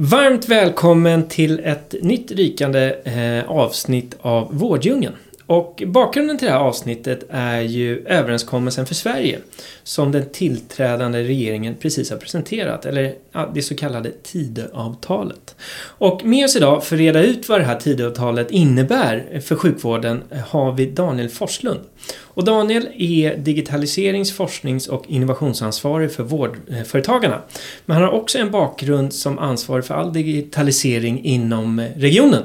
Varmt 0.00 0.48
välkommen 0.48 1.28
till 1.28 1.60
ett 1.64 1.94
nytt 2.02 2.30
rykande 2.30 2.96
eh, 3.04 3.50
avsnitt 3.50 4.16
av 4.20 4.48
Vårddjungeln. 4.58 5.14
Och 5.48 5.82
bakgrunden 5.86 6.38
till 6.38 6.46
det 6.46 6.52
här 6.52 6.60
avsnittet 6.60 7.24
är 7.30 7.60
ju 7.60 8.06
överenskommelsen 8.06 8.86
för 8.86 8.94
Sverige 8.94 9.38
som 9.82 10.12
den 10.12 10.28
tillträdande 10.32 11.22
regeringen 11.22 11.74
precis 11.80 12.10
har 12.10 12.16
presenterat, 12.16 12.86
eller 12.86 13.14
det 13.54 13.62
så 13.62 13.76
kallade 13.76 14.10
Tidöavtalet. 14.22 15.56
Och 15.80 16.24
med 16.24 16.44
oss 16.44 16.56
idag 16.56 16.84
för 16.84 16.96
att 16.96 17.00
reda 17.00 17.22
ut 17.22 17.48
vad 17.48 17.60
det 17.60 17.64
här 17.64 17.80
Tidöavtalet 17.80 18.50
innebär 18.50 19.40
för 19.40 19.56
sjukvården 19.56 20.22
har 20.46 20.72
vi 20.72 20.86
Daniel 20.86 21.28
Forslund. 21.28 21.80
Och 22.20 22.44
Daniel 22.44 22.88
är 22.94 23.36
digitaliserings-, 23.36 24.32
forsknings 24.32 24.88
och 24.88 25.04
innovationsansvarig 25.08 26.12
för 26.12 26.22
vårdföretagarna. 26.22 27.42
Men 27.86 27.94
han 27.94 28.04
har 28.04 28.12
också 28.12 28.38
en 28.38 28.50
bakgrund 28.50 29.12
som 29.12 29.38
ansvarig 29.38 29.84
för 29.84 29.94
all 29.94 30.12
digitalisering 30.12 31.24
inom 31.24 31.80
regionen. 31.96 32.44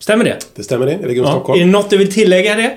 Stämmer 0.00 0.24
det? 0.24 0.36
Det 0.54 0.62
stämmer 0.62 0.86
det, 0.86 0.98
Region 1.02 1.24
Ja. 1.26 1.32
Stockholm. 1.32 1.60
Är 1.60 1.64
det 1.64 1.70
något 1.70 1.90
du 1.90 1.96
vill 1.96 2.12
tillägga 2.12 2.54
det? 2.54 2.76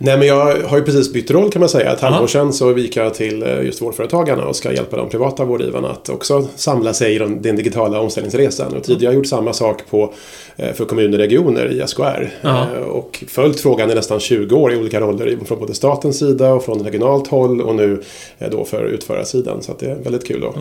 Nej 0.00 0.18
men 0.18 0.26
jag 0.28 0.56
har 0.62 0.76
ju 0.78 0.84
precis 0.84 1.12
bytt 1.12 1.30
roll 1.30 1.50
kan 1.50 1.60
man 1.60 1.68
säga. 1.68 1.92
Ett 1.92 2.00
halvår 2.00 2.26
sedan 2.26 2.52
så 2.52 2.78
gick 2.78 2.96
jag 2.96 3.14
till 3.14 3.42
eh, 3.42 3.62
just 3.62 3.82
vårdföretagarna 3.82 4.46
och 4.46 4.56
ska 4.56 4.72
hjälpa 4.72 4.96
de 4.96 5.08
privata 5.08 5.44
vårdgivarna 5.44 5.88
att 5.90 6.08
också 6.08 6.48
samla 6.56 6.94
sig 6.94 7.14
i 7.14 7.18
den, 7.18 7.42
digitala 7.56 8.00
omställningsresan. 8.00 8.74
Och 8.76 8.84
tidigare 8.84 9.06
har 9.10 9.12
jag 9.12 9.18
gjort 9.18 9.26
samma 9.26 9.52
sak 9.52 9.82
på, 9.90 10.14
eh, 10.56 10.72
för 10.72 10.84
kommuner 10.84 11.12
och 11.12 11.18
regioner 11.18 11.72
i 11.72 11.80
SKR. 11.86 12.30
Ja. 12.40 12.66
Eh, 12.76 12.82
Och 12.82 13.24
följt 13.28 13.60
frågan 13.60 13.90
i 13.90 13.94
nästan 13.94 14.20
20 14.20 14.56
år 14.56 14.72
i 14.72 14.76
olika 14.76 15.00
roller 15.00 15.38
från 15.46 15.58
både 15.58 15.74
statens 15.74 16.18
sida 16.18 16.52
och 16.52 16.64
från 16.64 16.82
regionalt 16.84 17.26
håll 17.26 17.60
och 17.60 17.74
nu 17.74 18.02
då 18.50 18.64
för 18.64 18.84
utförarsidan. 18.84 19.62
Så 19.62 19.72
det 19.78 19.86
är 19.86 19.94
väldigt 19.96 20.26
kul 20.26 20.44
att 20.44 20.54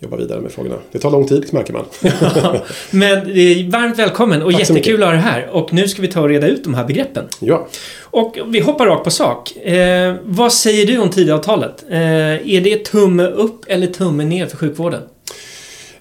jobba 0.00 0.16
vidare 0.16 0.40
med 0.40 0.52
frågorna. 0.52 0.76
Det 0.92 0.98
tar 0.98 1.10
lång 1.10 1.26
tid 1.26 1.54
märker 1.54 1.72
man. 1.72 1.84
Men 2.90 3.34
det 3.34 3.40
är 3.40 3.70
varmt 3.70 3.98
välkommen 3.98 4.42
och 4.42 4.52
Tack 4.52 4.60
jättekul 4.60 5.02
att 5.02 5.08
ha 5.08 5.12
dig 5.12 5.22
här. 5.22 5.48
Och 5.52 5.72
nu 5.72 5.88
ska 5.88 6.02
vi 6.02 6.08
ta 6.08 6.20
och 6.20 6.28
reda 6.28 6.46
ut 6.46 6.64
de 6.64 6.74
här 6.74 6.84
begreppen. 6.84 7.24
ja. 7.40 7.68
Och 8.12 8.38
vi 8.46 8.60
hoppar 8.60 8.86
rakt 8.86 9.04
på 9.04 9.10
sak. 9.10 9.56
Eh, 9.56 10.14
vad 10.22 10.52
säger 10.52 10.86
du 10.86 10.98
om 10.98 11.10
Tidöavtalet? 11.10 11.84
Eh, 11.90 11.98
är 11.98 12.60
det 12.60 12.84
tumme 12.84 13.26
upp 13.26 13.64
eller 13.66 13.86
tumme 13.86 14.24
ner 14.24 14.46
för 14.46 14.56
sjukvården? 14.56 15.02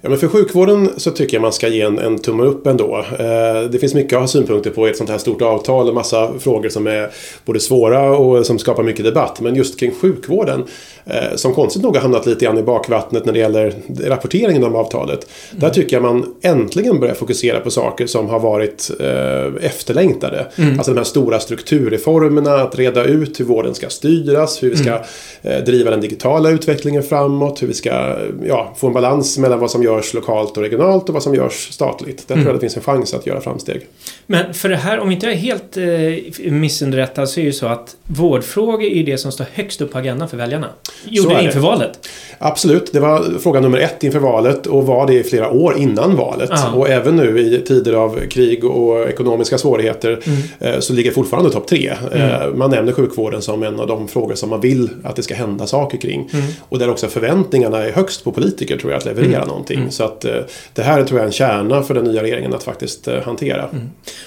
Ja, 0.01 0.09
men 0.09 0.17
för 0.17 0.27
sjukvården 0.27 0.89
så 0.97 1.11
tycker 1.11 1.37
jag 1.37 1.41
man 1.41 1.53
ska 1.53 1.67
ge 1.67 1.81
en, 1.81 1.99
en 1.99 2.19
tumme 2.19 2.43
upp 2.43 2.67
ändå. 2.67 3.05
Eh, 3.19 3.69
det 3.71 3.79
finns 3.79 3.93
mycket 3.93 4.13
att 4.13 4.19
ha 4.19 4.27
synpunkter 4.27 4.69
på 4.69 4.87
i 4.87 4.91
ett 4.91 4.97
sånt 4.97 5.09
här 5.09 5.17
stort 5.17 5.41
avtal 5.41 5.87
och 5.87 5.95
massa 5.95 6.33
frågor 6.39 6.69
som 6.69 6.87
är 6.87 7.09
både 7.45 7.59
svåra 7.59 8.17
och 8.17 8.45
som 8.45 8.59
skapar 8.59 8.83
mycket 8.83 9.05
debatt. 9.05 9.41
Men 9.41 9.55
just 9.55 9.79
kring 9.79 9.91
sjukvården, 9.91 10.63
eh, 11.05 11.35
som 11.35 11.53
konstigt 11.53 11.83
nog 11.83 11.95
har 11.95 12.01
hamnat 12.01 12.25
lite 12.25 12.45
grann 12.45 12.57
i 12.57 12.63
bakvattnet 12.63 13.25
när 13.25 13.33
det 13.33 13.39
gäller 13.39 13.73
rapporteringen 14.03 14.63
om 14.63 14.75
avtalet. 14.75 15.27
Där 15.51 15.69
tycker 15.69 15.95
jag 15.95 16.03
man 16.03 16.35
äntligen 16.41 16.99
börjar 16.99 17.15
fokusera 17.15 17.59
på 17.59 17.71
saker 17.71 18.07
som 18.07 18.29
har 18.29 18.39
varit 18.39 18.91
eh, 18.99 19.65
efterlängtade. 19.65 20.45
Alltså 20.77 20.91
de 20.91 20.97
här 20.97 21.03
stora 21.03 21.39
strukturreformerna, 21.39 22.53
att 22.53 22.79
reda 22.79 23.03
ut 23.03 23.39
hur 23.39 23.45
vården 23.45 23.75
ska 23.75 23.89
styras, 23.89 24.63
hur 24.63 24.69
vi 24.69 24.77
ska 24.77 24.99
eh, 25.41 25.63
driva 25.65 25.91
den 25.91 26.01
digitala 26.01 26.49
utvecklingen 26.49 27.03
framåt, 27.03 27.61
hur 27.61 27.67
vi 27.67 27.73
ska 27.73 28.15
ja, 28.47 28.73
få 28.77 28.87
en 28.87 28.93
balans 28.93 29.37
mellan 29.37 29.59
vad 29.59 29.71
som 29.71 29.83
görs 29.89 30.13
lokalt 30.13 30.57
och 30.57 30.63
regionalt 30.63 31.09
och 31.09 31.13
vad 31.13 31.23
som 31.23 31.35
görs 31.35 31.73
statligt. 31.73 32.27
Där 32.27 32.35
tror 32.35 32.47
jag 32.47 32.55
det 32.55 32.59
finns 32.59 32.77
en 32.77 32.83
chans 32.83 33.13
att 33.13 33.25
göra 33.25 33.41
framsteg. 33.41 33.87
Men 34.31 34.53
för 34.53 34.69
det 34.69 34.75
här, 34.75 34.99
om 34.99 35.11
inte 35.11 35.25
jag 35.25 35.33
är 35.33 35.37
helt 35.37 35.77
eh, 35.77 36.51
missunderrättad, 36.51 37.29
så 37.29 37.39
är 37.39 37.41
det 37.43 37.47
ju 37.47 37.53
så 37.53 37.65
att 37.65 37.95
vårdfrågor 38.03 38.83
är 38.83 39.03
det 39.03 39.17
som 39.17 39.31
står 39.31 39.45
högst 39.53 39.81
upp 39.81 39.91
på 39.91 39.97
agendan 39.97 40.29
för 40.29 40.37
väljarna. 40.37 40.67
Gjorde 41.05 41.33
är 41.33 41.37
det 41.37 41.43
inför 41.43 41.59
valet. 41.59 42.09
Absolut, 42.37 42.93
det 42.93 42.99
var 42.99 43.39
fråga 43.39 43.59
nummer 43.59 43.77
ett 43.77 44.03
inför 44.03 44.19
valet 44.19 44.67
och 44.67 44.85
var 44.87 45.07
det 45.07 45.13
i 45.13 45.23
flera 45.23 45.49
år 45.49 45.77
innan 45.77 46.15
valet. 46.15 46.49
Ja. 46.53 46.71
Och 46.71 46.89
även 46.89 47.15
nu 47.15 47.39
i 47.39 47.61
tider 47.61 47.93
av 47.93 48.19
krig 48.29 48.65
och 48.65 49.09
ekonomiska 49.09 49.57
svårigheter 49.57 50.19
eh, 50.59 50.79
så 50.79 50.93
ligger 50.93 51.11
fortfarande 51.11 51.51
topp 51.51 51.67
tre. 51.67 51.93
Eh, 52.13 52.53
Man 52.53 52.71
nämner 52.71 52.91
sjukvården 52.93 53.41
som 53.41 53.63
en 53.63 53.79
av 53.79 53.87
de 53.87 54.07
frågor 54.07 54.35
som 54.35 54.49
man 54.49 54.61
vill 54.61 54.89
att 55.03 55.15
det 55.15 55.23
ska 55.23 55.35
hända 55.35 55.67
saker 55.67 55.97
kring. 55.97 56.29
Och 56.69 56.79
där 56.79 56.89
också 56.89 57.07
förväntningarna 57.07 57.77
är 57.83 57.91
högst 57.91 58.23
på 58.23 58.31
politiker 58.31 58.77
tror 58.77 58.91
jag 58.91 58.97
att 58.97 59.05
leverera 59.05 59.45
någonting. 59.45 59.91
Så 59.91 60.03
att 60.03 60.25
eh, 60.25 60.33
det 60.73 60.81
här 60.83 61.03
tror 61.03 61.19
jag 61.19 61.23
är 61.23 61.27
en 61.27 61.33
kärna 61.33 61.83
för 61.83 61.93
den 61.93 62.03
nya 62.03 62.23
regeringen 62.23 62.53
att 62.53 62.63
faktiskt 62.63 63.07
eh, 63.07 63.21
hantera. 63.21 63.69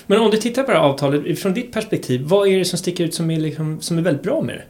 Men 0.06 0.20
om 0.20 0.30
du 0.30 0.36
tittar 0.36 0.62
på 0.62 0.70
det 0.70 0.78
här 0.78 0.84
avtalet, 0.84 1.38
från 1.38 1.54
ditt 1.54 1.72
perspektiv, 1.72 2.22
vad 2.24 2.48
är 2.48 2.58
det 2.58 2.64
som 2.64 2.78
sticker 2.78 3.04
ut 3.04 3.14
som 3.14 3.30
är, 3.30 3.40
liksom, 3.40 3.80
som 3.80 3.98
är 3.98 4.02
väldigt 4.02 4.22
bra 4.22 4.40
med 4.42 4.54
det? 4.54 4.62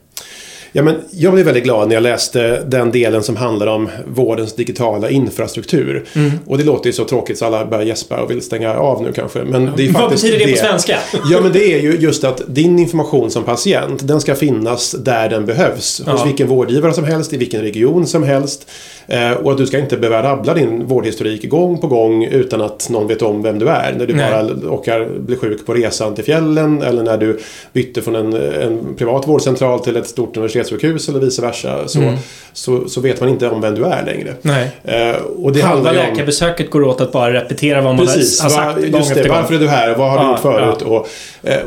Ja, 0.75 0.83
men 0.83 0.95
jag 1.11 1.33
blev 1.33 1.47
väldigt 1.47 1.65
glad 1.65 1.89
när 1.89 1.95
jag 1.95 2.03
läste 2.03 2.65
den 2.67 2.91
delen 2.91 3.23
som 3.23 3.37
handlar 3.37 3.67
om 3.67 3.89
vårdens 4.07 4.55
digitala 4.55 5.11
infrastruktur. 5.11 6.05
Och 6.47 6.59
det 6.59 6.65
låter 6.65 6.87
ju 6.87 6.93
så 6.93 7.05
tråkigt 7.05 7.39
så 7.39 7.47
alla 7.47 7.67
börjar 7.67 7.85
gäspa 7.85 8.23
och 8.23 8.31
vill 8.31 8.43
stänga 8.43 8.75
av 8.75 9.03
nu 9.03 9.13
kanske. 9.13 9.45
Men 9.45 9.71
det 9.77 9.87
är 9.87 9.93
Vad 9.93 10.11
betyder 10.11 10.39
det 10.39 10.53
på 10.53 10.59
svenska? 10.59 10.99
Ja, 11.31 11.41
men 11.41 11.53
det 11.53 11.75
är 11.75 11.81
ju 11.81 11.97
just 11.99 12.25
att 12.25 12.43
din 12.47 12.79
information 12.79 13.31
som 13.31 13.45
patient, 13.45 14.09
den 14.09 14.21
ska 14.21 14.35
finnas 14.35 14.93
där 14.93 15.29
den 15.29 15.47
behövs. 15.47 16.03
Ja. 16.07 16.13
Hos 16.13 16.27
vilken 16.27 16.49
vårdgivare 16.49 16.93
som 16.93 17.05
helst, 17.05 17.33
i 17.33 17.37
vilken 17.37 17.61
region 17.61 18.07
som 18.07 18.23
helst. 18.23 18.71
Eh, 19.07 19.33
och 19.33 19.53
att 19.53 19.59
du 19.59 19.67
ska 19.67 19.79
inte 19.79 19.97
behöva 19.97 20.23
rabbla 20.31 20.55
din 20.55 20.87
vårdhistorik 20.87 21.49
gång 21.51 21.79
på 21.79 21.87
gång 21.87 22.25
utan 22.25 22.61
att 22.61 22.89
någon 22.91 23.07
vet 23.09 23.23
om 23.23 23.43
vem 23.43 23.59
du 23.59 23.69
är. 23.69 23.95
När 23.99 24.07
du 24.07 24.15
Nej. 24.15 24.31
bara 24.31 24.71
åker, 24.73 25.09
blir 25.19 25.37
sjuk 25.37 25.67
på 25.67 25.75
resan 25.75 26.15
till 26.15 26.25
fjällen 26.25 26.83
eller 26.83 27.03
när 27.03 27.17
du 27.19 27.39
bytte 27.73 28.03
från 28.03 28.17
en, 28.17 28.33
en 28.63 28.95
privat 28.99 29.29
vårdcentral 29.29 29.81
till 29.81 29.97
ett 29.97 30.07
stort 30.07 30.37
universitetssjukhus 30.37 31.09
eller 31.09 31.21
vice 31.21 31.43
versa. 31.43 31.89
Så, 31.89 31.99
Mm. 32.03 32.15
så, 32.53 32.89
så 32.89 33.01
vet 33.01 33.21
man 33.21 33.29
inte 33.29 33.49
om 33.49 33.61
vem 33.61 33.75
du 33.75 33.85
är 33.85 34.05
längre. 34.07 34.35
Nej. 34.43 34.71
Eh, 34.85 35.17
och 35.23 35.53
det 35.53 35.61
Halva 35.61 35.91
om... 35.91 35.97
läkarbesöket 35.97 36.71
går 36.71 36.83
åt 36.83 37.01
att 37.01 37.13
bara 37.13 37.33
repetera 37.33 37.81
vad 37.81 37.97
man 37.97 38.07
Precis, 38.07 38.41
har 38.41 38.51
sagt 38.51 38.81
just 38.81 39.15
det, 39.15 39.23
gång. 39.23 39.37
varför 39.37 39.55
är 39.55 39.59
du 39.59 39.69
här 39.69 39.93
och 39.93 39.99
vad 39.99 40.11
har 40.11 40.19
du 40.19 40.25
Ja, 40.25 40.31
gjort 40.31 40.41
förut? 40.41 40.83
Och, 40.83 40.97
eh, 40.97 41.03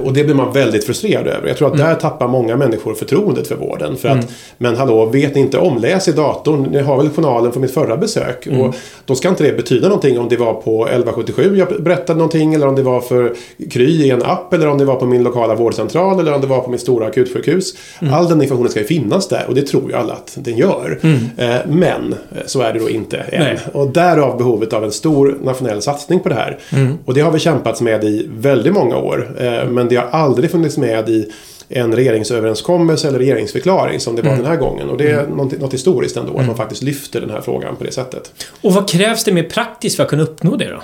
och 0.03 0.13
det 0.13 0.23
blir 0.23 0.35
man 0.35 0.53
väldigt 0.53 0.85
frustrerad 0.85 1.27
över. 1.27 1.47
Jag 1.47 1.57
tror 1.57 1.67
att 1.67 1.73
Mm. 1.75 1.87
där 1.87 1.95
tappar 1.95 2.27
många 2.27 2.55
människor 2.57 2.93
förtroendet 2.93 3.47
för 3.47 3.55
vården. 3.55 3.95
För 3.97 4.09
att, 4.09 4.27
Men 4.57 4.75
hallå, 4.75 5.05
vet 5.05 5.35
ni 5.35 5.41
inte 5.41 5.57
om? 5.57 5.77
Läs 5.77 6.07
i 6.07 6.11
datorn. 6.11 6.63
Ni 6.71 6.81
har 6.81 6.97
väl 6.97 7.09
journalen 7.09 7.51
från 7.51 7.61
mitt 7.61 7.73
förra 7.73 7.97
besök. 7.97 8.47
Mm. 8.47 8.61
Och 8.61 8.75
då 9.05 9.15
ska 9.15 9.29
inte 9.29 9.43
det 9.43 9.53
betyda 9.53 9.87
någonting 9.87 10.19
om 10.19 10.29
det 10.29 10.37
var 10.37 10.53
på 10.53 10.85
1177 10.87 11.57
jag 11.57 11.83
berättade 11.83 12.17
någonting 12.19 12.53
eller 12.53 12.67
om 12.67 12.75
det 12.75 12.83
var 12.83 13.01
för 13.01 13.33
Kry 13.71 13.85
i 14.05 14.09
en 14.09 14.23
app 14.23 14.53
eller 14.53 14.67
om 14.67 14.77
det 14.77 14.85
var 14.85 14.95
på 14.95 15.05
min 15.05 15.23
lokala 15.23 15.55
vårdcentral 15.55 16.19
eller 16.19 16.33
om 16.33 16.41
det 16.41 16.47
var 16.47 16.59
på 16.59 16.69
mitt 16.69 16.81
stora 16.81 17.07
akutsjukhus. 17.07 17.73
Mm. 18.01 18.13
All 18.13 18.27
den 18.29 18.41
informationen 18.41 18.71
ska 18.71 18.79
ju 18.79 18.85
finnas 18.85 19.27
där 19.27 19.45
och 19.47 19.55
det 19.55 19.61
tror 19.61 19.89
ju 19.89 19.95
alla 19.95 20.13
att 20.13 20.37
den 20.39 20.57
gör. 20.57 20.99
Eh, 21.37 21.55
Men 21.67 22.13
eh, 22.31 22.37
så 22.45 22.61
är 22.61 22.73
det 22.73 22.79
då 22.79 22.89
inte 22.89 23.17
än. 23.17 23.41
Mm. 23.41 23.47
Nej. 23.53 23.59
Och 23.73 23.89
därav 23.89 24.37
behovet 24.37 24.73
av 24.73 24.83
en 24.83 24.91
stor 24.91 25.37
nationell 25.43 25.81
satsning 25.81 26.19
på 26.19 26.29
det 26.29 26.35
här. 26.35 26.57
Mm. 26.73 26.93
Och 27.05 27.13
det 27.13 27.21
har 27.21 27.31
vi 27.31 27.39
kämpats 27.39 27.81
med 27.81 28.03
i 28.03 28.27
väldigt 28.37 28.73
många 28.73 28.97
år. 28.97 29.29
Eh, 29.65 29.71
Men 29.73 29.87
det 29.87 29.95
har 29.95 30.07
aldrig 30.07 30.51
funnits 30.51 30.77
med 30.77 31.09
i 31.09 31.31
en 31.69 31.95
regeringsöverenskommelse 31.95 33.07
eller 33.07 33.19
regeringsförklaring 33.19 33.99
som 33.99 34.15
det 34.15 34.21
var 34.21 34.29
Mm. 34.29 34.41
den 34.43 34.51
här 34.51 34.57
gången. 34.59 34.89
Och 34.89 34.97
det 34.97 35.11
är 35.11 35.27
något, 35.27 35.59
något 35.59 35.73
historiskt 35.73 36.17
ändå, 36.17 36.37
att 36.37 36.47
man 36.47 36.55
faktiskt 36.57 36.83
lyfter 36.83 37.21
den 37.21 37.29
här 37.29 37.41
frågan 37.41 37.75
på 37.75 37.83
det 37.83 37.91
sättet. 37.91 38.45
Och 38.61 38.73
vad 38.73 38.89
krävs 38.89 39.23
det 39.23 39.31
mer 39.31 39.43
praktiskt 39.43 39.95
för 39.95 40.03
att 40.03 40.09
kunna 40.09 40.23
uppnå 40.23 40.55
det 40.55 40.69
då? 40.69 40.81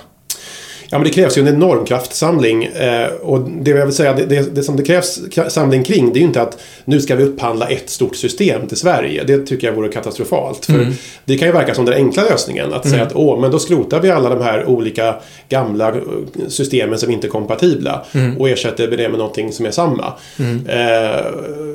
Ja, 0.92 0.98
men 0.98 1.04
det 1.04 1.10
krävs 1.10 1.38
ju 1.38 1.42
en 1.42 1.48
enorm 1.48 1.84
kraftsamling. 1.84 2.64
Eh, 2.64 3.06
och 3.06 3.40
det 3.40 3.70
jag 3.70 3.86
vill 3.86 3.94
säga, 3.94 4.12
det, 4.12 4.26
det, 4.26 4.54
det 4.54 4.62
som 4.62 4.76
det 4.76 4.82
krävs 4.82 5.20
samling 5.48 5.82
kring, 5.82 6.12
det 6.12 6.18
är 6.18 6.20
ju 6.20 6.26
inte 6.26 6.42
att 6.42 6.58
nu 6.84 7.00
ska 7.00 7.16
vi 7.16 7.24
upphandla 7.24 7.68
ett 7.68 7.90
stort 7.90 8.16
system 8.16 8.66
till 8.66 8.76
Sverige. 8.76 9.24
Det 9.24 9.46
tycker 9.46 9.66
jag 9.66 9.74
vore 9.74 9.88
katastrofalt. 9.88 10.66
För 10.66 10.86
det 11.24 11.38
kan 11.38 11.48
ju 11.48 11.52
verka 11.52 11.74
som 11.74 11.84
den 11.84 11.94
enkla 11.94 12.22
lösningen. 12.22 12.72
Att 12.72 12.88
säga 12.88 13.02
att 13.02 13.14
åh, 13.14 13.40
men 13.40 13.50
då 13.50 13.58
skrotar 13.58 14.00
vi 14.00 14.10
alla 14.10 14.28
de 14.28 14.42
här 14.42 14.66
olika 14.66 15.14
gamla 15.48 15.88
eh, 15.88 15.94
systemen 16.48 16.98
som 16.98 17.10
inte 17.10 17.26
är 17.26 17.30
kompatibla. 17.30 18.04
Och 18.38 18.48
ersätter 18.48 18.86
det 18.88 19.08
med 19.08 19.18
någonting 19.18 19.52
som 19.52 19.66
är 19.66 19.70
samma. 19.70 20.12
Eh, 20.68 21.24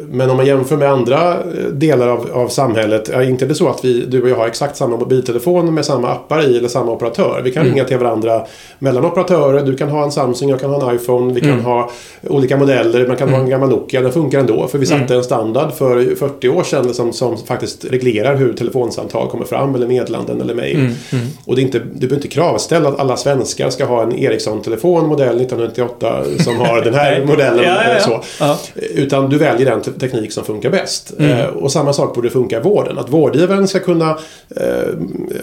men 0.10 0.30
om 0.30 0.38
man 0.38 0.46
jämför 0.46 0.78
med 0.78 0.92
andra 0.92 1.34
eh, 1.34 1.66
delar 1.72 2.08
av, 2.08 2.30
av 2.34 2.48
samhället. 2.48 3.10
Är 3.10 3.22
inte 3.22 3.46
det 3.46 3.56
så 3.56 3.69
att 3.69 3.86
vi, 3.86 4.06
du 4.06 4.22
och 4.22 4.30
jag 4.30 4.36
har 4.36 4.48
exakt 4.48 4.78
samma 4.78 4.98
mobiltelefon 4.98 5.74
med 5.74 5.86
samma 5.86 6.12
appar 6.12 6.50
i 6.50 6.58
eller 6.58 6.68
samma 6.68 6.92
operatör? 6.92 7.42
Vi 7.44 7.52
kan 7.52 7.66
ringa 7.66 7.84
till 7.84 7.98
varandra 7.98 8.46
mellan 8.80 9.06
operatörer, 9.07 9.65
du 9.65 9.75
kan 9.77 9.89
ha 9.89 10.04
en 10.04 10.12
Samsung, 10.12 10.50
jag 10.50 10.59
kan 10.59 10.69
ha 10.69 10.89
en 10.89 10.95
iPhone, 10.95 11.33
vi 11.33 11.42
kan 11.42 11.50
Mm. 11.50 11.65
ha 11.65 11.92
olika 12.27 12.57
modeller, 12.57 13.07
man 13.07 13.18
kan 13.18 13.30
ha 13.30 13.38
en 13.39 13.50
gammal 13.50 13.69
Nokia, 13.69 14.01
den 14.01 14.12
funkar 14.12 14.39
ändå. 14.39 14.68
För 14.68 14.77
vi 14.77 14.86
satte 14.86 15.04
Mm. 15.04 15.18
en 15.18 15.24
standard 15.24 15.71
för 15.74 16.15
40 16.15 16.50
år 16.50 16.63
sedan 16.63 16.94
som, 16.94 17.13
som 17.13 17.38
faktiskt 17.38 17.86
reglerar 17.86 18.36
hur 18.36 18.54
telefonsamtal 18.54 19.30
kommer 19.30 19.45
fram, 19.45 19.75
eller 19.75 19.88
meddelanden 19.88 20.42
eller 20.42 20.54
mejl. 20.54 20.75
Mm. 20.80 20.92
Mm. 21.13 21.25
Och 21.45 21.56
det 21.56 21.62
är 21.62 21.63
inte, 21.63 21.80
du 21.80 21.86
behöver 22.00 22.15
inte 22.15 22.27
kravställa 22.27 22.89
att 22.89 23.00
alla 23.00 23.18
svenskar 23.18 23.69
ska 23.69 23.86
ha 23.86 24.04
en 24.04 24.15
Ericsson-telefon 24.19 25.07
modell 25.07 25.42
1998 25.42 26.24
som 26.44 26.56
har 26.59 26.81
den 26.81 26.94
här 26.94 27.25
modellen. 27.27 27.63
Ja, 27.65 27.77
ja, 27.88 27.94
ja. 28.39 28.57
Så. 28.57 28.81
Utan 28.95 29.30
du 29.30 29.38
väljer 29.38 29.65
den 29.69 29.81
te- 29.81 29.92
teknik 29.92 30.31
som 30.31 30.44
funkar 30.44 30.69
bäst. 30.69 31.13
Mm. 31.19 31.31
Eh, 31.31 31.45
och 31.45 31.71
samma 31.71 31.94
sak 31.94 32.15
borde 32.15 32.30
funka 32.30 32.57
i 32.57 32.62
vården. 32.62 32.98
Att 32.98 33.09
vårdgivaren 33.09 33.68
ska 33.68 33.80
kunna 33.80 34.09
eh, 34.56 34.94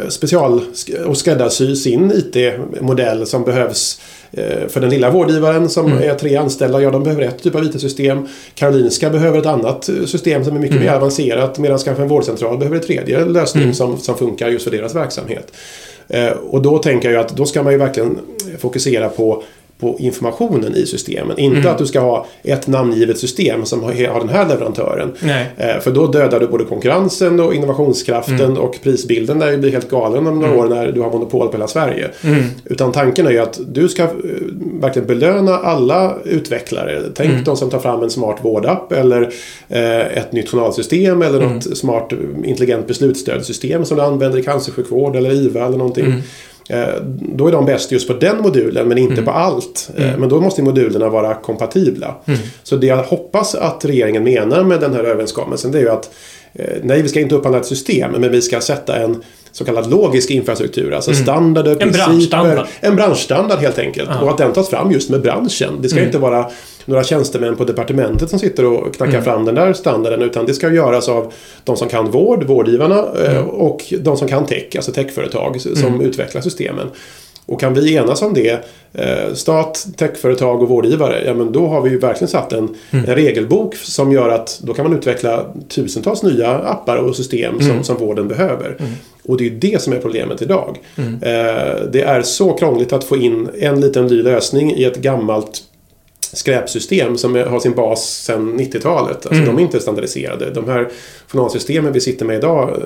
special 0.08 0.60
och 1.06 1.16
skräddarsy 1.16 1.76
sin 1.76 2.12
IT-modell 2.12 3.26
som 3.26 3.44
behövs 3.44 3.53
eh, 4.32 4.68
för 4.68 4.80
den 4.80 4.90
lilla 4.90 5.10
vårdgivaren 5.10 5.68
som 5.68 5.86
Mm. 5.92 6.10
är 6.10 6.14
tre 6.14 6.36
anställda, 6.36 6.82
ja 6.82 6.90
de 6.90 7.02
behöver 7.02 7.22
ett 7.22 7.42
typ 7.42 7.54
av 7.54 7.64
IT-system. 7.64 8.28
Karolinska 8.54 9.10
behöver 9.10 9.38
ett 9.38 9.46
annat 9.46 9.88
eh, 9.88 10.04
system 10.06 10.44
som 10.44 10.56
är 10.56 10.60
mycket 10.60 10.76
Mm. 10.76 10.86
mer 10.88 10.94
avancerat 10.94 11.58
medan 11.58 11.78
kanske 11.78 12.02
en 12.02 12.08
vårdcentral 12.08 12.58
behöver 12.58 12.76
ett 12.76 12.86
tredje 12.86 13.24
lösning 13.24 13.62
Mm. 13.62 13.74
som, 13.74 13.98
som 13.98 14.14
funkar 14.16 14.48
just 14.48 14.64
för 14.64 14.70
deras 14.70 14.94
verksamhet. 14.94 15.52
Eh, 16.08 16.28
och 16.30 16.62
då 16.62 16.78
tänker 16.78 17.10
jag 17.10 17.20
att 17.20 17.36
då 17.36 17.44
ska 17.46 17.62
man 17.62 17.72
ju 17.72 17.78
verkligen 17.78 18.18
fokusera 18.58 19.08
på 19.08 19.42
på 19.84 19.96
informationen 19.98 20.74
i 20.76 20.86
systemen. 20.86 21.38
Inte 21.38 21.58
Mm. 21.60 21.72
att 21.72 21.78
du 21.78 21.86
ska 21.86 22.00
ha 22.00 22.26
ett 22.42 22.66
namngivet 22.66 23.18
system 23.18 23.64
som 23.64 23.82
har 23.82 24.18
den 24.20 24.28
här 24.28 24.48
leverantören. 24.48 25.12
Eh, 25.56 25.80
För 25.80 25.90
då 25.90 26.06
dödar 26.06 26.40
du 26.40 26.46
både 26.46 26.64
konkurrensen 26.64 27.40
och 27.40 27.54
innovationskraften 27.54 28.40
Mm. 28.40 28.58
och 28.58 28.78
prisbilden 28.82 29.38
där 29.38 29.56
blir 29.56 29.70
helt 29.72 29.90
galen 29.90 30.26
om 30.26 30.40
några 30.40 30.54
år 30.56 30.68
när 30.68 30.92
du 30.92 31.00
har 31.00 31.10
monopol 31.10 31.46
på 31.48 31.52
hela 31.52 31.66
Sverige. 31.68 32.10
Mm. 32.24 32.42
Utan 32.64 32.92
tanken 32.92 33.26
är 33.26 33.30
ju 33.30 33.38
att 33.38 33.60
du 33.68 33.88
ska 33.88 34.02
eh, 34.02 34.08
verkligen 34.80 35.06
belöna 35.08 35.56
alla 35.58 36.14
utvecklare. 36.24 37.02
Tänk 37.14 37.30
Mm. 37.30 37.44
de 37.44 37.56
som 37.56 37.70
tar 37.70 37.78
fram 37.78 38.02
en 38.02 38.10
smart 38.10 38.38
vårdapp 38.42 38.92
eller 38.92 39.22
eh, 39.68 40.18
ett 40.18 40.32
nytt 40.32 40.48
journalsystem 40.50 41.22
eller 41.22 41.40
Mm. 41.40 41.54
något 41.54 41.76
smart 41.78 42.12
eh, 42.12 42.18
intelligent 42.50 42.86
beslutsstödssystem 42.86 43.84
som 43.84 43.96
du 43.96 44.02
använder 44.02 44.38
i 44.38 44.42
cancersjukvård 44.42 45.16
eller 45.16 45.30
IVA 45.32 45.66
eller 45.66 45.78
någonting. 45.78 46.22
Eh, 46.68 46.84
Då 47.34 47.48
är 47.48 47.52
de 47.52 47.64
bäst 47.64 47.92
just 47.92 48.08
på 48.08 48.12
den 48.14 48.42
modulen 48.42 48.88
men 48.88 48.98
inte 48.98 49.12
Mm. 49.12 49.24
på 49.24 49.30
allt. 49.30 49.90
Eh, 49.96 50.04
Mm. 50.08 50.20
Men 50.20 50.28
då 50.28 50.40
måste 50.40 50.62
modulerna 50.62 51.08
vara 51.08 51.34
kompatibla. 51.34 52.14
Mm. 52.24 52.40
Så 52.62 52.76
det 52.76 52.86
jag 52.86 52.96
hoppas 53.02 53.54
att 53.54 53.84
regeringen 53.84 54.24
menar 54.24 54.64
med 54.64 54.80
den 54.80 54.92
här 54.94 55.04
överenskommelsen 55.04 55.72
det 55.72 55.78
är 55.78 55.82
ju 55.82 55.90
att 55.90 56.10
eh, 56.54 56.64
nej, 56.82 57.02
vi 57.02 57.08
ska 57.08 57.20
inte 57.20 57.34
upphandla 57.34 57.60
ett 57.60 57.66
system 57.66 58.10
men 58.18 58.32
vi 58.32 58.42
ska 58.42 58.60
sätta 58.60 58.96
en 58.96 59.22
så 59.52 59.64
kallad 59.64 59.90
logisk 59.90 60.30
infrastruktur. 60.30 60.92
Alltså 60.92 61.10
Mm. 61.10 61.22
standarder, 61.22 61.70
En 61.72 61.78
principer. 61.78 62.06
branschstandard. 62.06 62.66
En 62.80 62.96
branschstandard 62.96 63.58
helt 63.58 63.78
enkelt. 63.78 64.10
Ja. 64.12 64.20
Och 64.20 64.30
att 64.30 64.38
den 64.38 64.52
tas 64.52 64.68
fram 64.70 64.90
just 64.92 65.10
med 65.10 65.22
branschen. 65.22 65.78
Det 65.80 65.88
ska 65.88 65.98
Mm. 65.98 66.08
inte 66.08 66.18
vara 66.18 66.46
några 66.84 67.04
tjänstemän 67.04 67.56
på 67.56 67.64
departementet 67.64 68.30
som 68.30 68.38
sitter 68.38 68.64
och 68.64 68.94
knackar 68.94 69.12
Mm. 69.12 69.24
fram 69.24 69.44
den 69.44 69.54
där 69.54 69.72
standarden. 69.72 70.22
Utan 70.22 70.46
det 70.46 70.54
ska 70.54 70.70
göras 70.72 71.08
av 71.08 71.32
de 71.64 71.76
som 71.76 71.88
kan 71.88 72.10
vård, 72.10 72.44
vårdgivarna 72.44 73.04
eh, 73.24 73.36
Mm. 73.36 73.48
och 73.48 73.94
de 74.00 74.16
som 74.16 74.28
kan 74.28 74.46
tech, 74.46 74.66
alltså 74.76 74.92
techföretag 74.92 75.60
som 75.60 75.86
Mm. 75.94 76.00
utvecklar 76.00 76.40
systemen. 76.42 76.86
Och 77.46 77.60
kan 77.60 77.74
vi 77.74 77.94
enas 77.96 78.22
om 78.22 78.34
det, 78.34 78.64
eh, 78.94 79.34
stat, 79.34 79.86
techföretag 79.96 80.62
och 80.62 80.68
vårdgivare, 80.68 81.22
ja 81.26 81.34
men 81.34 81.52
då 81.52 81.66
har 81.66 81.80
vi 81.80 81.90
ju 81.90 81.98
verkligen 81.98 82.28
satt 82.28 82.52
en, 82.52 82.58
Mm. 82.90 83.04
en 83.08 83.14
regelbok 83.14 83.76
som 83.76 84.12
gör 84.12 84.28
att 84.28 84.60
då 84.62 84.74
kan 84.74 84.84
man 84.88 84.98
utveckla 84.98 85.44
tusentals 85.68 86.22
nya 86.22 86.50
appar 86.50 86.96
och 86.96 87.16
system 87.16 87.58
som, 87.60 87.70
Mm. 87.70 87.84
som 87.84 87.96
vården 87.96 88.28
behöver. 88.28 88.76
Mm. 88.78 88.90
Och 89.28 89.36
det 89.36 89.46
är 89.46 89.50
det 89.50 89.82
som 89.82 89.92
är 89.92 89.98
problemet 89.98 90.42
idag. 90.42 90.78
Mm. 90.96 91.14
Eh, 91.14 91.76
det 91.92 92.02
är 92.02 92.22
så 92.22 92.52
krångligt 92.52 92.92
att 92.92 93.04
få 93.04 93.16
in 93.16 93.48
en 93.60 93.80
liten 93.80 94.06
ny 94.06 94.22
lösning 94.22 94.72
i 94.76 94.84
ett 94.84 94.96
gammalt 94.96 95.62
skräpsystem 96.34 97.16
som 97.18 97.34
har 97.34 97.60
sin 97.60 97.74
bas 97.74 98.24
sedan 98.24 98.56
90-talet. 98.60 99.16
Alltså 99.16 99.32
Mm. 99.34 99.46
de 99.46 99.58
är 99.58 99.62
inte 99.62 99.80
standardiserade. 99.80 100.50
De 100.50 100.68
här 100.68 100.88
journalsystemen 101.28 101.92
vi 101.92 102.00
sitter 102.00 102.24
med 102.26 102.36
idag, 102.36 102.82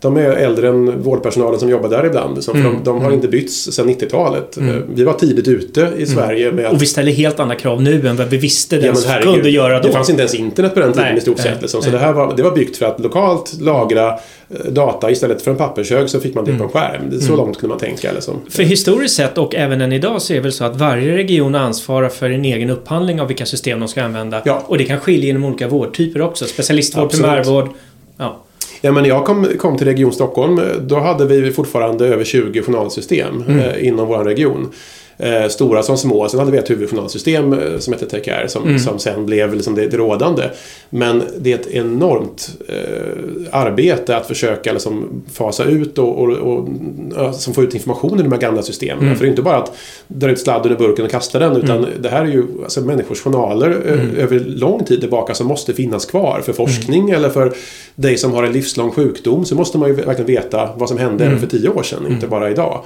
de 0.00 0.16
är 0.16 0.22
äldre 0.30 0.68
än 0.68 1.02
vårdpersonalen 1.02 1.60
som 1.60 1.68
jobbar 1.68 1.88
där 1.88 2.06
ibland. 2.06 2.44
Som, 2.44 2.60
Mm. 2.60 2.72
de, 2.74 2.84
de 2.84 2.96
har 2.98 3.04
Mm. 3.06 3.14
inte 3.14 3.28
bytts 3.28 3.72
sedan 3.72 3.86
90-talet. 3.88 4.56
Mm. 4.56 4.82
Vi 4.94 5.04
var 5.04 5.12
tidigt 5.12 5.48
ute 5.48 5.92
i 5.98 6.06
Sverige 6.06 6.52
med 6.52 6.66
att 6.66 6.72
Och 6.72 6.82
vi 6.82 6.86
ställer 6.86 7.12
helt 7.12 7.40
andra 7.40 7.54
krav 7.54 7.82
nu 7.82 8.08
än 8.08 8.16
vad 8.16 8.28
vi 8.28 8.36
visste 8.36 8.76
Ja, 8.76 8.82
den 8.82 8.94
men 8.94 9.02
herregud, 9.06 9.34
kunde 9.34 9.50
göra 9.50 9.80
då. 9.80 9.86
Det 9.86 9.92
fanns 9.92 10.10
inte 10.10 10.22
ens 10.22 10.34
internet 10.34 10.74
på 10.74 10.80
den 10.80 10.92
tiden 10.92 11.08
Nej, 11.08 11.18
i 11.18 11.20
stort 11.20 11.38
sett. 11.38 11.60
Liksom. 11.62 11.82
Så 11.82 11.90
nej. 11.90 11.98
det 12.00 12.06
här 12.06 12.12
var, 12.12 12.36
det 12.36 12.42
var 12.42 12.50
byggt 12.50 12.76
för 12.76 12.86
att 12.86 13.00
lokalt 13.00 13.60
lagra 13.60 14.18
data 14.68 15.10
istället 15.10 15.42
för 15.42 15.50
en 15.50 15.56
pappershög 15.56 16.10
så 16.10 16.20
fick 16.20 16.34
man 16.34 16.44
det 16.44 16.58
på 16.58 16.64
en 16.64 16.70
skärm. 16.70 17.20
Så 17.20 17.26
Mm. 17.26 17.36
långt 17.36 17.58
kunde 17.58 17.68
man 17.72 17.78
tänka. 17.80 18.12
Liksom. 18.12 18.34
För 18.50 18.62
historiskt 18.62 19.14
sett 19.16 19.38
och 19.38 19.54
även 19.54 19.80
än 19.80 19.92
idag 19.92 20.22
så 20.22 20.32
är 20.32 20.34
det 20.34 20.40
väl 20.42 20.52
så 20.52 20.64
att 20.64 20.76
varje 20.76 21.16
region 21.16 21.54
ansvarar 21.54 22.08
för 22.08 22.30
en 22.30 22.44
egen 22.44 22.70
upphandling 22.70 23.20
av 23.20 23.28
vilka 23.28 23.46
system 23.46 23.80
de 23.80 23.88
ska 23.88 24.02
använda. 24.02 24.42
Ja. 24.44 24.62
Och 24.66 24.78
det 24.78 24.84
kan 24.84 25.00
skilja 25.00 25.30
inom 25.30 25.44
olika 25.44 25.68
vårdtyper 25.68 26.20
också. 26.22 26.44
Specialistvård, 26.44 27.04
Absolut. 27.04 27.24
primärvård. 27.26 27.68
Ja. 28.16 28.42
Ja, 28.80 28.92
men 28.92 29.02
när 29.02 29.08
jag 29.10 29.24
kom, 29.24 29.46
kom 29.58 29.78
till 29.78 29.86
Region 29.86 30.12
Stockholm, 30.12 30.58
eh, 30.58 30.64
då 30.80 30.98
hade 30.98 31.24
vi 31.26 31.52
fortfarande 31.52 32.06
över 32.06 32.24
20 32.24 32.62
journalsystem 32.62 33.44
Mm. 33.48 33.58
eh, 33.58 33.86
inom 33.88 34.08
vår 34.08 34.24
region. 34.24 34.68
Eh, 35.18 35.48
stora 35.48 35.82
som 35.82 35.96
små. 35.98 36.28
Sen 36.28 36.38
hade 36.40 36.52
vi 36.52 36.58
ett 36.58 36.70
huvudjournalsystem 36.70 37.52
eh, 37.52 37.78
som 37.78 37.92
hette 37.92 38.06
TechCare 38.06 38.48
som, 38.48 38.62
Mm. 38.62 38.78
som 38.78 38.98
sen 38.98 39.26
blev 39.26 39.54
liksom 39.54 39.74
det, 39.74 39.86
det 39.86 39.96
rådande. 39.96 40.42
Men 40.90 41.22
det 41.38 41.52
är 41.52 41.54
ett 41.58 41.66
enormt 41.70 42.50
eh, 42.68 42.74
arbete 43.50 44.16
att 44.16 44.26
försöka 44.26 44.72
liksom 44.72 45.22
fasa 45.32 45.64
ut 45.64 45.98
och, 45.98 46.18
och, 46.18 46.28
och 46.30 46.68
som 47.34 47.54
få 47.54 47.62
ut 47.62 47.74
information 47.74 48.20
i 48.20 48.22
de 48.22 48.32
här 48.32 48.38
gamla 48.40 48.62
systemen. 48.62 49.04
Mm. 49.04 49.16
För 49.16 49.24
det 49.24 49.28
är 49.28 49.30
inte 49.30 49.42
bara 49.42 49.56
att 49.56 49.72
dra 50.08 50.30
ut 50.30 50.38
sladden 50.40 50.72
ur 50.72 50.76
burken 50.76 51.04
och 51.04 51.10
kasta 51.10 51.38
den 51.38 51.56
utan 51.56 51.76
Mm. 51.78 51.90
det 52.00 52.08
här 52.08 52.22
är 52.22 52.26
ju 52.28 52.44
alltså, 52.64 52.80
människors 52.80 53.20
journaler 53.20 53.82
eh, 53.86 53.92
Mm. 54.00 54.16
över 54.16 54.38
lång 54.40 54.84
tid 54.84 55.00
tillbaka 55.00 55.34
som 55.34 55.46
måste 55.46 55.74
finnas 55.74 56.06
kvar 56.06 56.40
för 56.44 56.52
forskning 56.52 57.10
eller 57.10 57.30
för 57.30 57.52
dig 57.94 58.16
som 58.18 58.32
har 58.32 58.42
en 58.44 58.52
livslång 58.52 58.90
sjukdom 58.90 59.44
så 59.44 59.54
måste 59.54 59.78
man 59.78 59.88
ju 59.88 59.94
verkligen 59.94 60.26
veta 60.26 60.68
vad 60.76 60.88
som 60.88 60.98
hände 60.98 61.24
Mm. 61.26 61.38
för 61.38 61.46
tio 61.46 61.68
år 61.68 61.82
sedan, 61.82 62.06
inte 62.10 62.26
bara 62.26 62.50
idag. 62.50 62.80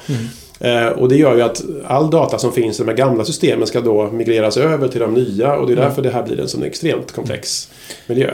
Mm. 0.60 0.82
Eh, 0.86 0.88
och 0.92 1.08
det 1.08 1.16
gör 1.16 1.36
ju 1.36 1.42
att 1.42 1.62
all 1.86 2.10
data 2.10 2.38
som 2.38 2.52
finns 2.52 2.80
i 2.80 2.82
de 2.82 2.88
här 2.88 2.96
gamla 2.96 3.24
systemen 3.24 3.66
ska 3.66 3.80
då 3.80 4.10
migreras 4.12 4.56
över 4.56 4.88
till 4.88 5.00
de 5.00 5.14
nya 5.14 5.56
och 5.56 5.66
det 5.66 5.72
är 5.72 5.76
Mm. 5.76 5.88
därför 5.88 6.02
det 6.02 6.10
här 6.10 6.22
blir 6.22 6.40
en 6.40 6.48
sån 6.48 6.62
extremt 6.62 7.12
komplex 7.12 7.70
miljö. 8.06 8.30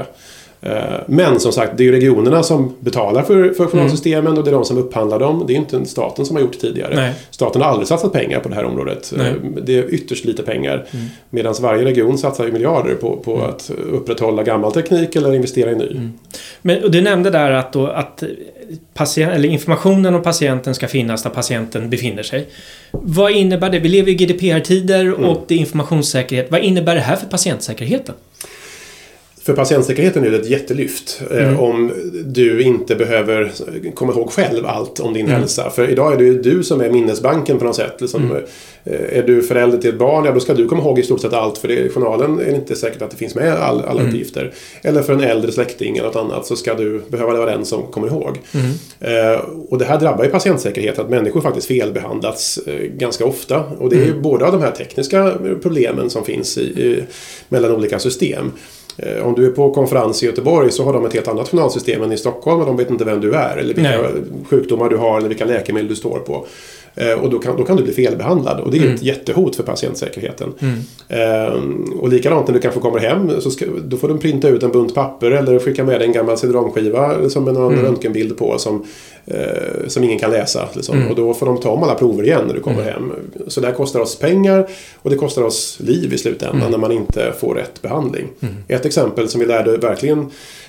Eh, 0.61 0.73
Men 1.07 1.41
som 1.41 1.53
sagt, 1.53 1.73
det 1.77 1.83
är 1.83 1.85
ju 1.85 1.93
regionerna 1.93 2.43
som 2.43 2.75
betalar 2.81 3.23
för, 3.23 3.51
för 3.51 3.67
journalsystemen 3.67 4.39
och 4.39 4.45
det 4.45 4.51
är 4.51 4.53
de 4.53 4.65
som 4.65 4.79
upphandlar 4.79 5.19
dem. 5.19 5.45
Det 5.47 5.53
är 5.53 5.57
inte 5.57 5.85
staten 5.85 6.27
som 6.27 6.37
har 6.37 6.41
gjort 6.43 6.59
tidigare. 6.59 6.95
Nej. 6.97 7.13
Staten 7.31 7.63
har 7.63 7.69
aldrig 7.69 7.89
satsat 7.89 8.13
pengar 8.13 8.41
på 8.41 8.49
det 8.49 8.55
här 8.55 8.65
området. 8.65 9.13
Nej. 9.17 9.27
Eh, 9.29 9.35
Det 9.63 9.79
är 9.79 9.95
ytterst 9.95 10.25
lite 10.25 10.43
pengar. 10.43 10.87
Mm. 10.91 11.07
Medan 11.31 11.55
varje 11.61 11.85
region 11.85 12.19
satsar 12.19 12.45
ju 12.47 12.53
miljarder 12.53 12.95
på, 12.95 13.17
på 13.17 13.35
Mm. 13.35 13.47
att 13.51 13.71
upprätthålla 13.93 14.43
gammal 14.43 14.73
teknik 14.73 15.17
eller 15.17 15.35
investera 15.35 15.71
i 15.71 15.75
ny. 15.77 15.91
Mm. 15.91 16.13
Men 16.63 16.85
och 16.85 16.91
du 16.91 17.01
nämnde 17.01 17.31
där 17.31 17.51
att, 17.51 17.73
då, 17.73 17.87
att 17.87 18.23
patient, 18.95 19.33
eller 19.33 19.49
informationen 19.49 20.15
om 20.15 20.23
patienten 20.23 20.75
ska 20.75 20.89
finnas 20.89 21.23
där 21.23 21.31
patienten 21.31 21.91
befinner 21.91 22.23
sig. 22.23 22.47
Vad 22.91 23.33
innebär 23.33 23.71
det? 23.71 23.79
Vi 23.79 23.89
lever 23.89 24.13
i 24.13 24.15
GDPR-tider 24.15 25.05
Mm. 25.05 25.25
och 25.25 25.45
det 25.49 25.55
är 25.55 25.59
informationssäkerhet. 25.59 26.51
Vad 26.51 26.61
innebär 26.61 26.95
det 26.95 27.01
här 27.01 27.17
för 27.17 27.27
patientsäkerheten? 27.27 28.15
För 29.47 29.53
patientsäkerheten 29.53 30.25
är 30.25 30.31
det 30.31 30.37
ett 30.37 30.49
jättelyft. 30.51 31.23
eh, 31.31 31.37
Mm. 31.49 31.61
Om 31.61 31.93
du 32.27 32.63
inte 32.63 32.97
behöver 32.97 33.53
komma 33.95 34.13
ihåg 34.13 34.31
själv 34.33 34.67
allt 34.67 35.01
om 35.01 35.13
din 35.15 35.27
Mm. 35.27 35.41
hälsa. 35.41 35.71
För 35.71 35.91
idag 35.91 36.13
är 36.13 36.17
det 36.17 36.25
ju 36.25 36.43
du 36.43 36.63
som 36.65 36.81
är 36.81 36.91
minnesbanken 36.91 37.59
på 37.59 37.65
något 37.65 37.77
sätt. 37.77 38.01
Liksom, 38.01 38.25
Mm. 38.25 38.37
eh, 38.37 39.19
Är 39.19 39.23
du 39.23 39.43
förälder 39.43 39.79
till 39.79 39.91
ett 39.91 39.99
barn, 39.99 40.25
ja 40.25 40.33
då 40.33 40.41
ska 40.41 40.55
du 40.55 40.69
komma 40.69 40.83
ihåg 40.83 40.99
i 40.99 41.03
stort 41.03 41.21
sett 41.21 41.33
allt. 41.33 41.59
För 41.59 41.71
i 41.71 41.89
journalen 41.89 42.41
är 42.41 42.45
det 42.45 42.55
inte 42.57 42.77
säkert 42.77 43.03
att 43.03 43.11
det 43.11 43.17
finns 43.17 43.35
med 43.35 43.53
all, 43.55 43.81
alla 43.81 44.01
Mm. 44.01 44.07
uppgifter. 44.07 44.53
Eller 44.83 45.03
för 45.03 45.13
en 45.13 45.21
äldre 45.21 45.53
släkting 45.53 45.97
eller 45.97 46.07
något 46.07 46.17
annat 46.17 46.47
så 46.47 46.57
ska 46.57 46.75
du 46.75 47.01
behöva 47.09 47.33
vara 47.37 47.51
den 47.51 47.65
som 47.65 47.83
kommer 47.83 48.09
ihåg. 48.09 48.39
Mm. 48.55 49.33
Eh, 49.35 49.41
och 49.69 49.79
det 49.79 49.85
här 49.85 50.01
drabbar 50.01 50.25
ju 50.25 50.31
patientsäkerheten, 50.31 51.05
att 51.05 51.11
människor 51.11 51.41
faktiskt 51.41 51.67
felbehandlats 51.67 52.59
eh, 52.67 52.75
ganska 52.87 53.25
ofta. 53.27 53.65
Och 53.79 53.91
det 53.91 53.97
är 53.97 54.05
ju 54.05 54.11
Mm. 54.11 54.23
både 54.23 54.47
av 54.47 54.53
de 54.53 54.61
här 54.63 54.71
tekniska 54.71 55.33
problemen 55.63 56.11
som 56.11 56.25
finns 56.25 56.59
i, 56.59 56.61
i, 56.63 57.03
mellan 57.49 57.71
olika 57.75 57.99
system. 57.99 58.53
Eh, 58.99 59.27
om 59.27 59.35
du 59.35 59.47
är 59.47 59.51
på 59.51 59.75
konferens 59.75 60.23
i 60.23 60.27
Göteborg 60.27 60.73
så 60.73 60.85
har 60.85 60.93
de 60.93 61.05
ett 61.05 61.15
helt 61.15 61.29
annat 61.29 61.49
journalsystem 61.49 62.03
än 62.03 62.13
i 62.13 62.17
Stockholm 62.17 62.61
och 62.61 62.67
de 62.67 62.77
vet 62.77 62.91
inte 62.91 63.05
vem 63.05 63.21
du 63.21 63.35
är 63.35 63.57
eller 63.57 63.75
vilka 63.75 63.91
Nej. 63.91 64.11
sjukdomar 64.51 64.89
du 64.89 64.97
har 64.97 65.19
eller 65.19 65.29
vilka 65.29 65.45
läkemedel 65.45 65.89
du 65.89 65.97
står 65.97 66.19
på. 66.19 66.47
Eh, 66.99 67.13
och 67.13 67.31
då 67.31 67.39
kan, 67.39 67.57
då 67.57 67.65
kan 67.65 67.77
du 67.77 67.83
bli 67.83 67.93
felbehandlad 67.93 68.61
och 68.61 68.71
det 68.71 68.79
är 68.79 68.83
Mm. 68.83 68.95
ett 68.95 69.03
jättehot 69.03 69.57
för 69.57 69.63
patientsäkerheten. 69.63 70.53
Mm. 70.61 70.79
Ehm, 71.09 71.93
och 72.01 72.09
likadant 72.09 72.47
när 72.47 72.55
du 72.55 72.61
kanske 72.61 72.81
kommer 72.81 72.99
hem 72.99 73.31
så 73.41 73.51
ska, 73.51 73.67
då 73.85 73.97
får 73.97 74.09
du 74.09 74.19
printa 74.19 74.49
ut 74.49 74.63
en 74.63 74.71
bunt 74.73 74.95
papper 74.95 75.31
eller 75.31 75.59
skicka 75.59 75.85
med 75.85 76.01
dig 76.01 76.07
en 76.07 76.13
gammal 76.13 76.39
cd-rom-skiva 76.39 77.29
som 77.29 77.49
en 77.49 77.57
Mm. 77.57 77.83
röntgenbild 77.83 78.39
på 78.39 78.59
som, 78.59 78.85
eh, 79.27 79.89
som 79.89 80.05
ingen 80.05 80.19
kan 80.19 80.31
läsa. 80.31 80.69
Liksom. 80.75 80.97
Mm. 80.97 81.11
Och 81.11 81.17
då 81.17 81.35
får 81.35 81.47
de 81.47 81.61
ta 81.61 81.71
om 81.71 81.83
alla 81.83 81.95
prover 81.95 82.23
igen 82.25 82.43
när 82.47 82.55
du 82.55 82.61
kommer 82.61 82.81
Mm. 82.83 82.93
hem. 82.95 83.13
Så 83.47 83.61
det 83.61 83.67
här 83.67 83.75
kostar 83.75 84.01
oss 84.01 84.19
pengar 84.19 84.67
och 85.03 85.11
det 85.11 85.17
kostar 85.17 85.43
oss 85.43 85.79
liv 85.81 86.13
i 86.15 86.19
slutändan 86.19 86.57
Mm. 86.61 86.71
när 86.71 86.79
man 86.79 86.93
inte 86.93 87.33
får 87.41 87.55
rätt 87.55 87.83
behandling. 87.83 88.27
Mm. 88.41 88.55
Ett 88.69 88.87
exempel 88.87 89.29
som 89.29 89.41
vi 89.41 89.47
lärde 89.47 89.77
verkligen 89.77 90.27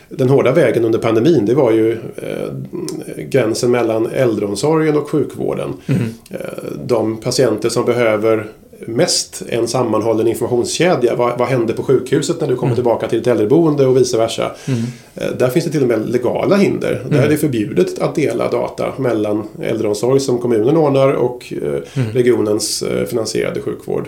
den 0.09 0.29
hårda 0.29 0.51
vägen 0.51 0.85
under 0.85 0.99
pandemin 0.99 1.45
det 1.45 1.53
var 1.53 1.71
ju 1.71 1.91
eh, 1.91 3.23
gränsen 3.23 3.71
mellan 3.71 4.05
äldreomsorgen 4.05 4.97
och 4.97 5.09
sjukvården. 5.09 5.73
Mm. 5.85 6.01
Eh, 6.29 6.37
de 6.85 7.17
patienter 7.17 7.69
som 7.69 7.85
behöver 7.85 8.47
mest 8.85 9.43
en 9.49 9.67
sammanhållen 9.67 10.27
informationskedja. 10.27 11.15
Vad, 11.15 11.39
vad 11.39 11.47
hände 11.47 11.73
på 11.73 11.83
sjukhuset 11.83 12.41
när 12.41 12.47
du 12.47 12.55
kommer 12.55 12.71
mm. 12.71 12.75
tillbaka 12.75 13.07
till 13.07 13.19
ett 13.19 13.27
äldreboende 13.27 13.85
och 13.85 13.97
vice 13.97 14.17
versa. 14.17 14.51
Mm. 14.67 14.79
Eh, 15.15 15.37
där 15.37 15.49
finns 15.49 15.65
det 15.65 15.71
till 15.71 15.81
och 15.81 15.87
med 15.87 16.09
legala 16.09 16.55
hinder. 16.55 17.01
Mm. 17.01 17.11
Där 17.11 17.25
är 17.25 17.29
det 17.29 17.37
förbjudet 17.37 17.99
att 17.99 18.15
dela 18.15 18.51
data 18.51 18.93
mellan 18.97 19.47
äldreomsorg 19.61 20.19
som 20.19 20.37
kommunen 20.37 20.77
ordnar 20.77 21.11
och 21.13 21.53
eh, 21.61 22.01
mm. 22.03 22.11
regionens 22.13 22.81
eh, 22.81 23.05
finansierade 23.05 23.61
sjukvård. 23.61 24.07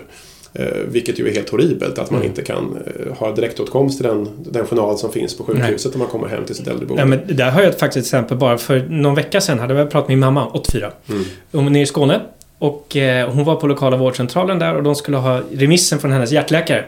Vilket 0.86 1.20
ju 1.20 1.28
är 1.28 1.34
helt 1.34 1.50
horribelt 1.50 2.00
att 2.00 2.12
man 2.12 2.20
mm. 2.20 2.30
inte 2.30 2.42
kan 2.42 2.78
ha 3.18 3.32
direktåtkomst 3.32 3.98
till 3.98 4.08
den, 4.08 4.30
den 4.38 4.66
journal 4.66 4.98
som 4.98 5.12
finns 5.12 5.38
på 5.38 5.44
sjukhuset 5.44 5.92
när 5.92 6.00
man 6.00 6.08
kommer 6.08 6.28
hem 6.28 6.46
till 6.46 6.56
sitt 6.56 6.68
äldreboende. 6.68 7.02
Ja, 7.02 7.06
men 7.06 7.38
där 7.38 7.52
har 7.52 7.62
jag 7.62 7.80
faktiskt 7.80 7.98
ett 7.98 8.04
exempel 8.04 8.38
bara 8.38 8.58
för 8.58 8.80
någon 8.90 9.16
vecka 9.16 9.42
sedan 9.42 9.60
hade 9.60 9.74
jag 9.74 9.92
pratat 9.92 10.08
med 10.08 10.18
min 10.18 10.20
mamma, 10.20 10.48
84. 10.48 10.92
Mm. 11.10 11.24
Hon 11.52 11.76
är 11.76 11.82
i 11.82 11.86
Skåne 11.86 12.22
och 12.60 12.96
eh, 12.96 13.30
hon 13.30 13.44
var 13.44 13.56
på 13.56 13.68
lokala 13.68 13.98
vårdcentralen 13.98 14.60
där 14.60 14.76
och 14.76 14.84
de 14.84 14.96
skulle 14.96 15.18
ha 15.18 15.42
remissen 15.52 16.00
från 16.00 16.12
hennes 16.12 16.32
hjärtläkare. 16.32 16.86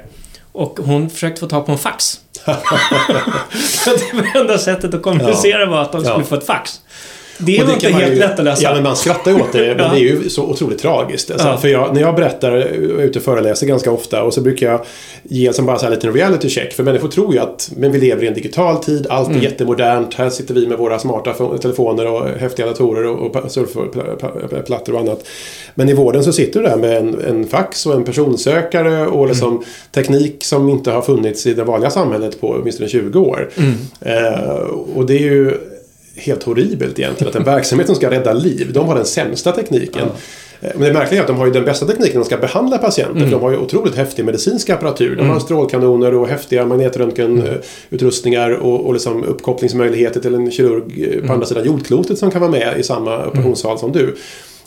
Och 0.52 0.80
hon 0.84 1.10
försökte 1.10 1.40
få 1.40 1.48
tag 1.48 1.66
på 1.66 1.72
en 1.72 1.78
fax. 1.78 2.20
det 2.46 4.14
var 4.14 4.42
enda 4.42 4.58
sättet 4.58 4.94
att 4.94 5.02
kommunicera 5.02 5.62
ja. 5.62 5.70
var 5.70 5.82
att 5.82 5.92
de 5.92 6.02
skulle 6.02 6.20
ja. 6.20 6.24
få 6.24 6.36
ett 6.36 6.46
fax. 6.46 6.82
Det 7.46 7.64
var 7.64 7.74
inte 7.74 7.88
helt 7.90 8.14
ju, 8.14 8.20
lätt 8.20 8.40
att 8.40 8.46
läsa. 8.46 8.64
Ja, 8.64 8.74
men 8.74 8.84
man 8.84 8.96
skrattar 8.96 9.32
ju 9.32 9.38
åt 9.38 9.52
det. 9.52 9.76
Men 9.76 9.86
ja. 9.86 9.92
det 9.94 10.00
är 10.00 10.02
ju 10.02 10.30
så 10.30 10.44
otroligt 10.44 10.80
tragiskt. 10.80 11.32
Alltså, 11.32 11.48
ja. 11.48 11.58
För 11.58 11.68
jag, 11.68 11.94
när 11.94 12.02
jag 12.02 12.16
berättar, 12.16 12.52
är 12.52 13.02
ute 13.02 13.20
och 13.20 13.26
föreläser 13.26 13.68
ganska 13.68 13.92
ofta 13.92 14.24
och 14.24 14.34
så 14.34 14.42
brukar 14.42 14.72
jag 14.72 14.86
ge 15.24 15.54
som 15.54 15.66
bara 15.66 15.78
så 15.78 15.86
här 15.86 15.92
liten 15.92 16.14
reality 16.14 16.50
check. 16.50 16.74
För 16.74 16.84
människor 16.84 17.08
tror 17.08 17.34
ju 17.34 17.40
att 17.40 17.72
men 17.78 17.92
vi 17.92 18.00
lever 18.00 18.24
i 18.24 18.28
en 18.28 18.34
digital 18.34 18.84
tid, 18.84 19.08
allt 19.10 19.28
är 19.28 19.32
mm. 19.32 19.44
jättemodernt. 19.44 20.14
Här 20.14 20.30
sitter 20.30 20.54
vi 20.54 20.68
med 20.68 20.78
våra 20.78 21.00
smarta 21.00 21.34
telefoner 21.58 22.08
och 22.08 22.28
häftiga 22.28 22.66
datorer 22.66 23.06
och, 23.06 23.36
och 23.36 23.52
surfplattor 23.52 24.94
och 24.94 25.00
annat. 25.00 25.28
Men 25.76 25.90
i 25.90 25.94
vården 25.94 26.24
så 26.24 26.34
sitter 26.34 26.60
du 26.60 26.66
där 26.66 26.78
med 26.78 26.98
en, 26.98 27.20
en 27.28 27.48
fax 27.48 27.86
och 27.86 27.94
en 27.94 28.04
personsökare 28.04 29.08
och 29.08 29.28
liksom 29.28 29.52
mm. 29.52 29.64
teknik 29.92 30.44
som 30.44 30.70
inte 30.70 30.92
har 30.92 31.02
funnits 31.02 31.46
i 31.46 31.54
det 31.54 31.64
vanliga 31.64 31.92
samhället 31.92 32.42
på 32.42 32.48
åtminstone 32.62 32.90
20 32.90 33.20
år. 33.20 33.50
Mm. 33.58 33.74
Eh, 34.02 34.50
och 34.96 35.06
det 35.06 35.14
är 35.14 35.20
ju 35.20 35.58
helt 36.22 36.44
horribelt 36.44 37.00
egentligen. 37.00 37.30
Att 37.30 37.36
en 37.36 37.44
verksamhet 37.44 37.88
som 37.88 37.96
ska 37.96 38.12
rädda 38.12 38.34
liv, 38.34 38.74
de 38.74 38.88
har 38.88 38.96
den 38.96 39.06
sämsta 39.06 39.52
tekniken. 39.52 40.02
Ja. 40.02 40.68
Eh, 40.68 40.72
men 40.76 40.88
det 40.88 40.94
märkliga 40.94 41.20
är 41.20 41.24
att 41.24 41.28
de 41.28 41.38
har 41.38 41.46
ju 41.46 41.52
den 41.52 41.66
bästa 41.66 41.86
tekniken 41.86 42.14
när 42.14 42.22
de 42.22 42.26
ska 42.26 42.38
behandla 42.38 42.78
patienter. 42.78 43.16
Mm. 43.16 43.24
För 43.24 43.32
de 43.32 43.42
har 43.42 43.52
ju 43.52 43.58
otroligt 43.58 43.96
häftig 43.96 44.26
medicinsk 44.26 44.70
apparatur. 44.70 45.16
De 45.16 45.22
har 45.22 45.30
mm. 45.30 45.40
strålkanoner 45.40 46.14
och 46.14 46.28
häftiga 46.28 46.66
magnetröntgenutrustningar 46.66 48.50
mm. 48.50 48.62
och, 48.62 48.86
och 48.86 48.94
liksom 48.94 49.24
uppkopplingsmöjligheter 49.24 50.20
till 50.20 50.36
en 50.36 50.52
kirurg 50.52 51.12
på 51.12 51.18
mm. 51.18 51.32
andra 51.32 51.46
sidan 51.46 51.66
jordklotet 51.66 52.18
som 52.18 52.32
kan 52.32 52.42
vara 52.42 52.52
med 52.52 52.80
i 52.80 52.84
samma 52.84 53.28
operationssal 53.28 53.80
som 53.80 53.92
du 53.92 54.16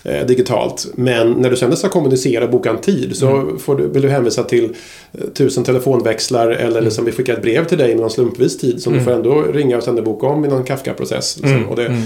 eh, 0.04 0.26
digitalt. 0.26 0.86
Men 0.94 1.30
när 1.32 1.50
du 1.50 1.56
sen 1.56 1.76
ska 1.76 1.88
kommunicera 1.88 2.44
och 2.44 2.50
boka 2.50 2.70
en 2.70 2.80
tid 2.80 3.16
så 3.16 3.28
mm. 3.28 3.58
får 3.58 3.76
du, 3.76 3.88
vill 3.88 4.02
du 4.02 4.08
hänvisa 4.08 4.42
till 4.42 4.64
eh, 5.12 5.28
tusen 5.34 5.64
telefonväxlar 5.64 6.48
eller 6.48 6.70
mm. 6.70 6.84
liksom 6.84 7.04
vi 7.04 7.12
skickar 7.12 7.34
ett 7.34 7.42
brev 7.42 7.64
till 7.64 7.78
dig 7.78 7.88
med 7.88 8.00
någon 8.00 8.10
slumpvis 8.10 8.58
tid 8.58 8.82
som 8.82 8.92
mm. 8.92 9.04
du 9.04 9.10
får 9.10 9.16
ändå 9.16 9.42
ringa 9.42 9.76
och 9.76 9.82
sen 9.82 10.04
boka 10.04 10.26
om 10.26 10.44
i 10.44 10.48
någon 10.48 10.64
Kafka-process. 10.64 11.38
Liksom. 11.42 11.68
Och, 11.68 11.76
det, 11.76 11.86
mm. 11.86 12.02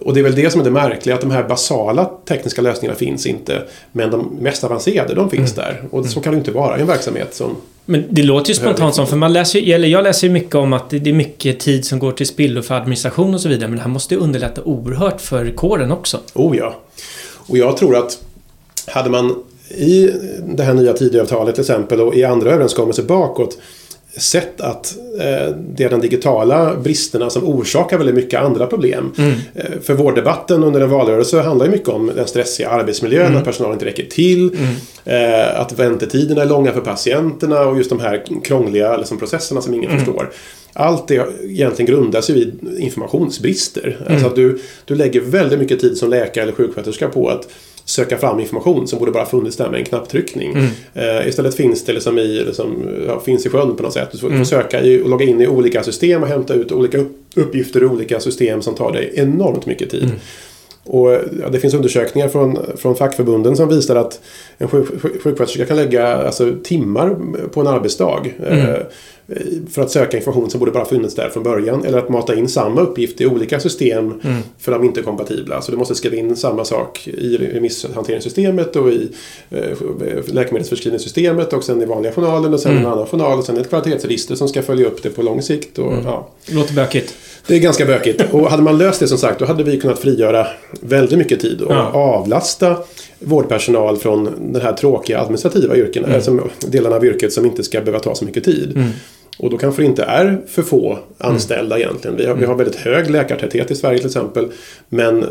och 0.00 0.14
det 0.14 0.20
är 0.20 0.24
väl 0.24 0.34
det 0.34 0.50
som 0.50 0.60
är 0.60 0.64
det 0.64 0.70
märkliga 0.70 1.14
att 1.14 1.20
de 1.20 1.30
här 1.30 1.48
basala 1.48 2.10
tekniska 2.28 2.62
lösningarna 2.62 2.98
finns 2.98 3.26
inte. 3.26 3.62
Men 3.92 4.10
de 4.10 4.36
mest 4.40 4.64
avancerade 4.64 5.14
de 5.14 5.30
finns 5.30 5.58
mm. 5.58 5.64
där. 5.64 5.82
Och 5.90 6.06
så 6.06 6.20
kan 6.20 6.32
det 6.32 6.38
inte 6.38 6.50
vara 6.50 6.78
i 6.78 6.80
en 6.80 6.86
verksamhet 6.86 7.34
som 7.34 7.56
men 7.84 8.04
det 8.08 8.22
låter 8.22 8.48
ju 8.48 8.54
spontant 8.54 8.94
som, 8.94 9.06
för 9.06 9.16
man 9.16 9.32
läser 9.32 9.58
ju, 9.58 9.72
eller 9.72 9.88
jag 9.88 10.04
läser 10.04 10.26
ju 10.26 10.32
mycket 10.32 10.54
om 10.54 10.72
att 10.72 10.90
det 10.90 11.06
är 11.06 11.12
mycket 11.12 11.60
tid 11.60 11.84
som 11.84 11.98
går 11.98 12.12
till 12.12 12.26
spillo 12.26 12.62
för 12.62 12.74
administration 12.74 13.34
och 13.34 13.40
så 13.40 13.48
vidare. 13.48 13.68
Men 13.68 13.76
det 13.76 13.82
här 13.82 13.90
måste 13.90 14.14
ju 14.14 14.20
underlätta 14.20 14.62
oerhört 14.62 15.20
för 15.20 15.50
kåren 15.50 15.92
också. 15.92 16.20
Oh 16.34 16.56
ja. 16.56 16.76
Och 17.46 17.58
jag 17.58 17.76
tror 17.76 17.96
att 17.96 18.18
hade 18.86 19.10
man 19.10 19.34
i 19.68 20.10
det 20.46 20.62
här 20.62 20.74
nya 20.74 20.92
Tidöavtalet 20.92 21.54
till 21.54 21.62
exempel 21.62 22.00
och 22.00 22.14
i 22.14 22.24
andra 22.24 22.50
överenskommelser 22.50 23.02
bakåt 23.02 23.58
sett 24.16 24.60
att 24.60 24.96
eh, 25.20 25.54
det 25.56 25.84
är 25.84 25.90
de 25.90 26.00
digitala 26.00 26.76
bristerna 26.76 27.30
som 27.30 27.44
orsakar 27.44 27.98
väldigt 27.98 28.14
mycket 28.14 28.40
andra 28.40 28.66
problem. 28.66 29.12
Mm. 29.18 29.32
Eh, 29.54 29.80
för 29.82 29.94
vårddebatten 29.94 30.64
under 30.64 30.80
en 30.80 30.90
valrörelse 30.90 31.42
handlar 31.42 31.66
ju 31.66 31.72
mycket 31.72 31.88
om 31.88 32.10
den 32.16 32.26
stressiga 32.26 32.68
arbetsmiljön, 32.68 33.26
mm. 33.26 33.38
att 33.38 33.44
personalen 33.44 33.74
inte 33.74 33.84
räcker 33.84 34.06
till, 34.06 34.56
mm. 34.56 34.74
eh, 35.04 35.60
att 35.60 35.78
väntetiderna 35.78 36.42
är 36.42 36.46
långa 36.46 36.72
för 36.72 36.80
patienterna 36.80 37.60
och 37.60 37.76
just 37.76 37.90
de 37.90 38.00
här 38.00 38.24
krångliga 38.44 38.96
liksom, 38.96 39.18
processerna 39.18 39.60
som 39.60 39.74
ingen 39.74 39.90
mm. 39.90 40.04
förstår. 40.04 40.30
Allt 40.72 41.08
det 41.08 41.26
egentligen 41.44 41.94
grundas 41.94 42.30
ju 42.30 42.34
i 42.34 42.52
informationsbrister. 42.78 43.96
Mm. 44.00 44.12
Alltså 44.12 44.26
att 44.26 44.36
du, 44.36 44.58
du 44.84 44.94
lägger 44.94 45.20
väldigt 45.20 45.58
mycket 45.58 45.80
tid 45.80 45.96
som 45.96 46.10
läkare 46.10 46.42
eller 46.42 46.52
sjuksköterska 46.52 47.08
på 47.08 47.28
att 47.28 47.48
söka 47.84 48.18
fram 48.18 48.40
information 48.40 48.88
som 48.88 48.98
borde 48.98 49.12
bara 49.12 49.26
funnits 49.26 49.56
där 49.56 49.70
med 49.70 49.78
en 49.80 49.84
knapptryckning. 49.86 50.52
Mm. 50.52 50.66
Uh, 50.96 51.28
istället 51.28 51.54
finns 51.54 51.84
det 51.84 51.92
liksom 51.92 52.18
i, 52.18 52.44
liksom, 52.44 52.88
ja, 53.06 53.20
finns 53.20 53.46
i 53.46 53.48
sjön 53.48 53.76
på 53.76 53.82
något 53.82 53.92
sätt. 53.92 54.08
Du 54.12 54.18
får, 54.18 54.28
mm. 54.28 54.44
söka 54.44 54.82
i, 54.82 55.02
och 55.02 55.08
logga 55.08 55.26
in 55.26 55.40
i 55.40 55.46
olika 55.46 55.82
system 55.82 56.22
och 56.22 56.28
hämta 56.28 56.54
ut 56.54 56.72
olika 56.72 57.04
uppgifter 57.36 57.82
i 57.82 57.86
olika 57.86 58.20
system 58.20 58.62
som 58.62 58.74
tar 58.74 58.92
dig 58.92 59.12
enormt 59.14 59.66
mycket 59.66 59.90
tid. 59.90 60.02
Mm. 60.02 60.16
Och 60.84 61.10
ja, 61.12 61.48
det 61.52 61.58
finns 61.58 61.74
undersökningar 61.74 62.28
från, 62.28 62.58
från 62.76 62.96
fackförbunden 62.96 63.56
som 63.56 63.68
visar 63.68 63.96
att 63.96 64.20
en 64.58 64.68
sjuksköterska 64.68 65.66
kan 65.66 65.76
lägga 65.76 66.06
alltså, 66.06 66.52
timmar 66.64 67.16
på 67.52 67.60
en 67.60 67.66
arbetsdag. 67.66 68.26
Mm. 68.46 68.58
Eh, 68.58 68.76
för 69.70 69.82
att 69.82 69.90
söka 69.90 70.16
information 70.16 70.50
som 70.50 70.60
borde 70.60 70.72
bara 70.72 70.84
funnits 70.84 71.14
där 71.14 71.28
från 71.28 71.42
början. 71.42 71.84
Eller 71.84 71.98
att 71.98 72.08
mata 72.08 72.34
in 72.34 72.48
samma 72.48 72.80
uppgift 72.80 73.20
i 73.20 73.26
olika 73.26 73.60
system 73.60 74.20
mm. 74.24 74.42
för 74.58 74.72
de 74.72 74.84
inte 74.84 75.00
är 75.00 75.04
kompatibla. 75.04 75.62
Så 75.62 75.72
du 75.72 75.78
måste 75.78 75.94
skriva 75.94 76.16
in 76.16 76.36
samma 76.36 76.64
sak 76.64 77.08
i 77.08 77.36
remisshanteringssystemet 77.36 78.76
och 78.76 78.92
i 78.92 79.08
eh, 79.50 79.78
läkemedelsförskrivningssystemet 80.26 81.52
och 81.52 81.64
sen 81.64 81.82
i 81.82 81.84
vanliga 81.84 82.12
journalen 82.12 82.54
och 82.54 82.60
sen 82.60 82.72
mm. 82.72 82.84
en 82.84 82.92
annan 82.92 83.06
journal 83.06 83.38
och 83.38 83.44
sen 83.44 83.58
ett 83.58 83.68
kvalitetsregister 83.68 84.34
som 84.34 84.48
ska 84.48 84.62
följa 84.62 84.86
upp 84.86 85.02
det 85.02 85.10
på 85.10 85.22
lång 85.22 85.42
sikt. 85.42 85.78
Och, 85.78 85.92
mm. 85.92 86.04
ja. 86.04 86.28
Låter 86.46 86.74
bökigt. 86.74 87.14
Det 87.46 87.54
är 87.54 87.60
ganska 87.60 87.86
bökigt. 87.86 88.22
Och 88.30 88.50
hade 88.50 88.62
man 88.62 88.78
löst 88.78 89.00
det 89.00 89.08
som 89.08 89.18
sagt 89.18 89.38
då 89.38 89.44
hade 89.44 89.64
vi 89.64 89.80
kunnat 89.80 89.98
frigöra 89.98 90.46
väldigt 90.80 91.18
mycket 91.18 91.40
tid 91.40 91.60
och 91.60 91.72
ja. 91.72 91.90
avlasta 91.92 92.76
vårdpersonal 93.24 93.96
från 93.96 94.52
den 94.52 94.62
här 94.62 94.72
tråkiga 94.72 95.20
administrativa 95.20 95.76
yrkena, 95.76 96.06
mm. 96.06 96.16
alltså 96.16 96.48
delarna 96.66 96.96
av 96.96 97.04
yrket 97.04 97.32
som 97.32 97.46
inte 97.46 97.62
ska 97.62 97.80
behöva 97.80 97.98
ta 97.98 98.14
så 98.14 98.24
mycket 98.24 98.44
tid. 98.44 98.72
Mm. 98.76 98.88
Och 99.38 99.50
då 99.50 99.58
kanske 99.58 99.82
det 99.82 99.86
inte 99.86 100.02
är 100.02 100.40
för 100.46 100.62
få 100.62 100.98
anställda 101.18 101.76
mm. 101.76 101.88
egentligen. 101.88 102.16
Vi 102.16 102.26
har, 102.26 102.34
vi 102.34 102.44
har 102.44 102.54
väldigt 102.54 102.76
hög 102.76 103.10
läkartäthet 103.10 103.70
i 103.70 103.74
Sverige 103.74 103.98
till 103.98 104.06
exempel. 104.06 104.48
Men 104.88 105.24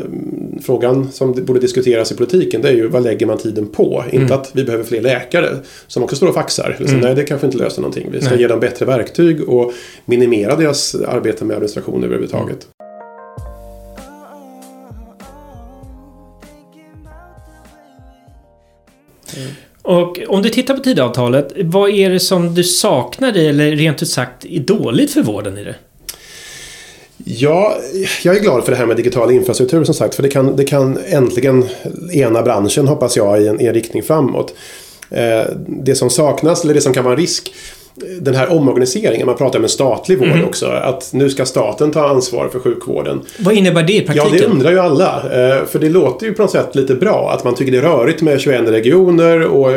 frågan 0.62 1.12
som 1.12 1.44
borde 1.44 1.60
diskuteras 1.60 2.12
i 2.12 2.16
politiken 2.16 2.62
det 2.62 2.68
är 2.68 2.72
ju 2.72 2.88
vad 2.88 3.02
lägger 3.02 3.26
man 3.26 3.38
tiden 3.38 3.68
på? 3.68 4.04
Mm. 4.08 4.22
Inte 4.22 4.34
att 4.34 4.50
vi 4.54 4.64
behöver 4.64 4.84
fler 4.84 5.00
läkare 5.00 5.48
som 5.86 6.02
också 6.02 6.16
står 6.16 6.28
och 6.28 6.34
faxar. 6.34 6.76
Liksom, 6.78 6.98
mm. 6.98 7.06
Nej, 7.06 7.14
det 7.14 7.24
kanske 7.24 7.46
inte 7.46 7.58
löser 7.58 7.82
någonting. 7.82 8.08
Vi 8.12 8.20
ska 8.20 8.30
nej. 8.30 8.40
ge 8.40 8.46
dem 8.46 8.60
bättre 8.60 8.86
verktyg 8.86 9.48
och 9.48 9.72
minimera 10.04 10.56
deras 10.56 10.94
arbete 10.94 11.44
med 11.44 11.54
administration 11.54 12.04
överhuvudtaget. 12.04 12.66
Och 19.82 20.18
om 20.28 20.42
du 20.42 20.48
tittar 20.48 20.74
på 20.74 20.80
Tidöavtalet, 20.80 21.52
vad 21.56 21.90
är 21.90 22.10
det 22.10 22.20
som 22.20 22.54
du 22.54 22.64
saknar 22.64 23.36
i, 23.36 23.46
eller 23.46 23.70
rent 23.70 24.02
ut 24.02 24.08
sagt 24.08 24.44
är 24.44 24.60
dåligt 24.60 25.12
för 25.12 25.22
vården 25.22 25.58
i 25.58 25.64
det? 25.64 25.74
Ja, 27.24 27.76
jag 28.22 28.36
är 28.36 28.40
glad 28.40 28.64
för 28.64 28.72
det 28.72 28.78
här 28.78 28.86
med 28.86 28.96
digital 28.96 29.30
infrastruktur 29.30 29.84
som 29.84 29.94
sagt. 29.94 30.14
För 30.14 30.22
det 30.22 30.28
kan, 30.28 30.56
det 30.56 30.64
kan 30.64 30.98
äntligen 31.06 31.68
ena 32.12 32.42
branschen, 32.42 32.88
hoppas 32.88 33.16
jag, 33.16 33.42
i 33.42 33.48
en, 33.48 33.60
i 33.60 33.66
en 33.66 33.74
riktning 33.74 34.02
framåt. 34.02 34.54
Eh, 35.10 35.42
det 35.66 35.94
som 35.94 36.10
saknas, 36.10 36.64
eller 36.64 36.74
det 36.74 36.80
som 36.80 36.92
kan 36.92 37.04
vara 37.04 37.14
en 37.14 37.20
risk, 37.20 37.54
den 38.20 38.34
här 38.34 38.52
omorganiseringen, 38.52 39.26
man 39.26 39.36
pratar 39.36 39.58
om 39.58 39.64
en 39.64 39.68
statlig 39.68 40.18
vård 40.18 40.28
mm. 40.28 40.44
också. 40.44 40.66
Att 40.66 41.10
nu 41.12 41.30
ska 41.30 41.44
staten 41.44 41.90
ta 41.90 42.08
ansvar 42.08 42.48
för 42.48 42.58
sjukvården. 42.58 43.20
Vad 43.38 43.54
innebär 43.54 43.82
det 43.82 43.92
i 43.92 44.00
praktiken? 44.00 44.30
Ja, 44.32 44.38
det 44.38 44.52
undrar 44.52 44.70
ju 44.70 44.78
alla. 44.78 45.16
Eh, 45.16 45.66
för 45.66 45.78
det 45.78 45.88
låter 45.88 46.26
ju 46.26 46.32
på 46.32 46.42
något 46.42 46.50
sätt 46.50 46.74
lite 46.74 46.94
bra. 46.94 47.30
Att 47.34 47.44
man 47.44 47.54
tycker 47.54 47.72
det 47.72 47.78
är 47.78 47.82
rörigt 47.82 48.22
med 48.22 48.40
21 48.40 48.68
regioner 48.68 49.46
och, 49.46 49.72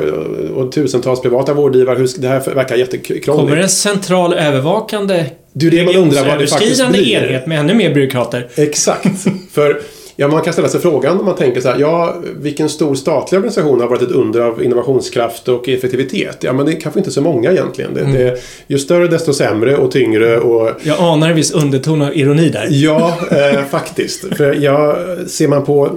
och 0.55 0.71
tusentals 0.71 1.21
privata 1.21 1.53
vårdgivare. 1.53 2.07
Det 2.17 2.27
här 2.27 2.53
verkar 2.55 2.75
jättekrångligt. 2.75 3.25
Kommer 3.25 3.57
en 3.57 3.69
central 3.69 4.33
övervakande 4.33 5.25
är 5.63 5.71
det 5.71 5.85
man 5.85 5.95
undrar 5.95 6.25
vad 6.25 6.39
det 6.39 6.47
faktiskt 6.47 6.89
blir. 6.89 7.13
enhet 7.13 7.47
med 7.47 7.59
ännu 7.59 7.73
mer 7.73 7.93
byråkrater. 7.93 8.47
Exakt. 8.55 9.25
För 9.51 9.81
Ja, 10.17 10.27
man 10.27 10.41
kan 10.41 10.53
ställa 10.53 10.67
sig 10.67 10.81
frågan 10.81 11.19
om 11.19 11.25
man 11.25 11.35
tänker 11.35 11.61
så 11.61 11.69
här, 11.69 11.79
ja, 11.79 12.15
vilken 12.35 12.69
stor 12.69 12.95
statlig 12.95 13.37
organisation 13.37 13.81
har 13.81 13.87
varit 13.87 14.01
ett 14.01 14.11
under 14.11 14.41
av 14.41 14.63
innovationskraft 14.63 15.47
och 15.47 15.69
effektivitet? 15.69 16.37
Ja, 16.39 16.53
men 16.53 16.65
det 16.65 16.71
är 16.71 16.79
kanske 16.79 16.99
inte 16.99 17.11
så 17.11 17.21
många 17.21 17.51
egentligen. 17.51 17.93
Det, 17.93 18.01
mm. 18.01 18.13
det, 18.13 18.39
ju 18.67 18.79
större 18.79 19.07
desto 19.07 19.33
sämre 19.33 19.77
och 19.77 19.91
tyngre 19.91 20.39
och... 20.39 20.71
Jag 20.83 20.99
anar 20.99 21.29
en 21.29 21.35
viss 21.35 21.51
underton 21.51 22.01
av 22.01 22.17
ironi 22.17 22.49
där. 22.49 22.67
Ja, 22.71 23.17
eh, 23.31 23.65
faktiskt. 23.69 24.37
För 24.37 24.53
ja, 24.53 24.97
ser 25.27 25.47
man 25.47 25.65
på 25.65 25.89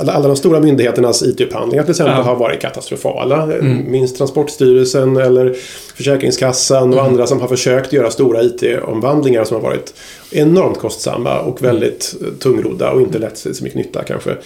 alla, 0.00 0.12
alla 0.12 0.26
de 0.26 0.36
stora 0.36 0.60
myndigheternas 0.60 1.22
IT-upphandlingar 1.22 1.82
till 1.82 1.90
exempel 1.90 2.16
ja. 2.16 2.22
har 2.22 2.36
varit 2.36 2.60
katastrofala. 2.60 3.42
Mm. 3.42 3.90
Minst 3.90 4.16
Transportstyrelsen 4.16 5.16
eller 5.16 5.54
Försäkringskassan 5.96 6.88
och 6.88 6.98
mm. 6.98 7.06
andra 7.06 7.26
som 7.26 7.40
har 7.40 7.48
försökt 7.48 7.92
göra 7.92 8.10
stora 8.10 8.42
IT-omvandlingar 8.42 9.44
som 9.44 9.54
har 9.54 9.62
varit 9.62 9.94
enormt 10.30 10.78
kostsamma 10.78 11.40
och 11.40 11.62
väldigt 11.62 12.16
mm. 12.20 12.34
tungrodda 12.38 12.90
och 12.90 13.00
inte 13.00 13.18
lätt 13.18 13.38
så 13.64 13.76
mycket 13.76 13.86
nytta 13.86 14.04
kanske. 14.04 14.36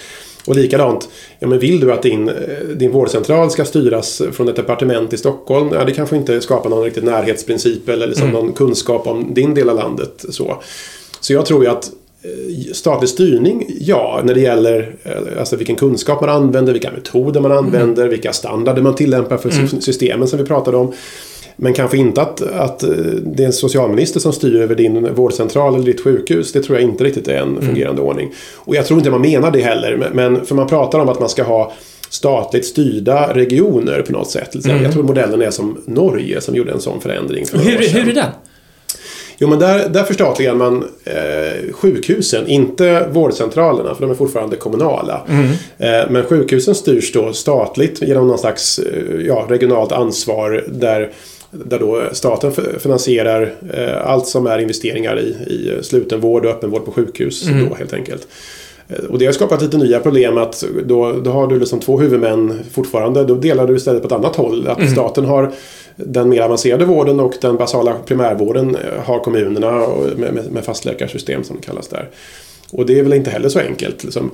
Och 0.47 0.57
likadant, 0.57 1.09
ja, 1.39 1.47
men 1.49 1.59
vill 1.59 1.81
du 1.81 1.93
att 1.93 2.03
din, 2.03 2.29
eh, 2.29 2.35
din 2.77 2.91
vårdcentral 2.91 3.51
ska 3.51 3.65
styras 3.65 4.23
från 4.33 4.49
ett 4.49 4.57
departement 4.57 5.13
i 5.13 5.17
Stockholm? 5.17 5.71
Ja, 5.73 5.85
det 5.85 5.93
kanske 5.93 6.17
inte 6.17 6.41
skapar 6.41 6.71
någon 6.71 6.85
riktig 6.85 7.05
närhetsprincip 7.05 7.89
eller 7.89 8.07
liksom 8.07 8.29
mm. 8.29 8.41
någon 8.41 8.53
kunskap 8.53 9.07
om 9.07 9.35
din 9.35 9.55
del 9.55 9.69
av 9.69 9.77
landet. 9.77 10.25
Så, 10.29 10.63
så 11.21 11.33
jag 11.33 11.47
tror 11.47 11.65
ju 11.65 11.71
att 11.71 11.91
eh, 12.23 12.73
statlig 12.73 13.09
styrning, 13.09 13.67
ja, 13.81 14.21
när 14.25 14.35
det 14.35 14.41
gäller 14.41 14.97
eh, 15.03 15.39
alltså 15.39 15.57
vilken 15.57 15.77
kunskap 15.77 16.21
man 16.21 16.31
använder, 16.31 16.73
vilka 16.73 16.91
metoder 16.91 17.41
man 17.41 17.53
använder, 17.53 18.03
mm. 18.03 18.11
vilka 18.11 18.33
standarder 18.33 18.83
man 18.83 18.95
tillämpar 18.95 19.37
för 19.37 19.51
mm. 19.51 19.69
systemen 19.69 20.29
som 20.29 20.39
vi 20.39 20.45
pratade 20.45 20.77
om. 20.77 20.93
Men 21.61 21.73
kanske 21.73 21.97
inte 21.97 22.23
att, 22.23 22.43
att 22.43 22.83
eh, 22.83 22.91
det 23.23 23.43
är 23.43 23.47
en 23.47 23.53
socialminister 23.53 24.21
som 24.21 24.33
styr 24.33 24.61
över 24.61 24.75
din 24.75 25.15
vårdcentral 25.15 25.75
eller 25.75 25.85
ditt 25.85 26.05
sjukhus. 26.05 26.53
Det 26.53 26.63
tror 26.63 26.79
jag 26.79 26.89
inte 26.89 27.05
riktigt 27.05 27.29
är 27.29 27.37
en 27.37 27.49
mm. 27.49 27.67
fungerande 27.67 28.03
mm. 28.03 28.11
ordning. 28.11 28.33
Och 28.55 28.77
jag 28.77 28.87
tror 28.87 28.99
inte 28.99 29.11
man 29.11 29.21
menar 29.21 29.51
det 29.51 29.61
heller. 29.61 30.11
Men 30.13 30.47
för 30.47 30.55
man 30.55 30.69
pratar 30.69 30.99
om 30.99 31.09
att 31.09 31.21
man 31.21 31.29
ska 31.29 31.43
ha 31.43 31.73
statligt 32.11 32.67
styrda 32.67 33.35
regioner 33.35 34.03
på 34.03 34.13
något 34.13 34.31
sätt. 34.31 34.65
Mm. 34.65 34.83
Jag 34.83 34.93
tror 34.93 35.03
modellen 35.03 35.43
är 35.43 35.51
som 35.51 35.79
Norge 35.87 36.41
som 36.41 36.55
gjorde 36.55 36.73
en 36.73 36.81
sån 36.81 37.01
förändring. 37.01 37.47
För 37.47 37.59
hur, 37.59 37.79
hur 37.79 38.09
är 38.09 38.15
den? 38.15 38.31
Jo, 39.41 39.49
men 39.49 39.59
där, 39.59 39.89
där 39.89 40.05
förstatligar 40.05 40.55
man 40.55 40.85
eh, 41.05 41.73
sjukhusen, 41.73 42.47
inte 42.47 43.09
vårdcentralerna, 43.13 43.95
för 43.95 44.03
de 44.03 44.11
är 44.11 44.15
fortfarande 44.15 44.57
kommunala. 44.57 45.27
Mm. 45.29 45.51
Eh, 45.79 46.11
men 46.11 46.25
sjukhusen 46.25 46.75
styrs 46.75 47.13
då 47.13 47.33
statligt 47.33 48.03
genom 48.03 48.29
någon 48.29 48.39
slags 48.39 48.79
eh, 48.79 49.21
ja, 49.27 49.47
regionalt 49.49 49.93
ansvar 49.93 50.65
där 50.69 51.13
där 51.51 51.79
då 51.79 52.03
staten 52.13 52.53
finansierar 52.79 53.55
eh, 53.73 54.11
allt 54.11 54.27
som 54.27 54.47
är 54.47 54.59
investeringar 54.59 55.19
i, 55.19 55.29
i 55.29 55.83
slutenvård 55.83 56.45
och 56.45 56.51
öppenvård 56.51 56.85
på 56.85 56.93
sjukhus. 56.93 57.49
Mm. 57.49 57.69
Då, 57.69 57.75
helt 57.75 57.93
enkelt. 57.93 58.29
Eh, 58.89 59.05
och 59.05 59.19
det 59.19 59.27
har 59.27 59.33
skapat 59.33 59.63
lite 59.63 59.77
nya 59.77 60.01
problem 60.01 60.39
att 60.39 60.65
då, 60.85 61.13
då 61.13 61.31
har 61.31 61.47
du 61.47 61.59
liksom 61.59 61.81
två 61.81 61.99
huvudmän 61.99 62.61
fortfarande. 62.73 63.25
Då 63.25 63.35
delar 63.35 63.67
du 63.67 63.77
istället 63.77 64.03
på 64.03 64.07
ett 64.07 64.13
annat 64.13 64.37
håll. 64.37 64.69
Att 64.69 64.79
mm. 64.79 64.93
staten 64.93 65.25
har 65.25 65.53
den 65.97 66.29
mer 66.29 66.41
avancerade 66.41 66.85
vården 66.85 67.21
och 67.21 67.35
den 67.41 67.57
basala 67.57 67.95
primärvården 68.07 68.77
eh, 68.77 69.03
har 69.05 69.19
kommunerna 69.19 69.87
med, 70.17 70.35
med, 70.35 70.53
med 70.53 70.65
fastläkarsystem 70.65 71.45
som 71.45 71.57
det 71.57 71.63
kallas 71.67 71.89
där. 71.89 72.09
Och 72.73 72.87
det 72.87 72.99
är 72.99 73.03
väl 73.03 73.13
inte 73.13 73.31
heller 73.31 73.49
så 73.49 73.59
enkelt. 73.59 74.05
Liksom. 74.05 74.31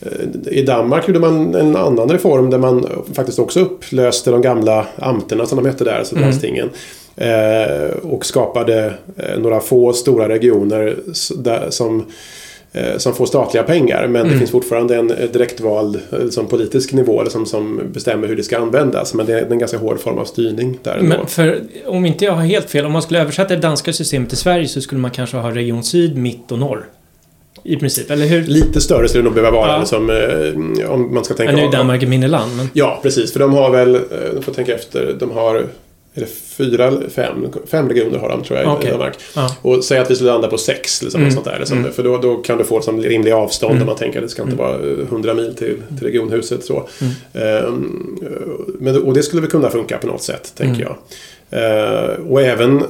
Eh, 0.00 0.52
I 0.52 0.62
Danmark 0.62 1.08
gjorde 1.08 1.20
man 1.20 1.54
en 1.54 1.76
annan 1.76 2.08
reform 2.08 2.50
där 2.50 2.58
man 2.58 2.86
faktiskt 3.12 3.38
också 3.38 3.60
upplöste 3.60 4.30
de 4.30 4.42
gamla 4.42 4.86
amterna 4.96 5.46
som 5.46 5.56
de 5.56 5.66
hette 5.66 5.84
där, 5.84 5.98
alltså 5.98 6.14
mm. 6.14 6.28
landstingen. 6.28 6.70
Eh, 7.16 7.96
och 8.02 8.26
skapade 8.26 8.94
eh, 9.16 9.38
några 9.38 9.60
få 9.60 9.92
stora 9.92 10.28
regioner 10.28 10.96
som 11.70 12.04
som 12.96 13.14
får 13.14 13.26
statliga 13.26 13.62
pengar 13.62 14.06
men 14.06 14.20
mm. 14.20 14.32
det 14.32 14.38
finns 14.38 14.50
fortfarande 14.50 14.96
en 14.96 15.06
direktvald 15.06 16.00
liksom, 16.10 16.46
politisk 16.46 16.92
nivå 16.92 17.22
liksom, 17.22 17.46
som 17.46 17.80
bestämmer 17.92 18.28
hur 18.28 18.36
det 18.36 18.42
ska 18.42 18.58
användas. 18.58 19.14
Men 19.14 19.26
det 19.26 19.40
är 19.40 19.52
en 19.52 19.58
ganska 19.58 19.78
hård 19.78 20.00
form 20.00 20.18
av 20.18 20.24
styrning 20.24 20.78
där 20.82 21.00
Men 21.00 21.26
för, 21.26 21.60
om 21.86 22.06
inte 22.06 22.24
jag 22.24 22.32
har 22.32 22.42
helt 22.42 22.70
fel, 22.70 22.86
om 22.86 22.92
man 22.92 23.02
skulle 23.02 23.20
översätta 23.20 23.54
det 23.54 23.60
danska 23.60 23.92
systemet 23.92 24.28
till 24.28 24.38
Sverige 24.38 24.68
så 24.68 24.80
skulle 24.80 25.00
man 25.00 25.10
kanske 25.10 25.36
ha 25.36 25.50
region 25.50 25.82
syd, 25.82 26.16
mitt 26.16 26.52
och 26.52 26.58
norr. 26.58 26.86
I 27.64 27.76
princip, 27.76 28.10
eller 28.10 28.26
hur? 28.26 28.42
Lite 28.42 28.80
större 28.80 29.08
skulle 29.08 29.22
det 29.22 29.24
nog 29.24 29.34
behöva 29.34 29.56
vara. 29.56 29.72
Ja. 29.72 29.78
Liksom, 29.78 30.10
eh, 30.10 30.90
om 30.90 31.14
man 31.14 31.24
ska 31.24 31.34
tänka... 31.34 31.56
Nu 31.56 31.62
är 31.62 31.72
Danmark 31.72 32.02
ett 32.02 32.08
mindre 32.08 32.28
land. 32.28 32.56
Men... 32.56 32.68
Ja, 32.72 33.00
precis. 33.02 33.32
För 33.32 33.40
de 33.40 33.54
har 33.54 33.70
väl, 33.70 33.94
eh, 33.94 34.00
de 34.34 34.42
får 34.42 34.52
tänka 34.52 34.74
efter, 34.74 35.16
de 35.18 35.30
har 35.30 35.66
eller 36.18 36.28
fyra, 36.56 36.92
fem, 37.10 37.46
fem 37.66 37.88
regioner 37.88 38.18
har 38.18 38.28
de 38.28 38.44
tror 38.44 38.58
jag 38.58 38.72
okay. 38.72 38.88
i 38.88 38.92
Danmark. 38.92 39.14
Ja. 39.36 39.56
Och 39.62 39.84
säg 39.84 39.98
att 39.98 40.10
vi 40.10 40.14
skulle 40.14 40.30
landa 40.30 40.48
på 40.48 40.58
sex, 40.58 41.02
liksom, 41.02 41.20
mm. 41.20 41.32
sånt 41.32 41.44
där, 41.44 41.58
liksom, 41.58 41.78
mm. 41.78 41.92
för 41.92 42.02
då, 42.02 42.18
då 42.18 42.36
kan 42.36 42.58
du 42.58 42.64
få 42.64 42.80
som 42.80 43.02
rimliga 43.02 43.36
avstånd 43.36 43.74
mm. 43.74 43.86
man 43.86 43.96
tänker 43.96 44.18
att 44.18 44.24
det 44.24 44.28
ska 44.28 44.42
inte 44.42 44.54
mm. 44.54 44.66
vara 44.66 45.02
100 45.02 45.34
mil 45.34 45.54
till, 45.54 45.76
till 45.98 46.06
regionhuset. 46.06 46.64
Så. 46.64 46.88
Um, 47.32 48.18
men, 48.80 49.02
och 49.02 49.14
det 49.14 49.22
skulle 49.22 49.42
väl 49.42 49.50
kunna 49.50 49.70
funka 49.70 49.98
på 49.98 50.06
något 50.06 50.22
sätt, 50.22 50.52
tänker 50.56 50.82
mm. 50.82 50.88
jag. 50.88 50.96
Uh, 51.50 52.32
och 52.32 52.42
även 52.42 52.82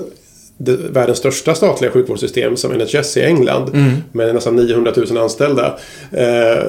världens 0.91 1.19
största 1.19 1.55
statliga 1.55 1.91
sjukvårdssystem 1.91 2.57
som 2.57 2.73
NHS 2.73 3.17
i 3.17 3.23
England 3.23 3.69
mm. 3.75 3.91
med 4.13 4.35
nästan 4.35 4.57
900 4.57 4.93
000 4.97 5.19
anställda. 5.19 5.79
Eh, 6.13 6.63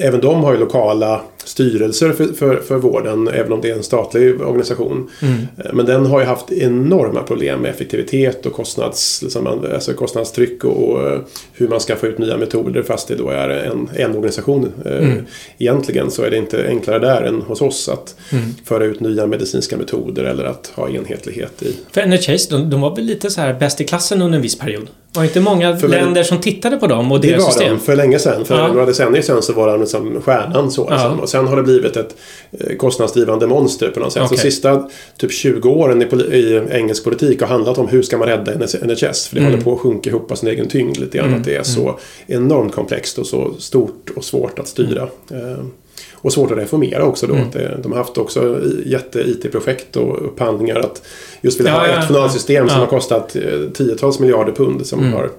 även 0.00 0.20
de 0.20 0.44
har 0.44 0.52
ju 0.52 0.58
lokala 0.58 1.20
styrelser 1.44 2.12
för, 2.12 2.24
för, 2.24 2.56
för 2.56 2.76
vården, 2.76 3.28
även 3.28 3.52
om 3.52 3.60
det 3.60 3.70
är 3.70 3.74
en 3.74 3.82
statlig 3.82 4.40
organisation. 4.40 5.10
Mm. 5.22 5.34
Eh, 5.56 5.72
men 5.72 5.86
den 5.86 6.06
har 6.06 6.20
ju 6.20 6.26
haft 6.26 6.52
enorma 6.52 7.22
problem 7.22 7.60
med 7.60 7.70
effektivitet 7.70 8.46
och 8.46 8.52
kostnads, 8.52 9.22
liksom, 9.22 9.46
alltså 9.46 9.92
kostnadstryck 9.92 10.64
och, 10.64 10.88
och 10.88 11.18
hur 11.52 11.68
man 11.68 11.80
ska 11.80 11.96
få 11.96 12.06
ut 12.06 12.18
nya 12.18 12.36
metoder 12.36 12.82
fast 12.82 13.08
det 13.08 13.14
då 13.14 13.28
är 13.28 13.48
en, 13.48 13.88
en 13.94 14.10
organisation. 14.10 14.72
Eh, 14.84 14.98
mm. 14.98 15.26
Egentligen 15.58 16.10
så 16.10 16.22
är 16.22 16.30
det 16.30 16.36
inte 16.36 16.66
enklare 16.68 16.98
där 16.98 17.22
än 17.22 17.42
hos 17.42 17.62
oss 17.62 17.88
att 17.88 18.16
mm. 18.32 18.44
föra 18.64 18.84
ut 18.84 19.00
nya 19.00 19.26
medicinska 19.26 19.76
metoder 19.76 20.24
eller 20.24 20.44
att 20.44 20.72
ha 20.74 20.88
enhetlighet 20.88 21.62
i... 21.62 21.76
För 21.92 22.06
NHS, 22.06 22.48
de, 22.48 22.70
de 22.70 22.80
var 22.80 22.96
väl 22.96 23.04
lite 23.04 23.30
så 23.30 23.40
här 23.40 23.54
bäst 23.54 23.80
i 23.80 23.84
klassen 23.84 24.22
under 24.22 24.36
en 24.36 24.42
viss 24.42 24.58
period? 24.58 24.88
Var 25.12 25.24
inte 25.24 25.40
många 25.40 25.76
för 25.76 25.88
länder 25.88 26.22
som 26.22 26.38
tittade 26.38 26.76
på 26.76 26.86
dem 26.86 27.12
och 27.12 27.20
deras 27.20 27.44
system? 27.44 27.64
Det 27.64 27.70
var 27.70 27.78
de 27.78 27.84
för 27.84 27.96
länge 27.96 28.18
sedan. 28.18 28.44
För 28.44 28.58
ja. 28.58 28.68
några 28.68 28.86
decennier 28.86 29.22
sedan 29.22 29.42
så 29.42 29.52
var 29.52 29.68
de 29.68 29.80
liksom 29.80 30.20
stjärnan 30.22 30.70
så. 30.70 30.86
Ja. 30.90 30.94
Liksom. 30.94 31.20
Och 31.20 31.28
sen 31.28 31.46
har 31.46 31.56
det 31.56 31.62
blivit 31.62 31.96
ett 31.96 32.16
eh, 32.52 32.76
kostnadsdrivande 32.76 33.46
monster 33.46 33.88
på 33.88 34.00
något 34.00 34.12
sätt. 34.12 34.22
Okay. 34.22 34.38
Så 34.38 34.42
sista 34.42 34.88
typ 35.16 35.32
20 35.32 35.68
åren 35.68 36.02
i, 36.02 36.04
i, 36.36 36.62
engelsk 36.70 37.04
politik 37.04 37.40
har 37.40 37.48
handlat 37.48 37.78
om 37.78 37.88
hur 37.88 38.02
ska 38.02 38.18
man 38.18 38.28
rädda 38.28 38.52
NHS. 38.54 39.28
För 39.28 39.34
det 39.34 39.40
mm. 39.40 39.52
håller 39.52 39.64
på 39.64 39.74
att 39.74 39.80
sjunka 39.80 40.10
ihop 40.10 40.32
av 40.32 40.36
sin 40.36 40.48
egen 40.48 40.68
tyngd 40.68 40.96
lite 40.96 41.18
grann. 41.18 41.28
Mm. 41.28 41.40
Att 41.40 41.46
det 41.46 41.56
är 41.56 41.62
så 41.62 41.82
mm. 41.82 41.96
enormt 42.26 42.74
komplext 42.74 43.18
och 43.18 43.26
så 43.26 43.54
stort 43.58 44.10
och 44.16 44.24
svårt 44.24 44.58
att 44.58 44.68
styra. 44.68 45.08
Mm. 45.30 45.70
Och 46.14 46.32
svårt 46.32 46.50
att 46.50 46.58
reformera 46.58 47.04
också 47.04 47.26
då. 47.26 47.34
Mm. 47.34 47.50
De 47.82 47.92
har 47.92 47.98
haft 47.98 48.18
också 48.18 48.60
jätte-IT-projekt 48.86 49.96
och 49.96 50.26
upphandlingar. 50.26 50.76
Att 50.76 51.02
just 51.40 51.60
vilja 51.60 51.72
ja, 51.72 51.78
ha 51.78 51.86
ett 51.86 51.94
ja, 52.00 52.06
journalsystem 52.08 52.64
ja. 52.64 52.70
som 52.70 52.80
har 52.80 52.86
kostat 52.86 53.36
eh, 53.36 53.42
tiotals 53.74 54.18
miljarder 54.18 54.52
pund 54.52 54.86
som 54.86 55.00
mm. 55.00 55.12
har 55.12 55.30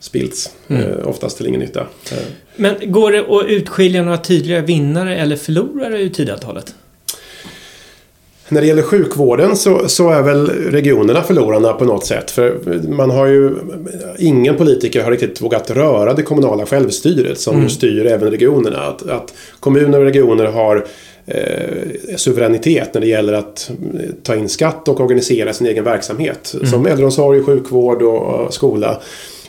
spillts. 0.00 0.50
Mm. 0.68 0.82
Eh, 0.82 1.08
oftast 1.08 1.36
till 1.36 1.46
ingen 1.46 1.60
nytta. 1.60 1.80
Eh. 1.80 2.18
Men 2.56 2.92
går 2.92 3.12
det 3.12 3.18
att 3.18 3.46
utskilja 3.46 4.02
några 4.02 4.18
tydliga 4.18 4.60
vinnare 4.60 5.16
eller 5.16 5.36
förlorare 5.36 6.02
ur 6.02 6.08
Tidöavtalet? 6.08 6.74
När 8.48 8.60
det 8.60 8.66
gäller 8.66 8.82
sjukvården 8.82 9.56
så, 9.56 9.88
så, 9.88 10.10
är 10.10 10.22
väl 10.22 10.46
regionerna 10.46 11.22
förlorarna 11.22 11.72
på 11.72 11.84
något 11.84 12.06
sätt. 12.06 12.30
För 12.30 12.58
man 12.88 13.10
har 13.10 13.26
ju... 13.26 13.54
Ingen 14.18 14.56
politiker 14.56 15.02
har 15.02 15.10
riktigt 15.10 15.40
vågat 15.40 15.70
röra 15.70 16.14
det 16.14 16.22
kommunala 16.22 16.66
självstyret 16.66 17.40
som 17.40 17.56
mm. 17.56 17.68
styr 17.68 18.06
även 18.06 18.30
regionerna. 18.30 18.78
Att, 18.78 19.08
att 19.08 19.34
kommuner 19.60 19.98
och 19.98 20.04
regioner 20.04 20.44
har 20.44 20.86
eh, 21.26 22.16
suveränitet 22.16 22.94
när 22.94 23.00
det 23.00 23.06
gäller 23.06 23.32
att 23.32 23.70
ta 24.22 24.36
in 24.36 24.48
skatt 24.48 24.88
och 24.88 25.00
organisera 25.00 25.52
sin 25.52 25.66
egen 25.66 25.84
verksamhet. 25.84 26.54
Mm. 26.54 26.66
Som 26.66 26.86
äldreomsorg, 26.86 27.42
sjukvård 27.42 28.02
och 28.02 28.54
skola. 28.54 29.00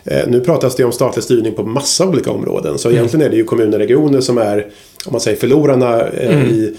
Eh, 0.03 0.27
nu 0.27 0.41
pratas 0.41 0.75
det 0.75 0.83
om 0.83 0.91
statlig 0.91 1.23
styrning 1.23 1.53
på 1.53 1.63
massa 1.63 2.07
olika 2.07 2.31
områden. 2.31 2.77
Så 2.77 2.87
mm. 2.87 2.97
egentligen 2.97 3.25
är 3.25 3.29
det 3.29 3.35
ju 3.35 3.43
kommuner 3.43 3.73
och 3.73 3.79
regioner 3.79 4.21
som 4.21 4.37
är, 4.37 4.67
om 5.05 5.11
man 5.11 5.21
säger 5.21 5.37
förlorarna 5.37 6.07
eh, 6.07 6.35
mm. 6.35 6.47
i 6.47 6.75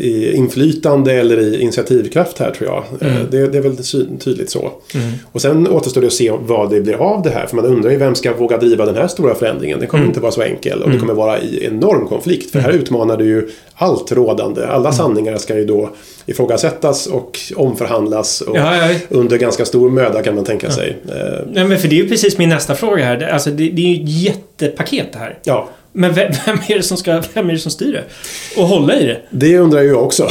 i 0.00 0.32
inflytande 0.36 1.12
eller 1.12 1.38
i 1.38 1.60
initiativkraft 1.60 2.38
här 2.38 2.50
tror 2.50 2.70
jag. 2.70 2.84
Mm. 3.00 3.16
Eh, 3.16 3.22
det, 3.30 3.46
det, 3.46 3.58
är 3.58 3.62
väl 3.62 3.76
tydligt 4.18 4.50
så. 4.50 4.72
Mm. 4.94 5.12
Och 5.32 5.42
sen 5.42 5.68
återstår 5.68 6.00
det 6.00 6.06
att 6.06 6.12
se 6.12 6.32
vad 6.40 6.70
det 6.70 6.80
blir 6.80 6.94
av 6.94 7.22
det 7.22 7.30
här. 7.30 7.46
För 7.46 7.56
man 7.56 7.64
undrar 7.64 7.90
ju 7.90 7.96
vem 7.96 8.14
ska 8.14 8.34
våga 8.34 8.56
driva 8.56 8.86
den 8.86 8.94
här 8.94 9.06
stora 9.06 9.34
förändringen. 9.34 9.80
Det 9.80 9.86
kommer 9.86 10.02
mm. 10.02 10.10
inte 10.10 10.20
vara 10.20 10.32
så 10.32 10.42
enkel 10.42 10.78
och 10.78 10.88
det 10.88 10.96
mm. 10.96 11.00
kommer 11.00 11.14
vara 11.14 11.40
i 11.40 11.64
enorm 11.64 12.08
konflikt. 12.08 12.50
För 12.50 12.58
här 12.58 12.68
mm. 12.68 12.82
utmanar 12.82 13.16
du 13.16 13.24
ju 13.24 13.48
allt 13.74 14.12
rådande. 14.12 14.66
Alla 14.66 14.88
mm. 14.88 14.92
sanningar 14.92 15.38
ska 15.38 15.56
ju 15.56 15.64
då 15.64 15.90
ifrågasättas 16.26 17.06
och 17.06 17.38
omförhandlas 17.56 18.40
och 18.40 18.56
ja, 18.56 18.76
ja. 18.76 18.94
under 19.08 19.38
ganska 19.38 19.64
stor 19.64 19.90
möda 19.90 20.22
kan 20.22 20.34
man 20.34 20.44
tänka 20.44 20.66
ja. 20.66 20.72
sig. 20.72 20.96
Eh, 21.08 21.46
Nej, 21.52 21.64
men 21.64 21.78
för 21.78 21.88
det 21.88 21.94
är 21.94 22.02
ju 22.02 22.08
precis 22.08 22.38
min 22.38 22.48
nästa 22.48 22.74
fråga 22.74 23.04
här. 23.04 23.22
Alltså, 23.22 23.50
det, 23.50 23.70
det 23.70 23.82
är 23.82 23.86
ju 23.86 24.02
ett 24.02 24.08
jättepaket 24.08 25.12
det 25.12 25.18
här. 25.18 25.38
Ja. 25.44 25.68
Men 25.92 26.14
vem, 26.14 26.32
vem, 26.46 26.58
är 26.68 26.76
det 26.76 26.82
som 26.82 26.96
ska, 26.96 27.22
vem 27.34 27.48
är 27.48 27.52
det 27.52 27.58
som 27.58 27.70
styr 27.70 27.92
det? 27.92 28.04
Och 28.60 28.68
hålla 28.68 28.96
i 28.96 29.06
det? 29.06 29.20
Det 29.30 29.58
undrar 29.58 29.80
ju 29.80 29.88
jag 29.88 30.04
också. 30.04 30.28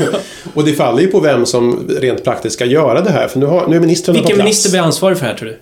och 0.54 0.64
det 0.64 0.72
faller 0.72 1.02
ju 1.02 1.06
på 1.06 1.20
vem 1.20 1.46
som 1.46 1.88
rent 2.00 2.24
praktiskt 2.24 2.54
ska 2.54 2.64
göra 2.64 3.00
det 3.00 3.10
här. 3.10 3.28
För 3.28 3.38
nu, 3.38 3.46
har, 3.46 3.66
nu 3.66 3.76
är 3.76 3.80
ministrarna 3.80 4.18
Vilken 4.18 4.38
minister 4.38 4.70
blir 4.70 4.80
ansvarig 4.80 5.18
för 5.18 5.24
det 5.24 5.30
här 5.30 5.38
tror 5.38 5.48
du? 5.48 5.58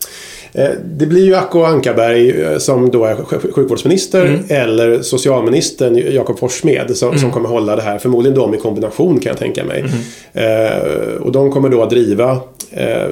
Eh, 0.55 0.71
det 0.85 1.07
blir 1.07 1.25
ju 1.25 1.35
Acko 1.35 1.62
Ankarberg 1.62 2.43
eh, 2.43 2.59
som 2.59 2.90
då 2.90 3.05
är 3.05 3.17
sjukvårdsminister 3.53 4.27
mm. 4.27 4.40
eller 4.49 5.03
socialministern 5.03 5.97
Jakob 5.97 6.38
Forssmed 6.38 6.97
som, 6.97 7.09
mm. 7.09 7.21
som 7.21 7.31
kommer 7.31 7.49
hålla 7.49 7.77
det 7.77 7.83
här. 7.83 7.99
Förmodligen 7.99 8.38
de 8.38 8.55
i 8.55 8.59
kombination 8.59 9.21
kan 9.21 9.31
jag 9.31 9.38
tänka 9.38 9.64
mig. 9.64 9.85
Mm. 10.35 10.73
Eh, 10.73 11.14
och 11.14 11.33
de 11.33 11.51
kommer 11.51 11.69
då 11.69 11.83
att 11.83 11.90
driva 11.90 12.40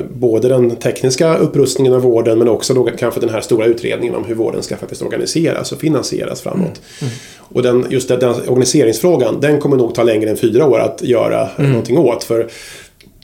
både 0.08 0.48
den 0.48 0.76
tekniska 0.76 1.36
upprustningen 1.36 1.92
av 1.92 2.00
vården 2.00 2.38
men 2.38 2.48
också 2.48 2.74
då 2.74 2.88
kanske 2.98 3.20
den 3.20 3.28
här 3.28 3.40
stora 3.40 3.66
utredningen 3.66 4.14
om 4.14 4.24
hur 4.24 4.34
vården 4.34 4.62
ska 4.62 4.76
faktiskt 4.76 5.02
organiseras 5.02 5.72
och 5.72 5.80
finansieras 5.80 6.40
framåt. 6.40 6.60
Mm. 6.60 6.72
mm. 7.00 7.14
Och 7.38 7.62
den, 7.62 7.86
just 7.90 8.08
den, 8.08 8.20
den 8.20 8.34
organiseringsfrågan 8.48 9.40
den 9.40 9.60
kommer 9.60 9.76
nog 9.76 9.94
ta 9.94 10.02
längre 10.02 10.30
än 10.30 10.36
fyra 10.36 10.66
år 10.66 10.78
att 10.78 11.02
göra 11.02 11.48
mm. 11.58 11.70
någonting 11.70 11.98
åt. 11.98 12.24
För 12.24 12.48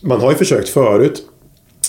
man 0.00 0.20
har 0.20 0.30
ju 0.30 0.36
försökt 0.36 0.68
förut 0.68 1.22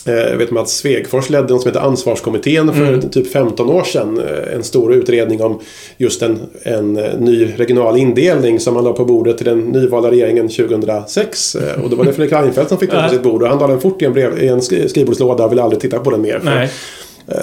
jag 0.06 0.38
vet 0.38 0.58
att 0.58 0.70
Svegfors 0.70 1.30
ledde 1.30 1.54
något 1.54 1.62
som 1.62 1.70
heter 1.70 1.86
Ansvarskommittén 1.86 2.74
för 2.74 2.88
mm. 2.88 3.10
typ 3.10 3.32
15 3.32 3.70
år 3.70 3.84
sedan. 3.84 4.22
En 4.54 4.64
stor 4.64 4.94
utredning 4.94 5.42
om 5.42 5.60
just 5.98 6.22
en, 6.22 6.40
en 6.64 6.94
ny 7.20 7.54
regional 7.58 7.98
indelning 7.98 8.60
som 8.60 8.74
man 8.74 8.84
la 8.84 8.94
på 8.94 9.06
bordet 9.06 9.38
till 9.38 9.46
den 9.46 9.60
nyvalda 9.60 10.12
regeringen 10.12 10.50
2006. 10.50 11.56
Och 11.84 11.90
då 11.90 11.96
var 11.96 12.06
det 12.06 12.14
Fredrik 12.14 12.34
Reinfeldt 12.34 12.70
som 12.70 12.78
fick 12.78 12.92
den 12.92 13.04
på 13.04 13.10
sitt 13.10 13.24
bord 13.24 13.44
och 13.44 13.50
han 13.50 13.60
la 13.60 13.68
den 13.68 13.82
fort 13.82 14.02
i 14.02 14.06
en, 14.06 14.14
brev, 14.14 14.44
i 14.44 14.48
en 14.48 14.62
skrivbordslåda 14.62 15.46
och 15.46 15.52
ville 15.52 15.64
aldrig 15.64 15.82
titta 15.82 16.00
på 16.00 16.12
den 16.12 16.22
mer. 16.22 16.40
För 16.40 16.70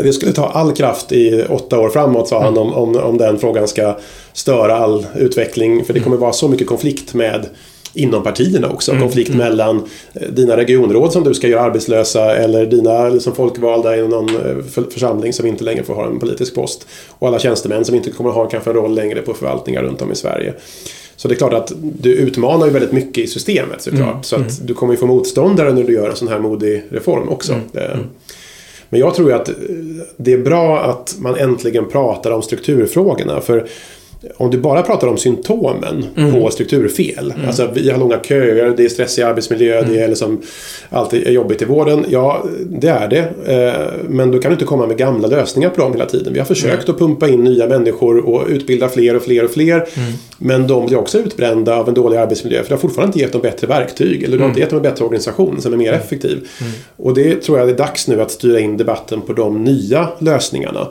det 0.02 0.12
skulle 0.12 0.32
ta 0.32 0.46
all 0.46 0.72
kraft 0.72 1.12
i 1.12 1.44
åtta 1.48 1.78
år 1.78 1.88
framåt 1.88 2.28
sa 2.28 2.42
han 2.42 2.58
om, 2.58 2.74
om, 2.74 2.96
om 2.96 3.18
den 3.18 3.38
frågan 3.38 3.68
ska 3.68 3.96
störa 4.32 4.76
all 4.76 5.06
utveckling. 5.16 5.84
För 5.84 5.92
det 5.92 6.00
kommer 6.00 6.16
vara 6.16 6.32
så 6.32 6.48
mycket 6.48 6.66
konflikt 6.66 7.14
med 7.14 7.46
inom 7.96 8.22
partierna 8.22 8.68
också. 8.68 8.90
Mm. 8.90 9.02
Konflikt 9.02 9.28
mm. 9.28 9.38
mellan 9.38 9.82
eh, 10.14 10.28
dina 10.28 10.56
regionråd 10.56 11.12
som 11.12 11.24
du 11.24 11.34
ska 11.34 11.48
göra 11.48 11.62
arbetslösa 11.62 12.36
eller 12.36 12.66
dina 12.66 13.08
liksom, 13.08 13.34
folkvalda 13.34 13.96
i 13.96 14.08
någon 14.08 14.28
eh, 14.28 14.84
församling 14.90 15.32
som 15.32 15.46
inte 15.46 15.64
längre 15.64 15.82
får 15.82 15.94
ha 15.94 16.06
en 16.06 16.18
politisk 16.18 16.54
post. 16.54 16.86
Och 17.18 17.28
alla 17.28 17.38
tjänstemän 17.38 17.84
som 17.84 17.94
inte 17.94 18.10
kommer 18.10 18.30
ha 18.30 18.48
kanske 18.48 18.70
en 18.70 18.76
roll 18.76 18.94
längre 18.94 19.22
på 19.22 19.34
förvaltningar 19.34 19.82
runt 19.82 20.02
om 20.02 20.12
i 20.12 20.16
Sverige. 20.16 20.54
Så 21.16 21.28
det 21.28 21.34
är 21.34 21.36
klart 21.36 21.54
att 21.54 21.72
du 21.80 22.14
utmanar 22.14 22.66
ju 22.66 22.72
väldigt 22.72 22.92
mycket 22.92 23.24
i 23.24 23.26
systemet 23.26 23.82
såklart. 23.82 24.10
Mm. 24.10 24.22
Så 24.22 24.36
att 24.36 24.40
mm. 24.40 24.66
du 24.66 24.74
kommer 24.74 24.92
ju 24.92 24.96
få 24.96 25.06
motståndare 25.06 25.72
när 25.72 25.84
du 25.84 25.92
gör 25.92 26.10
en 26.10 26.16
sån 26.16 26.28
här 26.28 26.38
modig 26.38 26.82
reform 26.90 27.28
också. 27.28 27.52
Mm. 27.52 27.66
Eh, 27.74 27.98
men 28.88 29.00
jag 29.00 29.14
tror 29.14 29.30
ju 29.30 29.36
att 29.36 29.50
det 30.16 30.32
är 30.32 30.38
bra 30.38 30.80
att 30.80 31.16
man 31.18 31.36
äntligen 31.36 31.88
pratar 31.88 32.30
om 32.30 32.42
strukturfrågorna. 32.42 33.40
För 33.40 33.66
om 34.36 34.50
du 34.50 34.58
bara 34.58 34.82
pratar 34.82 35.06
om 35.06 35.18
symptomen 35.18 36.06
mm. 36.16 36.32
på 36.32 36.50
strukturfel. 36.50 37.32
Mm. 37.36 37.46
Alltså 37.46 37.70
vi 37.74 37.90
har 37.90 37.98
långa 37.98 38.18
köer, 38.18 38.74
det 38.76 38.84
är 38.84 38.88
stressig 38.88 39.22
arbetsmiljö, 39.22 39.78
mm. 39.78 39.92
det 39.92 40.00
är 40.00 40.08
liksom 40.08 40.42
alltid 40.90 41.28
jobbigt 41.28 41.62
i 41.62 41.64
vården. 41.64 42.04
Ja, 42.08 42.44
det 42.66 42.88
är 42.88 43.08
det. 43.08 43.52
Eh, 43.54 44.08
men 44.08 44.30
då 44.30 44.38
kan 44.38 44.50
du 44.50 44.52
inte 44.52 44.64
komma 44.64 44.86
med 44.86 44.96
gamla 44.96 45.28
lösningar 45.28 45.70
på 45.70 45.80
dem 45.80 45.92
hela 45.92 46.06
tiden. 46.06 46.32
Vi 46.32 46.38
har 46.38 46.46
försökt 46.46 46.88
att 46.88 46.98
pumpa 46.98 47.28
in 47.28 47.44
nya 47.44 47.66
människor 47.66 48.18
och 48.18 48.46
utbilda 48.48 48.88
fler 48.88 49.16
och 49.16 49.22
fler 49.22 49.44
och 49.44 49.50
fler. 49.50 49.74
Mm. 49.74 50.12
Men 50.38 50.66
de 50.66 50.86
blir 50.86 50.98
också 50.98 51.18
utbrända 51.18 51.76
av 51.76 51.88
en 51.88 51.94
dålig 51.94 52.16
arbetsmiljö. 52.16 52.62
För 52.62 52.68
det 52.68 52.74
har 52.74 52.80
fortfarande 52.80 53.08
inte 53.08 53.18
gett 53.18 53.32
dem 53.32 53.42
bättre 53.42 53.66
verktyg. 53.66 54.22
Eller 54.22 54.36
du 54.36 54.42
har 54.42 54.48
inte 54.48 54.60
mm. 54.60 54.60
gett 54.60 54.70
dem 54.70 54.76
en 54.76 54.82
bättre 54.82 55.04
organisation 55.04 55.60
som 55.60 55.72
är 55.72 55.76
mer 55.76 55.88
mm. 55.88 56.00
effektiv. 56.00 56.48
Och 56.96 57.14
det 57.14 57.42
tror 57.42 57.58
jag 57.58 57.70
är 57.70 57.74
dags 57.74 58.08
nu 58.08 58.22
att 58.22 58.30
styra 58.30 58.60
in 58.60 58.76
debatten 58.76 59.20
på 59.20 59.32
de 59.32 59.64
nya 59.64 60.08
lösningarna. 60.18 60.88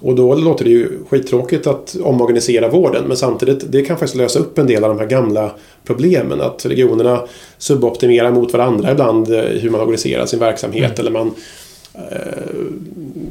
Och 0.00 0.14
då 0.14 0.34
låter 0.34 0.64
det 0.64 0.70
ju 0.70 0.88
skittråkigt 1.08 1.66
att 1.66 1.96
omorganisera 2.02 2.68
vården 2.68 3.04
men 3.08 3.16
samtidigt 3.16 3.72
det 3.72 3.82
kan 3.82 3.96
faktiskt 3.96 4.16
lösa 4.16 4.38
upp 4.38 4.58
en 4.58 4.66
del 4.66 4.84
av 4.84 4.90
de 4.90 4.98
här 4.98 5.06
gamla 5.06 5.50
problemen. 5.84 6.40
Att 6.40 6.66
regionerna 6.66 7.22
suboptimerar 7.58 8.30
mot 8.30 8.52
varandra 8.52 8.92
ibland 8.92 9.34
eh, 9.34 9.40
hur 9.40 9.70
man 9.70 9.80
organiserar 9.80 10.26
sin 10.26 10.38
verksamhet 10.38 10.98
mm. 10.98 11.00
eller 11.00 11.10
man 11.10 11.34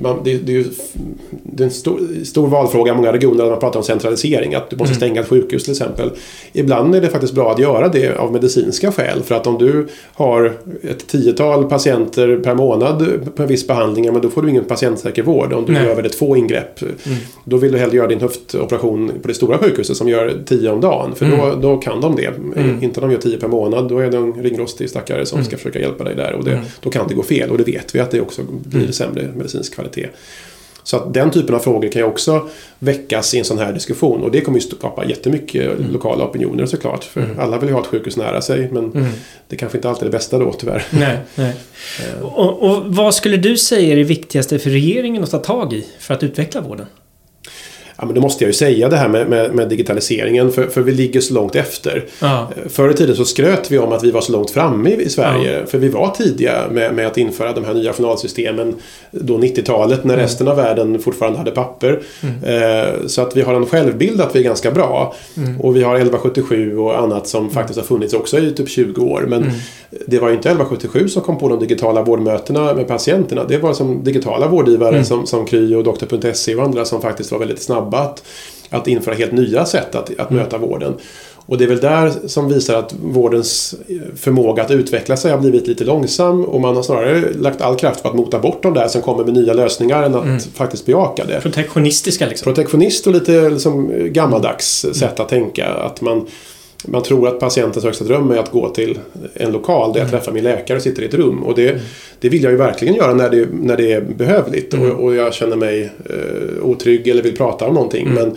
man, 0.02 0.22
det, 0.24 0.38
det, 0.38 0.52
är 0.52 0.56
ju 0.56 0.66
det 1.44 1.64
är 1.64 1.66
en 1.66 1.72
stor, 1.72 2.00
stor 2.24 2.48
valfråga 2.48 2.92
i 2.92 2.96
många 2.96 3.14
regioner 3.14 3.44
när 3.44 3.52
man 3.52 3.60
pratar 3.60 3.80
om 3.80 3.86
centralisering. 3.86 4.56
Att 4.56 4.70
du 4.70 4.76
måste 4.76 4.92
mm. 4.92 4.98
stänga 4.98 5.22
ett 5.22 5.28
sjukhus 5.28 5.64
till 5.64 5.72
exempel. 5.72 6.12
Ibland 6.54 6.96
är 6.96 7.02
det 7.02 7.08
faktiskt 7.08 7.34
bra 7.34 7.52
att 7.52 7.60
göra 7.60 7.88
det 7.88 8.16
av 8.16 8.34
medicinska 8.34 8.92
skäl. 8.92 9.22
För 9.24 9.36
att 9.36 9.48
om 9.48 9.58
du 9.58 9.88
har 10.14 10.54
ett 10.84 11.08
tiotal 11.08 11.70
patienter 11.70 12.38
per 12.38 12.56
månad 12.56 13.10
på 13.36 13.42
en 13.42 13.48
viss 13.48 13.68
behandling. 13.68 14.14
Men 14.14 14.22
då 14.22 14.30
får 14.30 14.42
du 14.42 14.50
ingen 14.50 14.64
patientsäker 14.64 15.24
vård. 15.24 15.54
Om 15.54 15.66
du 15.66 15.74
Nej. 15.74 15.86
gör 15.86 15.96
väldigt 15.96 16.16
få 16.16 16.38
ingrepp. 16.38 16.82
Mm. 16.82 17.18
Då 17.44 17.58
vill 17.58 17.72
du 17.72 17.78
hellre 17.78 17.98
göra 17.98 18.08
din 18.08 18.22
höftoperation 18.22 19.12
på 19.22 19.28
det 19.28 19.34
stora 19.34 19.58
sjukhuset 19.58 19.98
som 19.98 20.10
gör 20.10 20.34
tio 20.46 20.72
om 20.72 20.82
dagen. 20.82 21.16
För 21.16 21.26
mm. 21.26 21.38
då, 21.38 21.56
då 21.56 21.78
kan 21.78 22.02
de 22.02 22.16
det. 22.16 22.28
Mm. 22.28 22.84
Inte 22.84 23.00
om 23.00 23.08
de 23.08 23.14
gör 23.14 23.22
tio 23.22 23.38
per 23.38 23.48
månad. 23.48 23.90
Då 23.90 24.00
är 24.00 24.12
det 24.12 24.18
en 24.18 24.34
ringrostig 24.34 24.90
stackare 24.90 25.26
som 25.26 25.38
mm. 25.38 25.46
ska 25.46 25.58
försöka 25.58 25.80
hjälpa 25.80 26.04
dig 26.04 26.16
där. 26.16 26.34
Och 26.34 26.44
det, 26.44 26.52
mm. 26.52 26.66
då 26.82 26.90
kan 26.90 27.08
det 27.08 27.14
gå 27.14 27.24
fel. 27.24 27.50
Och 27.52 27.58
det 27.58 27.64
vet 27.64 27.96
vi 27.96 28.00
att 28.00 28.12
det 28.12 28.22
också 28.22 28.42
blir 28.66 28.82
mm. 28.82 28.94
sämre 28.94 29.32
medicinsk 29.36 29.74
kvalitet. 29.74 30.10
Så 30.84 30.98
att 30.98 31.14
den 31.14 31.32
typen 31.32 31.56
av 31.56 31.60
frågor 31.60 31.90
kan 31.90 32.02
ju 32.02 32.08
också 32.08 32.50
väckas 32.80 33.34
i 33.34 33.40
en 33.40 33.46
sån 33.46 33.58
här 33.58 33.74
diskussion 33.74 34.24
och 34.24 34.32
det 34.32 34.42
kommer 34.42 34.60
ju 34.60 34.68
skapa 34.68 35.06
jättemycket 35.06 35.80
mm. 35.80 35.92
lokala 35.92 36.26
opinioner 36.26 36.66
såklart. 36.66 37.04
För 37.04 37.22
mm. 37.22 37.40
alla 37.40 37.58
vill 37.58 37.70
ju 37.70 37.74
ha 37.74 37.82
ett 37.82 37.88
sjukhus 37.88 38.18
nära 38.18 38.42
sig 38.42 38.70
men 38.72 38.92
mm. 38.92 39.06
det 39.48 39.56
kanske 39.56 39.78
inte 39.78 39.90
alltid 39.90 40.02
är 40.02 40.12
det 40.12 40.18
bästa 40.18 40.38
då 40.38 40.54
tyvärr. 40.54 40.84
Nej, 40.90 41.18
nej. 41.36 41.54
Eh. 42.00 42.24
och, 42.24 42.64
och 42.64 42.96
vad 42.96 43.16
skulle 43.16 43.38
du 43.38 43.58
säga 43.58 43.94
är 43.94 43.96
det 43.96 44.04
viktigaste 44.04 44.60
för 44.60 44.70
regeringen 44.70 45.24
att 45.24 45.32
ta 45.32 45.38
tag 45.38 45.74
i 45.74 45.86
för 46.00 46.14
att 46.14 46.24
utveckla 46.24 46.62
vården? 46.62 46.86
Ja, 48.00 48.06
men 48.06 48.16
då 48.16 48.22
måste 48.22 48.44
jag 48.44 48.50
ju 48.50 48.54
säga 48.54 48.90
det 48.90 48.98
här 48.98 49.10
med, 49.10 49.30
med, 49.30 49.56
med 49.56 49.70
digitaliseringen 49.70 50.52
för, 50.52 50.68
för 50.68 50.82
vi 50.82 50.92
ligger 50.92 51.22
så 51.22 51.34
långt 51.34 51.56
efter. 51.56 52.06
Ja. 52.22 52.48
Förr 52.70 52.90
i 52.90 52.94
tiden 52.94 53.16
så 53.16 53.26
skröt 53.26 53.72
vi 53.72 53.78
om 53.78 53.92
att 53.92 54.04
vi 54.04 54.12
var 54.12 54.22
så 54.22 54.32
långt 54.32 54.52
framme 54.52 54.90
i 54.90 55.10
Sverige. 55.10 55.60
Ja. 55.60 55.66
För 55.66 55.78
vi 55.78 55.90
var 55.90 56.12
tidiga 56.12 56.68
med, 56.72 56.94
med 56.94 57.08
att 57.08 57.18
införa 57.18 57.54
de 57.54 57.66
här 57.66 57.74
nya 57.74 57.94
journalsystemen 57.94 58.76
då 59.12 59.38
90-talet 59.38 60.04
när 60.04 60.14
mm. 60.14 60.24
resten 60.26 60.48
av 60.48 60.56
världen 60.56 61.00
fortfarande 61.00 61.38
hade 61.38 61.52
papper. 61.52 62.00
Mm. 62.22 62.44
Eh, 62.44 63.08
så 63.08 63.22
att 63.22 63.38
vi 63.38 63.42
har 63.42 63.54
en 63.54 63.66
självbild 63.66 64.22
att 64.22 64.36
vi 64.36 64.40
är 64.40 64.44
ganska 64.44 64.72
bra. 64.72 65.16
Mm. 65.38 65.62
Och 65.62 65.76
vi 65.76 65.84
har 65.84 65.96
1177 65.96 66.78
och 66.78 67.00
annat 67.00 67.28
som 67.28 67.42
mm. 67.42 67.54
faktiskt 67.54 67.80
har 67.80 67.86
funnits 67.86 68.14
också 68.14 68.40
i 68.40 68.52
typ 68.52 68.70
20 68.70 69.02
år. 69.02 69.26
Men 69.28 69.42
mm. 69.42 69.54
det 70.08 70.20
var 70.20 70.28
ju 70.30 70.36
inte 70.36 70.50
1177 70.50 71.08
som 71.08 71.22
kom 71.22 71.38
på 71.38 71.50
de 71.50 71.60
digitala 71.60 72.04
vårdmötena 72.04 72.74
med 72.74 72.88
patienterna. 72.88 73.44
Det 73.44 73.58
var 73.58 73.74
som 73.74 74.04
digitala 74.04 74.48
vårdgivare 74.48 74.94
mm. 74.94 75.06
som, 75.06 75.26
som 75.26 75.46
Kry 75.46 75.76
och 75.76 75.84
Doktor.se 75.84 76.56
och 76.56 76.64
andra 76.64 76.86
som 76.86 77.02
faktiskt 77.02 77.32
var 77.32 77.40
väldigt 77.40 77.62
snabba 77.62 77.89
snabba 77.90 78.16
att, 78.70 78.88
införa 78.88 79.16
helt 79.16 79.32
nya 79.32 79.66
sätt 79.66 79.96
att, 79.96 80.20
att 80.20 80.32
mm. 80.32 80.44
möta 80.44 80.58
vården. 80.58 80.94
Och 81.46 81.58
det 81.58 81.64
är 81.64 81.68
väl 81.68 81.80
där 81.80 82.28
som 82.28 82.50
visar 82.50 82.76
att 82.76 82.94
vårdens 83.04 83.76
förmåga 84.16 84.64
att 84.64 84.72
utveckla 84.72 85.18
sig 85.18 85.32
har 85.32 85.40
blivit 85.40 85.68
lite 85.68 85.84
långsam 85.84 86.46
och 86.46 86.62
man 86.62 86.76
har 86.76 86.84
snarare 86.84 87.34
lagt 87.34 87.62
all 87.62 87.76
kraft 87.76 88.04
på 88.04 88.10
att 88.10 88.16
mota 88.16 88.40
bort 88.40 88.64
de 88.64 88.74
där 88.74 88.88
som 88.88 89.02
kommer 89.02 89.24
med 89.24 89.34
nya 89.34 89.54
lösningar 89.54 90.04
än 90.04 90.16
att 90.16 90.24
mm. 90.24 90.40
faktiskt 90.40 90.86
bejaka 90.86 91.26
det. 91.26 91.42
Protektionistiska 91.42 92.28
liksom? 92.28 92.46
Protektionist 92.46 93.08
och 93.08 93.14
lite 93.14 93.50
liksom 93.50 93.92
gammaldags 94.14 94.84
mm. 94.84 94.94
sätt 94.94 95.20
att 95.20 95.30
tänka. 95.30 95.68
Att 95.68 96.02
man, 96.02 96.28
man 96.88 97.04
tror 97.04 97.28
att 97.28 97.40
patientens 97.40 97.86
högsta 97.86 98.04
dröm 98.04 98.32
är 98.32 98.38
att 98.38 98.52
gå 98.52 98.70
till 98.70 99.00
en 99.34 99.52
lokal 99.52 99.94
där 99.94 100.00
jag 100.00 100.08
mm. 100.08 100.20
träffar 100.20 100.32
min 100.32 100.44
läkare 100.44 100.78
och 100.78 100.84
sitter 100.84 101.02
i 101.02 101.06
ett 101.06 101.14
rum. 101.14 101.44
Och 101.44 101.56
det, 101.56 101.70
mm. 101.70 101.82
det 102.20 102.30
vill 102.30 102.44
jag 102.44 102.52
ju 102.52 102.58
verkligen 102.58 102.96
göra 102.96 103.14
när 103.14 103.30
det, 103.30 103.48
när 103.52 103.78
det 103.78 103.92
är 103.92 104.02
behövligt 104.02 104.74
mm. 104.74 104.92
och, 104.92 105.04
och, 105.04 105.16
jag 105.16 105.34
känner 105.34 105.56
mig 105.56 105.90
eh, 106.10 106.64
otrygg 106.64 107.08
eller 107.08 107.24
vill 107.24 107.38
prata 107.38 107.68
om 107.68 107.74
någonting. 107.74 108.08
Mm. 108.08 108.16
Men 108.16 108.36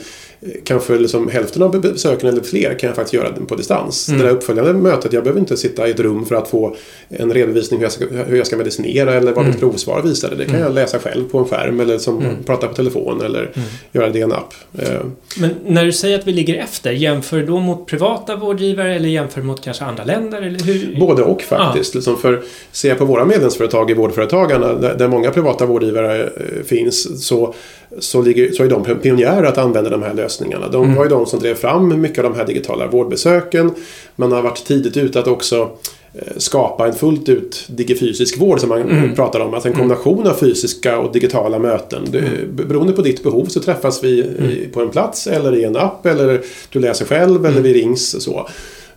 kanske 0.65 0.99
liksom 0.99 1.29
hälften 1.29 1.63
av 1.63 1.81
besöken 1.81 2.29
eller 2.29 2.43
fler 2.43 2.79
kan 2.79 2.87
jag 2.87 2.97
faktiskt 2.97 3.15
göra 3.15 3.33
på 3.49 3.55
distans. 3.55 4.09
Mm. 4.09 4.21
Det 4.21 4.27
där 4.27 4.35
uppföljande 4.35 4.73
mötet, 4.73 5.13
jag 5.13 5.23
behöver 5.23 5.41
inte 5.41 5.57
sitta 5.57 5.89
i 5.89 5.91
ett 5.91 6.01
rum 6.01 6.27
för 6.27 6.35
att 6.35 6.49
få 6.49 6.77
en 7.09 7.33
redovisning 7.33 7.81
hur 7.81 7.85
jag 7.85 7.93
ska, 7.93 8.05
hur 8.07 8.37
jag 8.37 8.47
ska 8.47 8.57
medicinera 8.57 9.15
eller 9.15 9.33
vad 9.33 9.39
mm. 9.39 9.51
mitt 9.51 9.61
provsvar 9.61 10.03
visade. 10.03 10.37
Det 10.37 10.45
kan 10.45 10.55
mm. 10.55 10.67
jag 10.67 10.75
läsa 10.75 10.99
själv 10.99 11.29
på 11.29 11.39
en 11.39 11.45
skärm 11.45 11.81
eller 11.81 11.99
som 11.99 12.19
mm. 12.19 12.43
prata 12.47 12.69
på 12.69 12.75
telefon 12.75 13.21
eller 13.21 13.41
mm. 13.41 13.69
göra 13.93 14.11
det 14.11 14.19
i 14.19 14.23
en 14.23 14.33
app. 14.33 14.55
Eh. 14.79 15.01
Men 15.37 15.51
när 15.67 15.85
du 15.85 15.93
säger 15.93 16.19
att 16.19 16.27
vi 16.27 16.33
ligger 16.33 16.55
efter, 16.55 16.93
jämför 16.93 17.43
då 17.43 17.61
mot 17.61 17.87
privata 17.87 18.37
vårdgivare 18.37 18.97
eller 18.97 19.09
jämför 19.09 19.43
mot 19.43 19.65
kanske 19.65 19.85
andra 19.85 20.05
länder? 20.05 20.43
Eller 20.43 20.61
hur? 20.61 21.01
Både 21.01 21.23
och 21.23 21.43
faktiskt. 21.43 21.95
Ah. 21.95 21.99
Liksom 21.99 22.19
för 22.19 22.43
ser 22.73 22.89
jag 22.89 22.99
på 22.99 23.05
våra 23.05 23.25
medlemsföretag 23.25 23.91
i 23.91 23.95
Vårdföretagarna 23.95 24.75
där, 24.75 24.95
där 24.95 25.09
många 25.09 25.31
privata 25.31 25.67
vårdgivare 25.67 26.23
eh, 26.23 26.65
finns 26.65 27.27
så 27.27 27.55
så, 27.99 28.23
ligger, 28.23 28.53
så 28.53 28.65
är 28.65 28.69
de 28.69 28.85
pionjärer 29.03 29.45
att 29.45 29.59
använda 29.59 29.91
de 29.91 30.03
här 30.03 30.15
lösningarna. 30.15 30.69
De 30.69 30.85
mm. 30.85 30.97
var 30.97 31.05
ju 31.05 31.11
de 31.11 31.27
som 31.27 31.41
drev 31.41 31.55
fram 31.55 32.01
mycket 32.01 32.25
av 32.25 32.31
de 32.33 32.39
här 32.39 32.47
digitala 32.47 32.87
vårdbesöken. 32.87 33.71
Man 34.17 34.33
har 34.33 34.43
varit 34.43 34.65
tidigt 34.65 34.97
ute 34.97 35.19
att 35.19 35.27
också 35.27 35.71
eh, 36.15 36.37
skapa 36.37 36.87
en 36.87 36.95
fullt 36.95 37.29
ut 37.29 37.65
digifysisk 37.69 38.41
vård 38.41 38.61
som 38.61 38.69
man 38.69 38.83
mm. 38.83 39.15
pratar 39.15 39.41
om. 39.41 39.55
Alltså 39.55 39.69
en 39.69 39.75
mm. 39.75 39.89
kombination 39.89 40.27
av 40.27 40.35
fysiska 40.35 40.99
och 40.99 41.13
digitala 41.13 41.59
möten. 41.59 42.05
Du, 42.11 42.19
mm. 42.19 42.57
beroende 42.69 42.93
på 42.93 43.03
ditt 43.03 43.23
behov 43.23 43.45
så 43.45 43.61
träffas 43.61 44.05
vi 44.05 44.23
mm. 44.23 44.71
på 44.73 44.81
en 44.81 44.91
plats 44.91 45.27
eller 45.27 45.57
i 45.57 45.65
en 45.65 45.77
app 45.77 46.07
eller 46.07 46.41
du 46.73 46.79
läser 46.81 47.05
själv 47.05 47.47
eller 47.47 47.59
mm. 47.59 47.63
vi 47.63 47.73
rings. 47.73 48.25
så. 48.25 48.49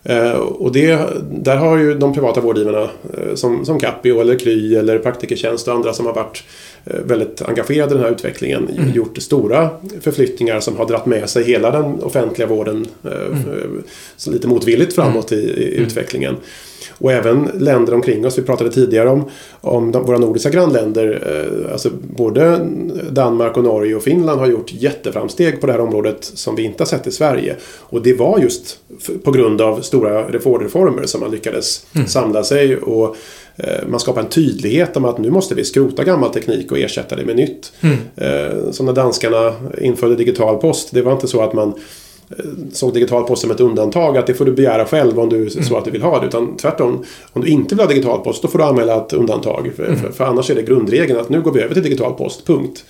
Eh, 0.10 0.32
och 0.32 0.72
det, 0.72 1.00
där 1.32 1.56
har 1.56 1.78
ju 1.78 1.94
de 1.94 2.14
privata 2.14 2.42
vårdgivarna 2.42 2.82
eh, 2.82 3.36
som, 3.36 3.66
som 3.66 3.80
Capio 3.80 4.22
eller 4.22 4.40
Kry 4.40 4.76
eller 4.76 5.00
Praktikertjänst 5.00 5.68
och 5.68 5.74
andra 5.74 5.94
som 5.94 6.06
har 6.06 6.14
varit 6.14 6.44
väldigt 6.86 7.41
engagerade 7.41 7.91
i 7.91 7.93
den 7.93 8.04
här 8.04 8.12
utvecklingen 8.12 8.69
mm. 8.69 8.93
gjort 8.93 9.17
stora 9.17 9.69
förflyttningar 10.02 10.60
som 10.60 10.78
har 10.78 10.88
dratt 10.88 11.06
med 11.06 11.30
sig 11.30 11.43
hela 11.43 11.71
den 11.71 12.04
offentliga 12.04 12.48
vården 12.48 12.88
mm. 13.04 13.84
lite 14.28 14.48
motvilligt 14.48 14.95
framåt 14.95 15.32
i, 15.32 15.36
i 15.36 15.74
mm. 15.74 15.86
utvecklingen. 15.86 16.36
Och 16.98 17.12
även 17.12 17.50
länder 17.54 17.93
omkring 17.93 18.26
oss. 18.26 18.38
Vi 18.38 18.41
pratade 18.41 18.71
tidigare 18.71 19.10
om, 19.10 19.30
om 19.62 19.91
de, 19.91 20.06
våra 20.06 20.17
nordiska 20.17 20.50
grannländer. 20.50 21.21
Eh, 21.65 21.71
alltså 21.71 21.89
både 22.17 22.67
Danmark 23.10 23.58
och 23.58 23.63
Norge 23.63 23.95
och 23.95 24.04
Finland 24.04 24.39
har 24.39 24.48
gjort 24.48 24.74
jätteframsteg 24.74 25.62
på 25.62 25.67
det 25.67 25.74
här 25.74 25.80
området 25.80 26.17
som 26.24 26.56
vi 26.56 26.63
inte 26.63 26.84
har 26.84 26.88
sett 26.88 27.08
i 27.08 27.12
Sverige. 27.12 27.56
Och 27.80 28.02
det 28.02 28.13
var 28.13 28.39
just 28.39 28.80
på 29.24 29.32
grund 29.32 29.62
av 29.62 29.82
stora 29.82 30.28
reformer 30.28 31.06
som 31.06 31.21
man 31.21 31.32
lyckades 31.32 31.86
mm. 31.95 32.08
samla 32.08 32.43
sig 32.43 32.78
och 32.78 33.06
eh, 33.06 33.13
man 33.88 34.00
skapar 34.00 34.22
en 34.22 34.30
tydlighet 34.30 34.98
om 34.98 35.06
att 35.06 35.18
nu 35.18 35.30
måste 35.30 35.56
vi 35.56 35.63
skrota 35.63 36.04
gammal 36.04 36.34
teknik 36.34 36.72
och 36.72 36.80
ersätta 36.80 37.15
det 37.15 37.26
med 37.26 37.36
nytt. 37.36 37.74
Mm. 37.82 37.98
Eh, 38.15 38.72
som 38.72 38.86
när 38.86 38.94
danskarna 38.94 39.54
införde 39.82 40.15
digital 40.15 40.58
post. 40.58 40.89
Det 40.91 41.02
var 41.02 41.12
inte 41.12 41.28
så 41.28 41.41
att 41.41 41.54
man 41.54 41.74
såg 42.72 42.94
digital 42.94 43.24
post 43.24 43.41
som 43.41 43.52
ett 43.52 43.60
undantag. 43.60 44.18
Att 44.18 44.28
det 44.28 44.34
får 44.34 44.46
du 44.46 44.52
begära 44.52 44.86
själv 44.86 45.20
om 45.20 45.30
du 45.30 45.50
så 45.50 45.78
att 45.78 45.86
du 45.86 45.91
vill 45.91 46.02
ha 46.02 46.20
det. 46.20 46.28
Utan 46.28 46.58
tvärtom. 46.58 47.04
Om 47.34 47.41
du 47.41 47.48
inte 47.48 47.76
vill 47.76 47.86
ha 47.86 47.89
digital 47.94 48.20
post 48.20 48.41
då 48.41 48.48
får 48.48 48.60
du 48.60 48.65
anmäla 48.65 48.98
ett 48.98 49.13
undantag. 49.13 49.72
För, 49.76 49.86
mm. 49.86 50.00
för, 50.00 50.12
för 50.12 50.24
annars 50.24 50.50
är 50.50 50.56
det 50.56 50.62
grundregeln 50.62 51.20
att 51.20 51.30
nu 51.30 51.41
går 51.41 51.52
vi 51.52 51.62
över 51.62 51.74
till 51.74 51.84
digital 51.84 52.13
post. 52.13 52.48
Punkt. 52.48 52.86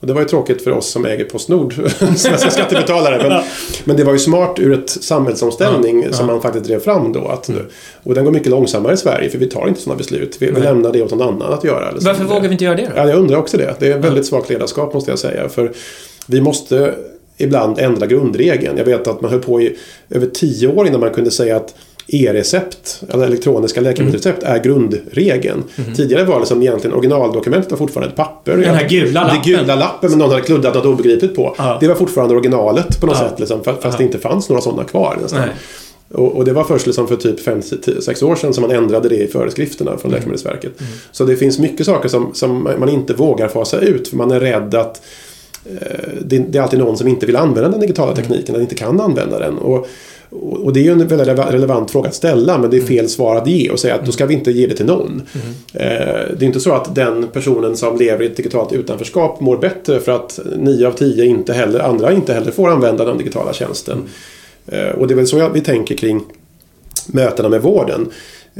Och 0.00 0.06
det 0.06 0.12
var 0.12 0.20
ju 0.20 0.28
tråkigt 0.28 0.62
för 0.62 0.70
oss 0.70 0.90
som 0.90 1.04
äger 1.04 1.24
Postnord, 1.24 1.74
svenska 2.16 2.50
skattebetalare. 2.50 3.28
Men, 3.28 3.42
men, 3.84 3.96
det 3.96 4.04
var 4.04 4.12
ju 4.12 4.18
smart 4.18 4.58
ur 4.58 4.72
ett 4.72 4.90
samhällsomställning 4.90 6.02
ja, 6.02 6.12
som 6.12 6.26
man 6.26 6.42
faktiskt 6.42 6.64
drev 6.64 6.80
fram 6.80 7.12
då. 7.12 7.28
Att, 7.28 7.48
mm. 7.48 7.62
Och 8.02 8.14
den 8.14 8.24
går 8.24 8.32
mycket 8.32 8.50
långsammare 8.50 8.94
i 8.94 8.96
Sverige 8.96 9.30
för 9.30 9.38
vi 9.38 9.46
tar 9.46 9.68
inte 9.68 9.80
sådana 9.80 9.98
beslut. 9.98 10.36
Vi, 10.40 10.50
vi 10.50 10.60
lämnar 10.60 10.92
det 10.92 11.02
åt 11.02 11.10
någon 11.10 11.22
annan 11.22 11.52
att 11.52 11.64
göra. 11.64 11.94
Varför 12.00 12.24
vågar 12.24 12.48
vi 12.48 12.52
inte 12.52 12.64
göra 12.64 12.76
det 12.76 12.82
då? 12.82 12.92
Ja, 12.96 13.08
jag 13.08 13.18
undrar 13.18 13.38
också 13.38 13.56
det. 13.56 13.74
Det 13.78 13.92
är 13.92 13.98
väldigt 13.98 14.26
svagt 14.26 14.50
ledarskap 14.50 14.94
måste 14.94 15.10
jag 15.10 15.18
säga. 15.18 15.48
För 15.48 15.72
vi 16.26 16.40
måste 16.40 16.94
ibland 17.36 17.78
ändra 17.78 18.06
grundregeln. 18.06 18.78
Jag 18.78 18.84
vet 18.84 19.06
att 19.06 19.20
man 19.20 19.30
höll 19.30 19.40
på 19.40 19.60
i 19.60 19.76
över 20.10 20.26
tio 20.26 20.68
år 20.68 20.86
innan 20.86 21.00
man 21.00 21.10
kunde 21.10 21.30
säga 21.30 21.56
att 21.56 21.74
E-recept, 22.08 23.02
eller 23.08 23.26
elektroniska 23.26 23.80
läkemedelsrecept, 23.80 24.42
mm. 24.42 24.54
är 24.54 24.64
grundregeln. 24.64 25.64
Mm. 25.76 25.94
Tidigare 25.94 26.24
var 26.24 26.40
det 26.40 26.46
som 26.46 26.62
egentligen 26.62 26.96
originaldokumentet 26.96 27.70
var 27.70 27.78
fortfarande 27.78 28.10
ett 28.10 28.16
papper. 28.16 28.56
Den 28.56 28.74
här 28.74 28.88
gula 28.88 29.22
lappen. 29.22 29.40
Det 29.44 29.50
gula 29.50 29.74
lappen 29.74 30.10
med 30.10 30.18
någon 30.18 30.30
hade 30.30 30.42
kluddat 30.42 30.74
något 30.74 30.84
obegripligt 30.84 31.36
på. 31.36 31.54
Ja. 31.58 31.76
Det 31.80 31.88
var 31.88 31.94
fortfarande 31.94 32.34
originalet 32.34 33.00
på 33.00 33.06
något 33.06 33.16
ja. 33.20 33.28
sätt. 33.28 33.38
Liksom, 33.38 33.64
fast 33.64 33.82
ja. 33.82 33.94
det 33.98 34.04
inte 34.04 34.18
fanns 34.18 34.48
några 34.48 34.62
sådana 34.62 34.84
kvar 34.84 35.18
nästan. 35.22 35.42
Och, 36.14 36.36
och, 36.36 36.44
det 36.44 36.52
var 36.52 36.64
först 36.64 36.86
liksom 36.86 37.08
för 37.08 37.16
typ 37.16 37.46
5-6 37.46 38.24
år 38.24 38.36
sedan 38.36 38.54
som 38.54 38.62
man 38.62 38.70
ändrade 38.70 39.08
det 39.08 39.16
i 39.16 39.26
föreskrifterna 39.26 39.90
från 39.90 40.10
mm. 40.10 40.14
Läkemedelsverket. 40.14 40.80
Mm. 40.80 40.92
Så 41.12 41.24
det 41.24 41.36
finns 41.36 41.58
mycket 41.58 41.86
saker 41.86 42.08
som, 42.08 42.34
som 42.34 42.62
man 42.78 42.88
inte 42.88 43.14
vågar 43.14 43.48
fasa 43.48 43.80
ut 43.80 44.08
för 44.08 44.16
man 44.16 44.30
är 44.30 44.40
rädd 44.40 44.74
att 44.74 45.02
eh, 45.64 46.08
det, 46.20 46.38
det, 46.38 46.58
är 46.58 46.62
alltid 46.62 46.78
någon 46.78 46.96
som 46.96 47.08
inte 47.08 47.26
vill 47.26 47.36
använda 47.36 47.70
den 47.70 47.80
digitala 47.80 48.12
mm. 48.12 48.22
tekniken 48.22 48.54
eller 48.54 48.62
inte 48.62 48.74
kan 48.74 49.00
använda 49.00 49.38
den. 49.38 49.58
Och, 49.58 49.88
och 50.30 50.72
det 50.72 50.80
är 50.80 50.84
ju 50.84 50.90
en 50.90 51.06
väldigt 51.06 51.28
relevant 51.28 51.90
fråga 51.90 52.08
att 52.08 52.14
ställa 52.14 52.58
men 52.58 52.70
det 52.70 52.76
är 52.76 52.80
fel 52.80 52.98
mm. 52.98 53.08
svar 53.08 53.36
att 53.36 53.46
ge 53.46 53.70
och 53.70 53.80
säga 53.80 53.94
att 53.94 54.06
då 54.06 54.12
ska 54.12 54.26
vi 54.26 54.34
inte 54.34 54.50
ge 54.50 54.66
det 54.66 54.76
till 54.76 54.86
någon. 54.86 55.22
Mm. 55.32 55.54
Det 56.38 56.44
är 56.44 56.46
inte 56.46 56.60
så 56.60 56.72
att 56.72 56.94
den 56.94 57.26
personen 57.32 57.76
som 57.76 57.96
lever 57.96 58.22
i 58.22 58.26
ett 58.26 58.36
digitalt 58.36 58.72
utanförskap 58.72 59.40
mår 59.40 59.56
bättre 59.56 60.00
för 60.00 60.12
att 60.12 60.40
nio 60.56 60.86
av 60.86 60.92
tio 60.92 61.24
inte 61.24 61.52
heller, 61.52 61.80
andra 61.80 62.12
inte 62.12 62.34
heller 62.34 62.50
får 62.50 62.68
använda 62.68 63.04
den 63.04 63.18
digitala 63.18 63.52
tjänsten. 63.52 63.98
Mm. 64.72 64.98
Och 64.98 65.06
det 65.08 65.14
är 65.14 65.16
väl 65.16 65.26
så 65.26 65.48
vi 65.48 65.60
tänker 65.60 65.94
kring 65.94 66.24
mötena 67.06 67.48
med 67.48 67.62
vården. 67.62 68.08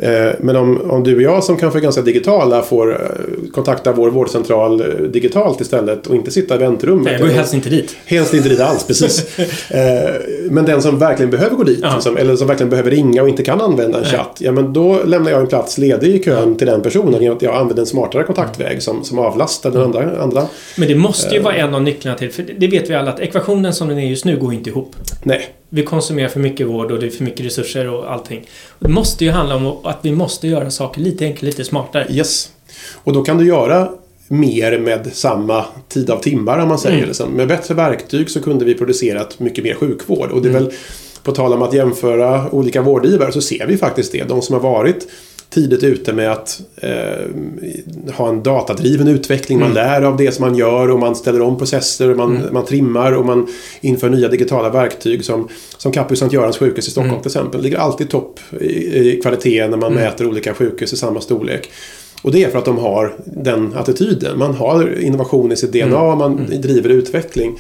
Eh, 0.03 0.33
men 0.41 0.57
om, 0.57 0.91
om 0.91 1.03
du 1.05 1.17
och 1.17 1.23
jag 1.23 1.45
som 1.45 1.57
kanske 1.57 1.79
är 1.79 1.81
ganska 1.81 2.03
digitala 2.03 2.63
får 2.63 2.93
eh, 2.93 3.51
kontakta 3.53 3.93
vår 3.93 4.11
vårdcentral 4.11 4.81
eh, 4.81 4.87
digitalt 4.87 5.61
istället 5.61 6.07
och 6.07 6.15
inte 6.15 6.31
sitta 6.31 6.55
i 6.55 6.59
väntrummet. 6.59 7.05
Nej, 7.05 7.13
jag 7.13 7.21
går 7.21 7.31
ju 7.31 7.35
helst 7.35 7.55
inte 7.55 7.69
dit. 7.69 7.97
Helst 8.05 8.35
inte 8.35 8.49
dit 8.49 8.61
alls, 8.61 8.87
precis. 8.87 9.27
men 10.51 10.65
den 10.65 10.83
som 10.83 10.99
verkligen 10.99 11.31
behöver 11.31 11.57
gå 11.57 11.63
dit, 11.63 11.85
liksom, 11.95 12.17
eller 12.17 12.37
som 12.37 12.47
verkligen 12.47 12.71
behöver 12.71 12.91
ringa 12.91 13.23
och 13.23 13.29
inte 13.29 13.43
kan 13.43 13.61
använda 13.61 13.99
en 13.99 14.03
Nej. 14.03 14.13
chatt. 14.13 14.37
Ja, 14.39 14.53
men 14.53 14.73
då 14.73 15.03
lämnar 15.05 15.31
jag 15.31 15.41
en 15.41 15.47
plats 15.47 15.79
ledig 15.79 16.15
i 16.15 16.23
kön 16.23 16.57
till 16.57 16.67
den 16.67 16.83
personen 16.83 17.23
genom 17.23 17.37
att 17.37 17.43
jag 17.43 17.55
använder 17.55 17.83
en 17.83 17.87
smartare 17.87 18.23
kontaktväg 18.23 18.83
som, 18.83 19.05
som 19.05 19.19
avlastar 19.19 19.71
den 19.71 19.83
andra, 19.83 20.23
andra. 20.23 20.47
Men 20.77 20.89
det 20.89 20.95
måste 20.95 21.35
ju 21.35 21.41
vara 21.41 21.55
en 21.55 21.75
av 21.75 21.83
nycklarna 21.83 22.19
till, 22.19 22.31
för 22.31 22.45
det 22.59 22.67
vet 22.67 22.91
vi 22.91 22.95
alla 22.95 23.13
att 23.13 23.21
ekvationen 23.21 23.75
som 23.75 23.89
den 23.89 23.99
är 23.99 24.07
just 24.07 24.25
nu 24.25 24.37
går 24.37 24.55
inte 24.55 24.71
ihop. 24.71 24.97
Nej. 25.23 25.55
Vi 25.71 25.83
konsumerar 25.83 26.29
för 26.29 26.41
mycket 26.41 26.67
vård 26.67 26.91
och 26.91 27.01
det 27.01 27.07
är 27.07 27.11
för 27.11 27.25
mycket 27.25 27.47
resurser 27.47 27.89
och 27.89 28.13
allting. 28.13 28.47
Det 28.79 28.89
måste 28.89 29.25
ju 29.25 29.31
handla 29.31 29.57
om 29.57 29.77
att 29.85 29.99
vi 30.03 30.13
måste 30.13 30.49
göra 30.49 30.71
saker 30.71 31.01
lite 31.01 31.25
enklare, 31.25 31.47
lite 31.47 31.65
smartare. 31.65 32.07
Yes. 32.11 32.51
Och 32.95 33.13
då 33.13 33.25
kan 33.25 33.39
du 33.39 33.47
göra 33.47 33.91
mer 34.29 34.79
med 34.79 35.11
samma 35.13 35.65
tid 35.89 36.11
av 36.11 36.19
timmar 36.19 36.59
om 36.59 36.69
man 36.69 36.79
säger. 36.79 36.97
Mm. 36.97 37.09
Liksom. 37.09 37.31
Med 37.31 37.49
bättre 37.49 37.75
verktyg 37.75 38.31
så 38.31 38.41
kunde 38.41 38.65
vi 38.65 38.75
producerat 38.75 39.41
mycket 39.41 39.65
mer 39.65 39.75
sjukvård. 39.75 40.31
Och 40.31 40.43
det 40.43 40.49
är 40.49 40.51
mm. 40.51 40.65
väl 40.65 40.73
på 41.23 41.33
tal 41.33 41.53
om 41.53 41.63
att 41.63 41.73
jämföra 41.73 42.51
olika 42.51 42.83
vårdgivare 42.83 43.33
så 43.33 43.41
ser 43.41 43.67
vi 43.67 43.77
faktiskt 43.77 44.13
det. 44.13 44.29
De 44.29 44.43
som 44.43 44.55
har 44.55 44.61
varit 44.61 45.09
tidigt 45.59 45.83
ute 45.83 46.13
med 46.13 46.33
att 46.33 46.61
eh, 46.77 48.13
ha 48.15 48.29
en 48.29 48.43
datadriven 48.43 49.09
utveckling. 49.09 49.59
Man 49.59 49.71
mm. 49.71 49.85
lär 49.85 50.03
av 50.03 50.17
det 50.17 50.33
som 50.33 50.45
man 50.45 50.57
gör 50.57 50.91
och 50.91 50.99
man 50.99 51.17
ställer 51.17 51.43
om 51.43 51.59
processer, 51.59 52.15
man, 52.15 52.37
mm. 52.37 52.55
man 52.55 52.65
trimmar 52.65 53.13
och 53.13 53.27
man 53.27 53.47
inför 53.81 54.09
nya 54.09 54.29
digitala 54.29 54.71
verktyg 54.71 55.25
som, 55.25 55.49
som 55.77 55.93
Capio 55.93 56.17
Sankt 56.17 56.35
Görans 56.35 56.59
sjukhus 56.59 56.89
i 56.89 56.91
Stockholm 56.91 57.11
mm. 57.11 57.23
till 57.23 57.29
exempel. 57.29 57.63
Ligger 57.63 57.79
alltid 57.79 58.11
topp 58.11 58.41
i, 58.61 58.65
i 58.65 59.21
kvalitet 59.23 59.69
när 59.69 59.77
man 59.77 59.93
mm. 59.93 60.05
mäter 60.05 60.27
olika 60.27 60.55
sjukhus 60.55 60.93
i 60.93 60.97
samma 60.97 61.21
storlek. 61.21 61.71
Och 62.23 62.33
det 62.33 62.45
är 62.45 62.51
för 62.51 62.59
att 62.59 62.65
de 62.65 62.79
har 62.79 63.15
den 63.25 63.75
attityden. 63.77 64.39
Man 64.39 64.55
har 64.55 64.99
innovation 65.01 65.53
i 65.53 65.57
sitt 65.57 65.73
DNA, 65.73 66.05
mm. 66.05 66.19
man 66.19 66.39
mm. 66.39 66.61
driver 66.61 66.91
utveckling. 66.91 67.59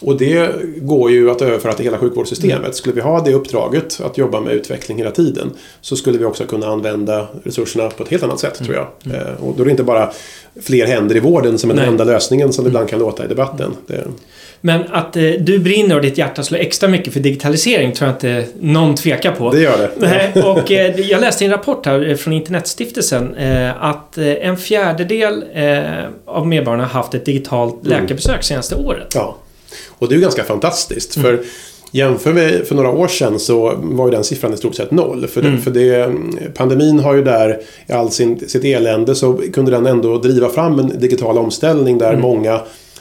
Och 0.00 0.16
det 0.18 0.50
går 0.76 1.10
ju 1.10 1.30
att 1.30 1.42
överföra 1.42 1.72
till 1.72 1.84
hela 1.84 1.98
sjukvårdssystemet. 1.98 2.58
Mm. 2.58 2.72
Skulle 2.72 2.94
vi 2.94 3.00
ha 3.00 3.20
det 3.20 3.34
uppdraget 3.34 4.00
att 4.04 4.18
jobba 4.18 4.40
med 4.40 4.52
utveckling 4.52 4.98
hela 4.98 5.10
tiden 5.10 5.50
så 5.80 5.96
skulle 5.96 6.18
vi 6.18 6.24
också 6.24 6.44
kunna 6.44 6.66
använda 6.66 7.28
resurserna 7.44 7.90
på 7.90 8.02
ett 8.02 8.08
helt 8.08 8.22
annat 8.22 8.40
sätt 8.40 8.60
mm. 8.60 8.66
tror 8.66 8.76
jag. 8.76 9.14
Mm. 9.20 9.36
Och 9.36 9.54
då 9.56 9.62
är 9.62 9.64
det 9.64 9.70
inte 9.70 9.82
bara 9.82 10.12
fler 10.62 10.86
händer 10.86 11.16
i 11.16 11.20
vården 11.20 11.58
som 11.58 11.70
är 11.70 11.74
den 11.74 11.84
enda 11.84 12.04
lösningen 12.04 12.52
som 12.52 12.64
det 12.64 12.68
ibland 12.68 12.88
kan 12.88 12.98
låta 12.98 13.24
i 13.24 13.28
debatten. 13.28 13.70
Det... 13.86 14.04
Men 14.60 14.82
att 14.90 15.16
eh, 15.16 15.22
du 15.22 15.58
brinner 15.58 15.96
och 15.96 16.02
ditt 16.02 16.18
hjärta 16.18 16.42
slår 16.42 16.58
extra 16.58 16.88
mycket 16.88 17.12
för 17.12 17.20
digitalisering 17.20 17.92
tror 17.92 18.08
jag 18.08 18.16
inte 18.16 18.46
någon 18.60 18.94
tvekar 18.94 19.32
på. 19.32 19.50
Det 19.50 19.60
gör 19.60 19.78
det. 19.78 19.90
Nej, 19.96 20.42
och 20.42 20.72
eh, 20.72 21.00
jag 21.00 21.20
läste 21.20 21.44
en 21.44 21.50
rapport 21.50 21.86
här 21.86 22.08
eh, 22.08 22.16
från 22.16 22.32
Internetstiftelsen 22.32 23.34
eh, 23.34 23.84
att 23.84 24.18
eh, 24.18 24.26
en 24.26 24.56
fjärdedel 24.56 25.44
eh, 25.54 25.84
av 26.26 26.46
medborgarna 26.46 26.84
har 26.84 26.90
haft 26.90 27.14
ett 27.14 27.24
digitalt 27.24 27.86
mm. 27.86 28.00
läkarbesök 28.00 28.42
senaste 28.42 28.74
året. 28.74 29.12
Ja. 29.14 29.36
Och 29.88 30.08
det 30.08 30.14
är 30.14 30.16
ju 30.16 30.22
ganska 30.22 30.44
fantastiskt. 30.44 31.16
Mm. 31.16 31.26
För 31.26 31.44
Jämför 31.92 32.32
med 32.32 32.66
för 32.66 32.74
några 32.74 32.90
år 32.90 33.08
sedan 33.08 33.38
så 33.38 33.74
var 33.76 34.06
ju 34.06 34.10
den 34.10 34.24
siffran 34.24 34.54
i 34.54 34.56
stort 34.56 34.74
sett 34.74 34.90
noll. 34.90 35.26
För, 35.26 35.40
mm. 35.40 35.56
det, 35.56 35.62
för 35.62 35.70
det, 35.70 36.12
pandemin 36.54 36.98
har 36.98 37.14
ju 37.14 37.24
där 37.24 37.60
i 37.86 37.92
all 37.92 38.10
sin, 38.10 38.48
sitt 38.48 38.64
elände 38.64 39.14
så 39.14 39.40
kunde 39.52 39.70
den 39.70 39.86
ändå 39.86 40.18
driva 40.18 40.48
fram 40.48 40.78
en 40.78 41.00
digital 41.00 41.38
omställning 41.38 41.98
där 41.98 42.08
mm. 42.08 42.20
många 42.20 42.60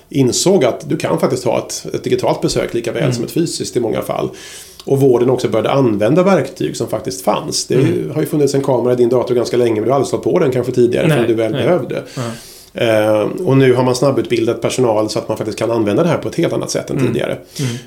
insåg 0.10 0.66
att 0.66 0.90
du 0.90 0.98
kan 0.98 1.20
faktiskt 1.20 1.44
ha 1.44 1.58
ett, 1.58 1.86
ett 1.94 2.04
digitalt 2.04 2.42
besök 2.42 2.74
lika 2.74 2.92
väl 2.92 3.04
mm. 3.04 3.14
som 3.14 3.24
ett 3.24 3.32
fysiskt 3.32 3.78
i 3.78 3.80
många 3.80 4.02
fall. 4.02 4.30
Och 4.86 5.00
vården 5.00 5.30
också 5.30 5.48
började 5.50 5.72
använda 5.72 6.24
verktyg 6.24 6.78
som 6.78 6.88
faktiskt 6.88 7.22
fanns. 7.22 7.66
Det 7.66 7.76
mm. 7.76 8.12
har 8.12 8.22
ju 8.22 8.28
funnits 8.28 8.56
en 8.56 8.62
kamera 8.62 8.94
i 8.94 8.96
din 8.96 9.10
dator 9.10 9.36
ganska 9.36 9.58
länge 9.58 9.76
men 9.76 9.84
du 9.84 9.90
har 9.90 9.96
aldrig 9.96 10.10
slått 10.10 10.24
på 10.24 10.40
den 10.40 10.52
kanske 10.52 10.72
tidigare 10.72 11.08
nej, 11.08 11.18
för 11.18 11.28
du 11.28 11.34
väl 11.34 11.52
nej. 11.52 11.64
behövde. 11.64 12.04
Ja. 12.16 12.22
Eh, 12.80 13.22
och 13.46 13.58
nu 13.58 13.74
har 13.74 13.84
man 13.84 13.96
snabbutbildat 13.96 14.62
personal 14.62 15.10
så 15.10 15.20
att 15.20 15.28
man 15.28 15.38
faktiskt 15.38 15.60
kan 15.60 15.72
använda 15.72 16.04
det 16.04 16.10
här 16.10 16.18
på 16.18 16.30
ett 16.30 16.36
helt 16.36 16.54
annat 16.54 16.72
sätt 16.72 16.90
än 16.90 16.98
mm. 16.98 17.08
tidigare. 17.08 17.38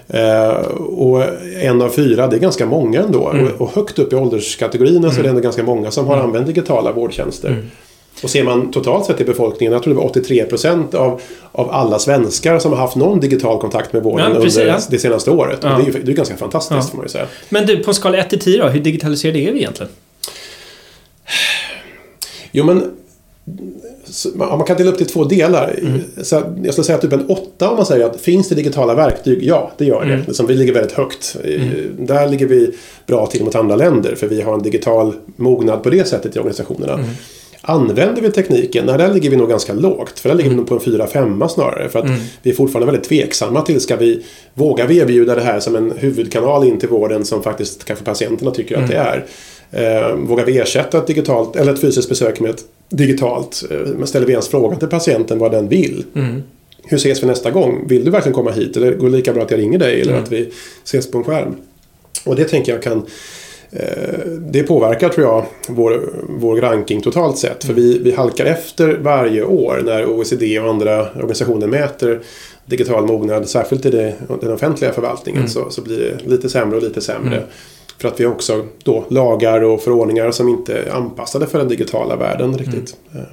Mm. 0.09 0.51
Eh, 0.51 0.57
och 0.77 1.23
en 1.61 1.83
av 1.83 1.89
fyra, 1.89 2.27
det 2.27 2.37
är 2.37 2.41
ganska 2.41 2.67
många 2.67 3.01
ändå. 3.01 3.29
Mm. 3.29 3.49
Och, 3.59 3.71
högt 3.75 3.99
upp 3.99 4.13
i 4.13 4.17
ålderskategorierna 4.17 5.11
så 5.11 5.19
är 5.19 5.23
det 5.23 5.29
mm. 5.29 5.31
ändå 5.31 5.41
ganska 5.43 5.63
många 5.63 5.91
som 5.91 6.07
har 6.07 6.15
mm. 6.15 6.27
använt 6.27 6.47
digitala 6.47 6.93
vårdtjänster. 6.93 7.49
Mm. 7.49 7.71
Och 8.23 8.31
ser 8.31 8.45
man 8.45 8.71
totalt 8.71 9.07
sett 9.07 9.21
i 9.21 9.25
befolkningen, 9.25 9.73
jag 9.73 9.83
tror 9.83 9.95
det 9.95 10.01
var 10.01 10.07
83 10.07 10.45
procent 10.45 10.95
av, 10.95 11.21
av 11.53 11.71
alla 11.71 11.99
svenskar 11.99 12.59
som 12.59 12.73
har 12.73 12.79
haft 12.79 12.97
någon 12.97 13.21
digital 13.21 13.61
kontakt 13.61 13.93
med 13.93 14.03
vården 14.03 14.33
ja, 14.35 14.41
precis, 14.41 14.59
under 14.59 14.73
ja. 14.73 14.81
det 14.91 14.99
senaste 14.99 15.31
året. 15.31 15.59
Ja. 15.63 15.69
Det, 15.69 15.99
är 15.99 16.03
det 16.03 16.13
är 16.13 16.17
ganska 16.17 16.37
fantastiskt 16.37 16.91
får 16.91 16.97
man 16.97 17.05
ju 17.05 17.11
säga. 17.11 17.27
Men 17.49 17.67
du, 17.67 17.79
på 17.83 17.91
en 17.91 17.95
skala 17.95 18.19
1 18.19 18.31
till 18.31 18.41
10 18.41 18.59
då, 18.59 18.69
hur 18.69 18.81
digitaliserade 18.81 19.39
är 19.39 19.53
vi 19.53 19.59
egentligen? 19.59 19.93
Jo 22.53 22.65
men 22.65 22.91
man 24.35 24.65
kan 24.65 24.77
dela 24.77 24.91
upp 24.91 24.99
det 24.99 25.05
i 25.05 25.07
två 25.07 25.25
delar. 25.25 25.79
Mm. 25.79 26.01
Så 26.23 26.43
jag 26.65 26.75
skulle 26.75 26.85
säga 26.85 26.99
typ 26.99 27.13
en 27.13 27.27
åtta 27.27 27.71
om 27.71 27.77
man 27.77 27.87
säger 27.87 28.07
att 28.07 28.21
finns 28.21 28.49
det 28.49 28.55
digitala 28.55 28.95
verktyg? 28.95 29.43
Ja, 29.43 29.73
det 29.79 29.85
gör 29.85 30.05
det. 30.05 30.13
Mm. 30.13 30.27
Liksom, 30.27 30.47
vi 30.47 30.55
ligger 30.55 30.73
väldigt 30.73 30.93
högt. 30.93 31.37
Mm. 31.45 31.71
Där 31.99 32.29
ligger 32.29 32.47
vi 32.47 32.71
bra 33.07 33.27
till 33.27 33.45
mot 33.45 33.55
andra 33.55 33.77
länder 33.77 34.15
för 34.15 34.27
vi 34.27 34.43
har 34.43 34.55
en 34.55 34.63
digital 34.63 35.15
mognad 35.37 35.83
på 35.83 35.91
det 35.91 36.09
sättet 36.09 36.37
i 36.37 36.39
organisationerna. 36.39 36.93
Mm. 36.93 37.07
Använder 37.65 38.23
vi 38.23 38.31
tekniken? 38.31 38.87
Nej, 38.87 38.99
där 38.99 39.15
ligger 39.15 39.31
vi 39.31 39.37
nog 39.37 39.49
ganska 39.49 39.73
lågt. 39.73 40.19
För 40.19 40.29
där 40.29 40.37
ligger 40.37 40.51
vi 40.51 40.55
mm. 40.55 40.67
nog 40.67 40.85
på 40.85 40.91
en 40.91 40.99
4-5 40.99 41.49
snarare. 41.49 41.89
För 41.89 41.99
att 41.99 42.05
mm. 42.05 42.21
vi 42.43 42.51
är 42.51 42.55
fortfarande 42.55 42.93
väldigt 42.93 43.09
tveksamma 43.09 43.63
till, 43.63 43.81
ska 43.81 43.97
vi, 43.97 44.25
vågar 44.55 44.87
vi 44.87 44.99
erbjuda 44.99 45.35
det 45.35 45.43
här 45.43 45.61
som 45.61 45.77
en 45.77 45.93
huvudkanal 45.97 46.69
in 46.69 46.79
till 46.79 46.89
vården 46.89 47.25
som 47.25 47.43
faktiskt 47.43 47.85
kanske 47.85 48.05
patienterna 48.05 48.51
tycker 48.51 48.83
att 48.83 48.89
det 48.89 48.97
är? 48.97 49.27
Eh, 49.71 50.17
vågar 50.17 50.45
vi 50.45 50.59
ersätta 50.59 50.99
ett, 50.99 51.07
digitalt, 51.07 51.57
eller 51.57 51.73
ett 51.73 51.81
fysiskt 51.81 52.09
besök 52.09 52.41
med 52.41 52.51
ett 52.51 52.65
digitalt? 52.93 53.63
Eh, 53.71 53.77
men 53.79 54.07
ställer 54.07 54.27
vi 54.27 54.33
ens 54.33 54.49
frågan 54.49 54.79
till 54.79 54.89
patienten 54.89 55.39
vad 55.39 55.53
den 55.53 55.69
vill? 55.69 56.05
Mm. 56.15 56.43
Hur 56.85 56.97
ses 56.97 57.23
vi 57.23 57.27
nästa 57.27 57.51
gång? 57.51 57.87
Vill 57.89 58.05
du 58.05 58.11
verkligen 58.11 58.35
komma 58.35 58.51
hit? 58.51 58.77
Eller 58.77 58.95
går 58.95 59.11
det 59.11 59.17
lika 59.17 59.33
bra 59.33 59.43
att 59.43 59.51
jag 59.51 59.61
ringer 59.61 59.79
dig? 59.79 60.01
Eller 60.01 60.13
mm. 60.13 60.25
att 60.25 60.33
vi 60.33 60.51
ses 60.85 61.11
på 61.11 61.19
en 61.19 61.25
skärm? 61.25 61.57
Och 62.25 62.37
det 62.37 62.45
tänker 62.45 62.73
jag 62.73 62.83
kan 62.83 63.07
eh, 63.71 64.19
det 64.51 64.63
påverkar 64.63 65.09
tror 65.09 65.27
jag 65.27 65.45
vår, 65.69 66.13
vår 66.29 66.57
ranking 66.57 67.03
totalt 67.03 67.39
sett. 67.39 67.65
För 67.65 67.73
vi, 67.73 67.99
vi 67.99 68.13
halkar 68.13 68.45
efter 68.45 68.99
varje 69.03 69.45
år 69.45 69.83
när 69.85 70.07
OECD 70.07 70.61
och 70.61 70.71
andra 70.71 71.11
organisationer 71.13 71.67
mäter 71.67 72.21
digital 72.67 73.07
mognad. 73.07 73.49
Särskilt 73.49 73.87
i 73.87 73.91
det, 73.91 74.15
den 74.41 74.53
offentliga 74.53 74.93
förvaltningen 74.93 75.41
mm. 75.41 75.51
så, 75.51 75.71
så 75.71 75.83
blir 75.83 75.99
det 75.99 76.31
lite 76.31 76.49
sämre 76.49 76.77
och 76.77 76.83
lite 76.83 77.01
sämre. 77.01 77.37
Mm. 77.37 77.49
För 78.03 78.09
att 78.09 78.21
vi 78.21 78.25
har 78.25 78.33
också 78.33 78.67
då 78.85 79.05
lagar 79.11 79.61
och 79.63 79.83
förordningar 79.83 80.31
som 80.31 80.49
inte 80.49 80.75
är 80.79 80.91
anpassade 80.91 81.47
för 81.47 81.59
den 81.59 81.69
digitala 81.69 82.17
världen 82.17 82.59
riktigt. 82.59 82.97
Mm. 83.15 83.27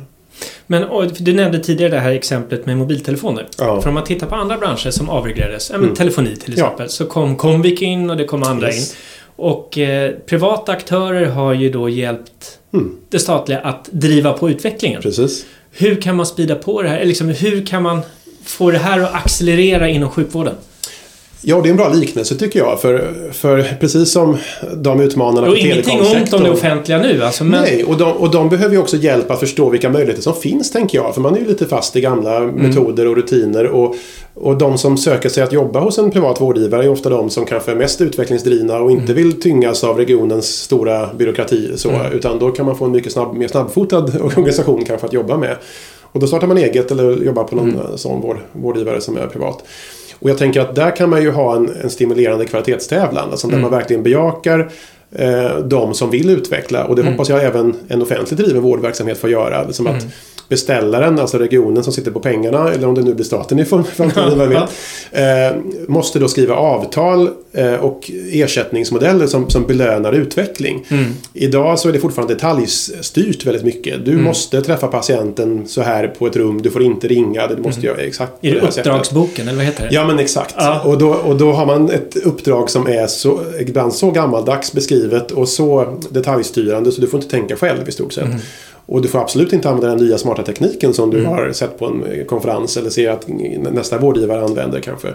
Men 0.68 1.10
du 1.20 1.34
nämnde 1.34 1.60
tidigare 1.60 1.92
det 1.92 2.00
här 2.00 2.12
exemplet 2.12 2.66
med 2.66 2.78
mobiltelefoner. 2.78 3.48
Ja. 3.58 3.82
För 3.82 3.88
om 3.90 3.94
man 3.94 4.04
tittar 4.04 4.28
på 4.28 4.36
andra 4.36 4.58
branscher 4.58 4.90
som 4.92 5.10
avreglerades, 5.10 5.70
ja, 5.70 5.76
Mm. 5.78 5.96
telefoni 5.96 6.36
till 6.36 6.58
Ja. 6.58 6.64
exempel, 6.66 6.90
så 6.90 7.06
kom 7.06 7.36
Comvik 7.36 7.82
in 7.82 8.10
och 8.10 8.18
det 8.18 8.24
kom 8.26 8.44
andra 8.44 8.68
Yes. 8.68 8.92
in. 8.92 8.98
Och 9.36 9.78
eh, 9.78 10.12
privata 10.26 10.72
aktörer 10.72 11.26
har 11.26 11.54
ju 11.54 11.70
då 11.72 11.90
hjälpt 11.90 12.60
Mm. 12.74 12.96
det 13.10 13.20
statliga 13.20 13.60
att 13.60 13.90
driva 13.92 14.34
på 14.34 14.50
utvecklingen. 14.50 15.02
Precis. 15.02 15.46
Hur 15.72 16.02
kan 16.02 16.16
man 16.16 16.26
sprida 16.26 16.56
på 16.56 16.82
det 16.82 16.90
här? 16.90 17.06
Liksom, 17.06 17.30
hur 17.30 17.66
kan 17.66 17.84
man 17.84 18.02
få 18.44 18.72
det 18.72 18.78
här 18.78 19.00
att 19.00 19.14
accelerera 19.16 19.90
inom 19.90 20.10
sjukvården? 20.10 20.56
Ja, 21.42 21.60
det 21.64 21.70
är 21.70 21.72
en 21.72 21.78
bra 21.78 21.90
liknelse 21.90 22.36
tycker 22.36 22.60
jag. 22.60 22.82
För, 22.82 23.12
för 23.32 23.78
precis 23.80 24.12
som 24.12 24.38
de 24.78 25.00
utmanarna 25.02 25.48
Och 25.48 25.54
på 25.54 25.60
ingenting 25.60 26.00
ont 26.00 26.08
om 26.10 26.16
telekomsektorn- 26.16 26.44
det 26.44 26.50
offentliga 26.52 26.98
nu 27.02 27.24
alltså, 27.24 27.44
men... 27.44 27.62
Nej, 27.62 27.84
och 27.84 27.98
de, 27.98 28.12
och 28.12 28.32
de 28.32 28.50
behöver 28.50 28.76
ju 28.76 28.82
också 28.82 28.98
hjälp 28.98 29.32
att 29.32 29.40
förstå 29.40 29.70
vilka 29.70 29.90
möjligheter 29.90 30.22
som 30.24 30.34
finns, 30.36 30.72
tänker 30.72 30.98
jag. 30.98 31.14
För 31.14 31.22
man 31.22 31.36
är 31.36 31.40
ju 31.40 31.46
lite 31.48 31.66
fast 31.66 31.96
i 31.96 32.02
gamla 32.02 32.38
Mm. 32.38 32.56
metoder 32.56 33.08
och 33.08 33.16
rutiner. 33.16 33.66
Och, 33.68 33.96
och 34.34 34.58
de 34.58 34.78
som 34.78 34.98
söker 34.98 35.30
sig 35.30 35.44
att 35.44 35.54
jobba 35.54 35.80
hos 35.80 35.98
en 35.98 36.12
privat 36.12 36.42
vårdgivare 36.42 36.84
är 36.84 36.90
ofta 36.90 37.10
de 37.10 37.30
som 37.30 37.46
kanske 37.46 37.72
är 37.72 37.76
mest 37.76 38.02
utvecklingsdrivna 38.02 38.78
och 38.80 38.92
inte 38.92 39.14
vill 39.14 39.42
tyngas 39.42 39.84
av 39.84 39.98
regionens 39.98 40.46
stora 40.48 41.10
byråkrati. 41.14 41.72
Så, 41.76 41.90
Mm. 41.90 42.12
Utan 42.14 42.40
då 42.40 42.50
kan 42.52 42.66
man 42.66 42.78
få 42.78 42.86
en 42.86 42.92
mycket 42.92 43.12
snabb, 43.12 43.36
mer 43.36 43.48
snabbfotad 43.48 43.98
organisation 44.22 44.86
kanske 44.86 45.08
att 45.08 45.14
jobba 45.14 45.38
med. 45.38 45.56
Och 46.12 46.20
då 46.20 46.28
startar 46.28 46.48
man 46.48 46.58
eget 46.58 46.92
eller 46.92 47.24
jobbar 47.26 47.44
på 47.44 47.56
någon 47.56 47.70
Mm. 47.70 47.82
sån 47.98 48.22
vård, 48.22 48.38
vårdgivare 48.52 49.02
som 49.02 49.18
är 49.18 49.28
privat. 49.28 49.64
Och 50.20 50.30
jag 50.30 50.38
tänker 50.38 50.62
att 50.62 50.76
där 50.76 50.96
kan 50.96 51.10
man 51.10 51.22
ju 51.22 51.32
ha 51.32 51.56
en, 51.56 51.70
en 51.84 51.90
stimulerande 51.90 52.46
kvalitetstävlan. 52.46 53.30
Alltså 53.32 53.48
där 53.48 53.54
Mm. 53.54 53.62
man 53.62 53.80
verkligen 53.80 54.04
bejakar 54.04 54.72
eh, 55.16 55.58
de 55.58 55.94
som 55.94 56.10
vill 56.10 56.30
utveckla. 56.30 56.86
Och 56.86 56.96
det 56.96 57.02
Mm. 57.02 57.14
hoppas 57.14 57.30
jag 57.30 57.44
även 57.44 57.76
en 57.88 58.02
offentligt 58.02 58.40
driven 58.40 58.62
vårdverksamhet 58.62 59.18
får 59.18 59.30
göra. 59.30 59.64
Liksom 59.64 59.88
att 59.88 59.94
Mm. 60.02 60.12
Beställaren, 60.50 61.20
alltså 61.20 61.38
regionen 61.38 61.84
som 61.84 61.94
sitter 61.94 62.12
på 62.12 62.20
pengarna, 62.20 62.72
eller 62.72 62.88
om 62.88 62.96
det 62.96 63.02
nu 63.02 63.14
blir 63.14 63.26
staten 63.26 63.60
i 63.60 63.66
framtiden, 63.66 64.38
vad 64.38 64.48
vet, 64.48 64.70
eh, 65.12 65.58
måste 65.88 66.20
då 66.20 66.28
skriva 66.28 66.56
avtal 66.56 67.30
eh, 67.52 67.74
och 67.74 68.12
ersättningsmodeller 68.32 69.28
som, 69.28 69.50
som 69.50 69.68
belönar 69.68 70.14
utveckling. 70.14 70.86
Mm. 70.90 71.14
Idag 71.34 71.80
så 71.80 71.90
är 71.90 71.94
det 71.94 72.00
fortfarande 72.00 72.34
detaljstyrt 72.34 73.46
väldigt 73.46 73.64
mycket. 73.64 74.06
Du 74.06 74.18
måste 74.18 74.62
träffa 74.62 74.88
patienten 74.88 75.68
så 75.68 75.82
här 75.82 76.08
på 76.08 76.28
ett 76.28 76.36
rum, 76.36 76.62
du 76.62 76.70
får 76.70 76.84
inte 76.84 77.08
ringa, 77.08 77.48
du 77.48 77.62
måste 77.62 77.86
göra 77.86 77.98
exakt 77.98 78.34
Är 78.42 78.50
det 78.50 78.56
det 78.56 78.62
här 78.62 78.68
sättet. 78.68 78.88
uppdragsboken, 78.88 79.48
eller 79.48 79.58
vad 79.58 79.66
heter 79.66 79.84
det? 79.90 79.96
Ja 79.96 80.08
men 80.08 80.20
exakt. 80.20 80.56
Ja. 80.58 80.82
Och, 80.86 80.98
då, 80.98 81.10
och 81.10 81.36
då 81.36 81.52
har 81.52 81.66
man 81.66 81.90
ett 81.90 82.16
uppdrag 82.16 82.70
som 82.70 82.88
är 82.88 83.08
så, 83.08 83.42
ibland 83.60 83.94
så 83.94 84.12
gammaldags 84.12 84.74
beskrivet 84.74 85.32
och 85.32 85.50
så 85.50 85.98
detaljstyrande 86.10 86.92
så 86.92 87.02
du 87.02 87.08
får 87.08 87.20
inte 87.20 87.32
tänka 87.32 87.56
själv 87.56 87.90
i 87.90 87.92
stort 87.92 88.14
sett. 88.14 88.26
Och 88.92 89.02
du 89.02 89.08
får 89.08 89.20
absolut 89.20 89.54
inte 89.54 89.70
använda 89.70 89.96
den 89.96 90.06
nya 90.06 90.18
smarta 90.18 90.44
tekniken 90.44 90.94
som 90.94 91.10
du 91.10 91.26
har 91.26 91.52
sett 91.52 91.80
på 91.80 91.86
en 91.86 92.04
eh, 92.04 92.26
konferens 92.26 92.78
eller 92.78 92.90
ser 92.90 93.10
att 93.10 93.28
nästa 93.74 93.98
vårdgivare 93.98 94.44
använder 94.44 94.80
kanske. 94.80 95.08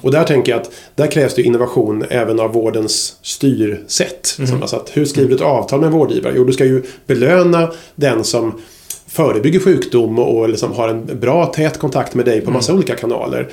Och 0.00 0.10
där 0.10 0.24
tänker 0.24 0.52
jag 0.52 0.60
att 0.60 0.70
där 0.94 1.06
krävs 1.06 1.34
det 1.34 1.42
innovation 1.42 2.04
även 2.10 2.40
av 2.40 2.52
vårdens 2.52 3.16
styrsätt. 3.22 4.26
Som 4.26 4.62
alltså 4.62 4.76
att, 4.76 4.90
hur 4.96 5.04
skriver 5.04 5.28
du 5.28 5.34
ett 5.34 5.40
avtal 5.40 5.80
med 5.80 5.86
en 5.86 5.92
vårdgivare? 5.92 6.32
Jo, 6.36 6.44
du 6.44 6.52
ska 6.52 6.64
ju 6.64 6.82
belöna 7.06 7.72
den 7.94 8.24
som 8.24 8.60
förebygger 9.06 9.60
sjukdom 9.60 10.18
och 10.18 10.48
liksom 10.48 10.72
har 10.72 10.88
en 10.88 11.20
bra 11.20 11.46
tät 11.46 11.78
kontakt 11.78 12.14
med 12.14 12.24
dig 12.24 12.40
på 12.40 12.50
massa 12.50 12.74
olika 12.74 12.94
kanaler. 12.94 13.48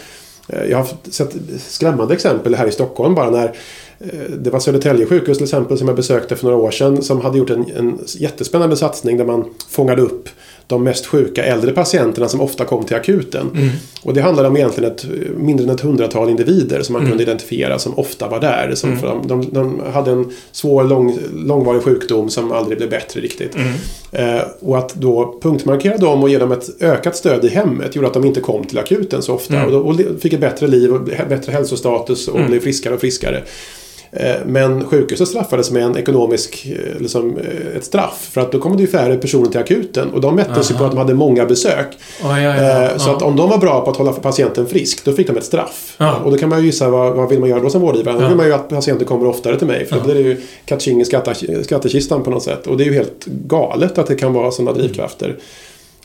Eh, 0.48 0.66
jag 0.66 0.78
har 0.78 0.88
sett 1.12 1.36
skrämmande 1.58 2.14
exempel 2.14 2.56
här 2.56 2.68
i 2.68 2.72
Stockholm 2.72 3.16
bara 3.16 3.30
när 3.30 3.46
eh, 4.00 4.32
det 4.38 4.50
var 4.50 4.60
Södertälje 4.60 5.06
sjukhus 5.06 5.38
till 5.38 5.46
exempel 5.46 5.78
som 5.78 5.88
jag 5.88 5.98
besökte 5.98 6.36
för 6.36 6.44
några 6.44 6.58
år 6.58 6.72
sedan 6.72 7.02
som 7.02 7.22
hade 7.22 7.38
gjort 7.38 7.50
en, 7.50 7.72
en 7.76 8.00
jättespännande 8.18 8.78
satsning 8.78 9.18
där 9.18 9.26
man 9.26 9.46
fångade 9.70 10.02
upp 10.02 10.30
de 10.68 10.84
mest 10.84 11.06
sjuka 11.06 11.44
äldre 11.44 11.72
patienterna 11.72 12.30
som 12.30 12.42
ofta 12.42 12.66
kom 12.66 12.84
till 12.84 12.96
akuten. 12.96 13.72
Och 14.04 14.14
det 14.14 14.22
handlade 14.22 14.48
om 14.48 14.58
egentligen 14.58 14.92
ett, 14.92 15.06
mindre 15.38 15.64
än 15.64 15.70
ett 15.70 15.82
hundratal 15.82 16.30
individer 16.30 16.82
som 16.82 16.94
man 16.94 17.08
kunde 17.08 17.24
identifiera 17.24 17.80
som 17.80 18.00
ofta 18.00 18.28
var 18.30 18.40
där. 18.40 18.72
Som 18.76 18.98
för 18.98 19.08
de, 19.08 19.28
de, 19.28 19.50
de 19.52 19.82
hade 19.94 20.12
en 20.12 20.32
svår 20.52 20.84
lång, 20.84 21.18
långvarig 21.36 21.82
sjukdom 21.84 22.30
som 22.30 22.52
aldrig 22.52 22.78
blev 22.78 22.90
bättre 22.90 23.22
riktigt. 23.22 23.56
Eh, 24.12 24.42
och 24.60 24.78
att 24.78 24.96
då 24.96 25.40
punktmarkera 25.42 25.98
dem 25.98 26.24
och 26.24 26.30
ge 26.30 26.38
dem 26.38 26.52
ett 26.52 26.82
ökat 26.82 27.16
stöd 27.16 27.46
i 27.46 27.50
hemmet 27.50 27.96
gjorde 27.96 28.08
att 28.08 28.14
de 28.14 28.26
inte 28.26 28.42
kom 28.42 28.66
till 28.66 28.78
akuten 28.78 29.22
så 29.22 29.34
ofta. 29.34 29.66
Och, 29.66 29.72
då, 29.72 29.80
och 29.80 30.22
fick 30.22 30.34
ett 30.34 30.40
bättre 30.40 30.68
liv 30.68 30.94
och 30.94 31.02
bättre 31.30 31.52
hälsostatus 31.52 32.28
och 32.28 32.40
blev 32.48 32.60
friskare 32.60 32.94
och 32.94 33.00
friskare. 33.00 33.44
Eh, 34.18 34.36
Men 34.46 34.86
sjukhuset 34.86 35.28
straffades 35.28 35.72
med 35.72 35.84
en 35.84 35.98
ekonomisk, 35.98 36.68
eh, 36.72 37.02
liksom, 37.02 37.38
eh, 37.38 37.78
ett 37.78 37.86
straff. 37.86 38.30
För 38.32 38.42
att 38.42 38.52
då 38.52 38.60
kom 38.60 38.76
det 38.78 38.82
ju 38.82 38.88
färre 38.88 39.18
personer 39.18 39.46
till 39.50 39.60
akuten. 39.60 40.10
Och 40.14 40.22
de 40.22 40.36
mättes 40.36 40.72
ju 40.72 40.76
på 40.76 40.84
att 40.84 40.92
de 40.92 40.98
hade 40.98 41.14
många 41.14 41.46
besök. 41.46 41.88
Ja, 42.24 42.42
ja, 42.42 42.64
ja, 42.64 43.00
Så 43.00 43.10
ja. 43.10 43.16
att 43.16 43.22
om 43.22 43.36
de 43.36 43.50
var 43.50 43.58
bra 43.58 43.82
på 43.86 43.92
att 43.92 43.98
hålla 43.98 44.12
patienten 44.12 44.68
frisk, 44.68 45.06
då 45.06 45.14
fick 45.14 45.28
de 45.28 45.38
ett 45.38 45.44
straff. 45.46 45.96
Ja. 45.98 46.16
Och 46.24 46.32
då 46.32 46.38
kan 46.38 46.50
man 46.50 46.60
ju 46.60 46.66
gissa, 46.66 46.90
vad, 46.90 47.16
vad 47.16 47.30
vill 47.30 47.40
man 47.40 47.50
göra 47.50 47.60
då 47.60 47.70
som 47.70 47.82
vårdgivare? 47.82 48.16
Då 48.18 48.22
Ja. 48.24 48.28
vill 48.28 48.38
man 48.38 48.46
ju 48.46 48.54
att 48.54 48.70
patienten 48.70 49.08
kommer 49.08 49.28
oftare 49.28 49.58
till 49.58 49.68
mig. 49.68 49.86
För 49.86 49.96
då 49.96 50.02
blir 50.04 50.16
det 50.16 50.22
ju 50.22 50.42
catching 50.66 51.02
i 51.02 51.06
skattekistan 51.64 52.24
på 52.24 52.30
något 52.30 52.44
sätt. 52.44 52.68
Och 52.68 52.78
det 52.78 52.84
är 52.84 52.86
ju 52.86 52.94
helt 52.94 53.26
galet 53.26 53.98
att 53.98 54.08
det 54.08 54.16
kan 54.16 54.34
vara 54.34 54.52
sådana 54.52 54.74
drivkrafter. 54.78 55.36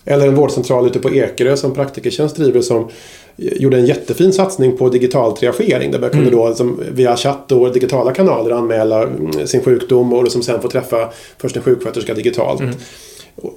Eller 0.04 0.26
en 0.28 0.34
vårdcentral 0.34 0.86
ute 0.86 0.98
på 0.98 1.10
Ekerö 1.10 1.56
som 1.56 1.74
Praktikertjänst 1.74 2.36
driver 2.36 2.60
som 2.60 2.88
gjorde 3.36 3.76
en 3.76 3.86
jättefin 3.86 4.32
satsning 4.32 4.76
på 4.76 4.88
digital 4.88 5.36
triagering. 5.36 5.90
Där 5.90 5.98
man 5.98 6.10
kunde 6.10 6.30
då 6.30 6.48
liksom, 6.48 6.80
via 6.92 7.16
chatt 7.16 7.52
och 7.52 7.72
digitala 7.72 8.12
kanaler 8.12 8.50
anmäla 8.50 9.02
mm, 9.02 9.46
sin 9.46 9.60
sjukdom 9.62 10.12
och 10.12 10.24
liksom 10.24 10.42
sen 10.42 10.62
få 10.62 10.68
träffa 10.68 11.08
först 11.38 11.56
en 11.56 11.62
sjuksköterska 11.62 12.14
digitalt. 12.14 12.60
Och 12.60 12.66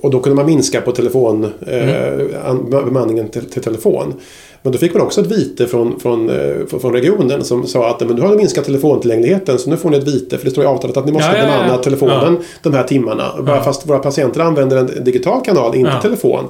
och 0.01 0.11
då 0.11 0.19
kunde 0.19 0.35
man 0.35 0.45
minska 0.45 0.81
på 0.81 0.91
telefon, 0.91 1.43
eh, 1.67 2.49
an, 2.49 2.69
bemanningen 2.69 3.29
till, 3.29 3.49
till 3.49 3.61
telefon. 3.61 4.13
Men 4.61 4.71
då 4.71 4.77
fick 4.77 4.93
man 4.93 5.03
också 5.03 5.21
ett 5.21 5.27
vite 5.31 5.67
från, 5.67 5.99
från, 5.99 6.29
eh, 6.29 6.65
från- 6.81 6.93
regionen 6.93 7.43
som 7.43 7.67
sa 7.67 7.89
att 7.89 8.07
men 8.07 8.15
du 8.15 8.21
har 8.21 8.35
minskat 8.35 8.65
telefontillgängligheten 8.65 9.59
så 9.59 9.69
nu 9.69 9.77
får 9.77 9.89
ni 9.89 9.97
ett 9.97 10.07
vite 10.07 10.37
för 10.37 10.45
det 10.45 10.51
står 10.51 10.63
i 10.63 10.67
avtalet 10.67 10.97
att 10.97 11.05
ni 11.05 11.11
måste 11.11 11.27
Ja, 11.29 11.37
ja, 11.37 11.43
ja. 11.43 11.57
bemanna 11.61 11.77
telefonen 11.83 12.37
de 12.61 12.73
här 12.73 12.83
timmarna. 12.83 13.41
Bara 13.45 13.63
fast 13.63 13.89
våra 13.89 13.99
patienter 13.99 14.41
använder 14.41 14.77
en 14.77 15.03
digital 15.03 15.41
kanal, 15.45 15.75
inte 15.75 15.99
telefon. 16.01 16.45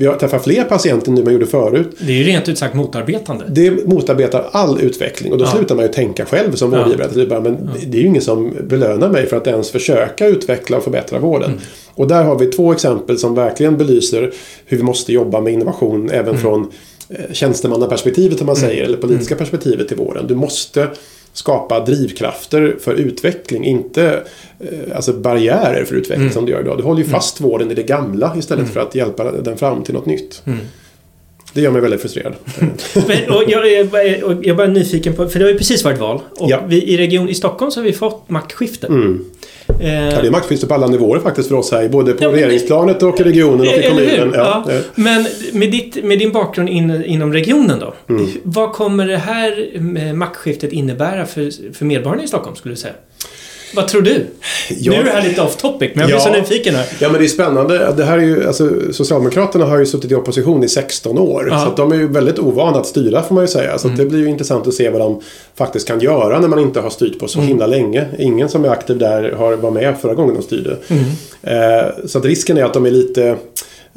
Vi 0.00 0.06
har 0.06 0.14
träffat 0.16 0.44
fler 0.44 0.64
patienter 0.64 1.10
nu 1.12 1.18
än 1.18 1.24
man 1.24 1.32
gjorde 1.32 1.46
förut. 1.46 1.96
Det 1.98 2.12
är 2.12 2.16
ju 2.16 2.24
rent 2.24 2.48
ut 2.48 2.58
sagt 2.58 2.74
motarbetande. 2.74 3.44
Det 3.48 3.86
motarbetar 3.86 4.48
all 4.52 4.80
utveckling 4.80 5.32
och 5.32 5.38
då 5.38 5.44
Ja. 5.44 5.48
slutar 5.50 5.74
man 5.74 5.84
ju 5.84 5.92
tänka 5.92 6.24
själv 6.24 6.52
som 6.54 6.72
Ja. 6.72 6.78
vårdgivare. 6.82 7.08
Det 7.14 7.22
är 7.22 7.26
bara, 7.26 7.40
men 7.40 7.70
Det 7.86 7.98
är 7.98 8.00
ju 8.02 8.06
ingen 8.06 8.22
som 8.22 8.52
belönar 8.62 9.08
mig 9.08 9.26
för 9.26 9.36
att 9.36 9.46
ens 9.46 9.70
försöka 9.70 10.26
utveckla 10.26 10.76
och 10.76 10.82
förbättra 10.84 11.18
vården. 11.18 11.50
Mm. 11.50 11.60
Och 11.94 12.08
där 12.08 12.22
har 12.24 12.38
vi 12.38 12.46
två 12.46 12.72
exempel 12.72 13.18
som 13.18 13.34
verkligen 13.34 13.76
belyser 13.76 14.32
hur 14.66 14.76
vi 14.76 14.82
måste 14.82 15.12
jobba 15.12 15.40
med 15.40 15.52
innovation 15.52 16.10
även 16.10 16.28
Mm. 16.28 16.40
från 16.40 16.70
tjänstemannaperspektivet 17.32 18.40
om 18.40 18.46
man 18.46 18.56
säger, 18.56 18.84
eller 18.84 18.96
politiska 18.96 19.34
perspektivet 19.36 19.92
i 19.92 19.94
vården. 19.94 20.26
Du 20.26 20.34
måste 20.34 20.88
skapa 21.32 21.80
drivkrafter 21.80 22.76
för 22.80 22.94
utveckling, 22.94 23.64
inte 23.64 24.22
eh, 24.60 24.96
alltså 24.96 25.12
barriärer 25.12 25.84
för 25.84 25.94
utveckling 25.94 26.20
Mm. 26.20 26.32
som 26.32 26.46
du 26.46 26.52
gör 26.52 26.60
idag. 26.60 26.78
Du 26.78 26.82
håller 26.82 27.02
ju 27.02 27.08
fast 27.08 27.40
vården 27.40 27.70
i 27.70 27.74
det 27.74 27.82
gamla 27.82 28.34
istället 28.38 28.68
för 28.68 28.80
att 28.80 28.94
hjälpa 28.94 29.32
den 29.32 29.56
fram 29.56 29.82
till 29.82 29.94
något 29.94 30.06
nytt. 30.06 30.42
Det 31.52 31.60
gör 31.60 31.70
mig 31.70 31.80
väldigt 31.82 32.00
frustrerad. 32.02 32.34
Men, 32.94 33.30
och 33.36 33.42
jag, 33.48 33.72
jag, 33.72 33.86
jag, 33.92 34.46
är 34.46 34.54
bara 34.54 34.66
nyfiken 34.66 35.14
på, 35.14 35.28
för 35.28 35.38
det 35.38 35.44
har 35.44 35.52
ju 35.52 35.58
precis 35.58 35.84
varit 35.84 35.98
val. 35.98 36.20
Och 36.38 36.50
Ja. 36.50 36.60
vi, 36.68 36.82
i 36.82 36.96
region 36.96 37.28
i 37.28 37.34
Stockholm 37.34 37.70
så 37.70 37.80
har 37.80 37.84
vi 37.84 37.92
fått 37.92 38.30
maktskifte. 38.30 38.86
Mm. 38.86 39.24
Eh, 39.80 39.94
Ja, 40.08 40.20
det 40.22 40.26
är 40.26 40.30
maktskifte 40.30 40.66
på 40.66 40.74
alla 40.74 40.86
nivåer 40.86 41.20
faktiskt 41.20 41.48
för 41.48 41.56
oss 41.56 41.72
här. 41.72 41.88
Både 41.88 42.12
på 42.12 42.24
Ja, 42.24 42.28
regeringsplanet 42.32 43.02
och 43.02 43.20
i 43.20 43.22
regionen 43.22 43.60
och 43.60 43.66
i 43.66 43.70
hur? 43.70 43.88
kommunen. 43.90 44.32
Ja. 44.34 44.64
Ja. 44.68 44.74
Men 44.94 45.26
med, 45.52 45.70
ditt, 45.70 46.04
med 46.04 46.18
din 46.18 46.32
bakgrund 46.32 46.68
in, 46.68 47.04
inom 47.04 47.32
regionen 47.32 47.78
då. 47.78 47.94
Mm. 48.14 48.26
Vad 48.42 48.72
kommer 48.72 49.06
det 49.06 49.16
här 49.16 49.66
eh, 49.74 50.12
maktskiftet 50.12 50.72
innebära 50.72 51.26
för, 51.26 51.72
för 51.74 51.84
medborgarna 51.84 52.24
i 52.24 52.28
Stockholm 52.28 52.56
skulle 52.56 52.72
du 52.74 52.78
säga? 52.80 52.94
Vad 53.74 53.88
tror 53.88 54.02
du? 54.02 54.26
Ja. 54.68 54.92
Nu 54.92 54.98
är 54.98 55.04
det 55.04 55.10
här 55.10 55.22
lite 55.28 55.42
off 55.42 55.56
topic, 55.56 55.90
men 55.94 56.00
jag 56.00 56.06
blir 56.06 56.16
Ja. 56.16 56.20
så 56.20 56.32
nyfiken 56.32 56.74
här. 56.74 56.86
Ja 57.00 57.08
men 57.08 57.20
det 57.20 57.26
är 57.26 57.28
spännande. 57.28 57.92
Det 57.96 58.04
här 58.04 58.18
är 58.18 58.22
ju, 58.22 58.46
alltså, 58.46 58.70
Socialdemokraterna 58.92 59.64
har 59.64 59.78
ju 59.78 59.86
suttit 59.86 60.12
i 60.12 60.14
opposition 60.14 60.64
i 60.64 60.68
16 60.68 61.18
år. 61.18 61.48
Ja. 61.50 61.60
Så 61.60 61.66
att 61.68 61.76
de 61.76 61.92
är 61.92 61.96
ju 61.96 62.08
väldigt 62.08 62.38
ovana 62.38 62.78
att 62.78 62.86
styra 62.86 63.22
får 63.22 63.34
man 63.34 63.44
ju 63.44 63.48
säga. 63.48 63.78
Så 63.78 63.88
att 63.88 63.96
det 63.96 64.04
blir 64.04 64.18
ju 64.18 64.28
intressant 64.28 64.66
att 64.66 64.74
se 64.74 64.90
vad 64.90 65.00
de 65.00 65.20
faktiskt 65.56 65.88
kan 65.88 66.00
göra 66.00 66.40
när 66.40 66.48
man 66.48 66.58
inte 66.58 66.80
har 66.80 66.90
styrt 66.90 67.18
på 67.18 67.28
så 67.28 67.40
himla 67.40 67.66
länge. 67.66 68.04
Ingen 68.18 68.48
som 68.48 68.64
är 68.64 68.68
aktiv 68.68 68.98
där 68.98 69.32
har 69.32 69.56
var 69.56 69.70
med 69.70 69.94
förra 70.02 70.14
gången 70.14 70.34
de 70.34 70.42
styrde. 70.42 70.76
Eh, 71.42 72.06
så 72.06 72.18
att 72.18 72.24
risken 72.24 72.58
är 72.58 72.64
att 72.64 72.74
de 72.74 72.86
är 72.86 72.90
lite 72.90 73.36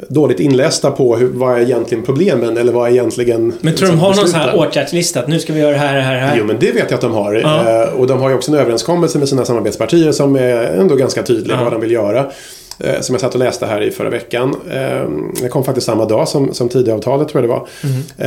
dåligt 0.07 0.39
inlästa 0.39 0.91
på 0.91 1.15
hur, 1.15 1.27
vad 1.27 1.57
är 1.57 1.61
egentligen 1.61 2.03
problemen 2.03 2.57
eller 2.57 2.73
vad 2.73 2.87
är 2.87 2.91
egentligen 2.91 3.53
Men 3.61 3.75
tror 3.75 3.87
du 3.87 3.91
de 3.91 3.91
liksom, 3.93 3.99
har 3.99 4.07
någon 4.07 4.15
sån 4.15 4.23
besluten. 4.25 4.49
här 4.49 4.57
åtgärdslista? 4.57 5.19
Att 5.19 5.27
nu 5.27 5.39
ska 5.39 5.53
vi 5.53 5.59
göra 5.59 5.71
det 5.71 5.77
här, 5.77 5.95
det 5.95 6.01
här, 6.01 6.13
det 6.13 6.19
här? 6.19 6.35
Jo, 6.37 6.45
men 6.45 6.55
det 6.59 6.71
vet 6.71 6.83
jag 6.89 6.93
att 6.93 7.01
de 7.01 7.11
har. 7.13 7.33
Ja. 7.33 7.83
Eh, 7.83 7.89
och 7.93 8.07
de 8.07 8.19
har 8.19 8.29
ju 8.29 8.35
också 8.35 8.51
en 8.51 8.57
överenskommelse 8.57 9.19
med 9.19 9.29
sina 9.29 9.45
samarbetspartier 9.45 10.11
som 10.11 10.35
är 10.35 10.63
ändå 10.63 10.95
ganska 10.95 11.23
tydlig 11.23 11.55
Ja. 11.55 11.63
vad 11.63 11.73
de 11.73 11.81
vill 11.81 11.91
göra. 11.91 12.31
Eh, 12.79 13.01
som 13.01 13.13
jag 13.15 13.21
satt 13.21 13.33
och 13.33 13.39
läste 13.39 13.65
här 13.65 13.81
i 13.81 13.91
förra 13.91 14.09
veckan. 14.09 14.55
Eh, 14.71 15.09
det 15.41 15.47
kom 15.49 15.63
faktiskt 15.63 15.87
samma 15.87 16.05
dag 16.05 16.27
som, 16.27 16.53
som 16.53 16.69
Tidöavtalet 16.69 17.27
tror 17.27 17.43
jag 17.43 17.49
det 17.49 17.53
var. 17.53 17.67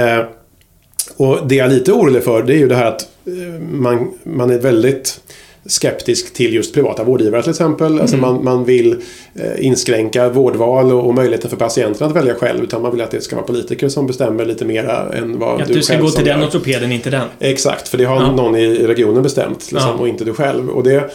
Mm. 0.07 0.25
Och 1.16 1.39
det 1.49 1.55
jag 1.55 1.66
är 1.66 1.70
lite 1.70 1.93
orolig 1.93 2.25
för 2.25 2.43
det 2.43 2.55
är 2.55 2.59
ju 2.59 2.68
det 2.68 2.75
här 2.77 2.87
att 2.87 3.09
man, 3.70 4.11
man 4.22 4.51
är 4.51 4.59
väldigt 4.59 5.20
skeptisk 5.67 6.35
till 6.35 6.55
just 6.55 6.75
privata 6.75 7.05
vårdgivare 7.05 7.43
till 7.43 7.51
exempel. 7.51 7.87
Mm. 7.87 8.01
Alltså 8.01 8.17
man, 8.17 8.45
man 8.45 8.65
vill 8.65 8.93
eh, 9.35 9.67
inskränka 9.67 10.29
vårdval 10.29 10.93
och, 10.93 11.07
och 11.07 11.15
möjligheten 11.15 11.51
för 11.51 11.57
patienten 11.57 12.07
att 12.07 12.17
välja 12.17 12.35
själv. 12.35 12.65
Utan 12.65 12.83
man 12.83 12.91
vill 12.93 13.01
att 13.01 13.11
det 13.11 13.21
ska 13.21 13.37
vara 13.37 13.47
politiker 13.47 13.89
som 13.89 14.07
bestämmer 14.07 14.45
lite 14.45 14.65
mera 14.65 15.12
än 15.12 15.39
vad 15.39 15.61
att 15.61 15.69
du, 15.69 15.75
du 15.75 15.83
ska 15.83 15.93
själv 15.93 16.05
gå 16.05 16.11
till 16.11 16.25
den 16.25 16.45
ortopeden, 16.45 16.93
inte 16.93 17.11
den. 17.11 17.29
Exakt, 17.41 17.89
för 17.89 17.99
det 17.99 18.05
har 18.05 18.17
Ja. 18.17 18.33
någon 18.33 18.57
i 18.57 18.87
regionen 18.87 19.23
bestämt 19.23 19.73
liksom, 19.73 19.91
Ja. 19.91 20.01
och 20.01 20.09
inte 20.09 20.25
du 20.25 20.35
själv. 20.35 20.69
Och 20.69 20.83
det 20.85 21.11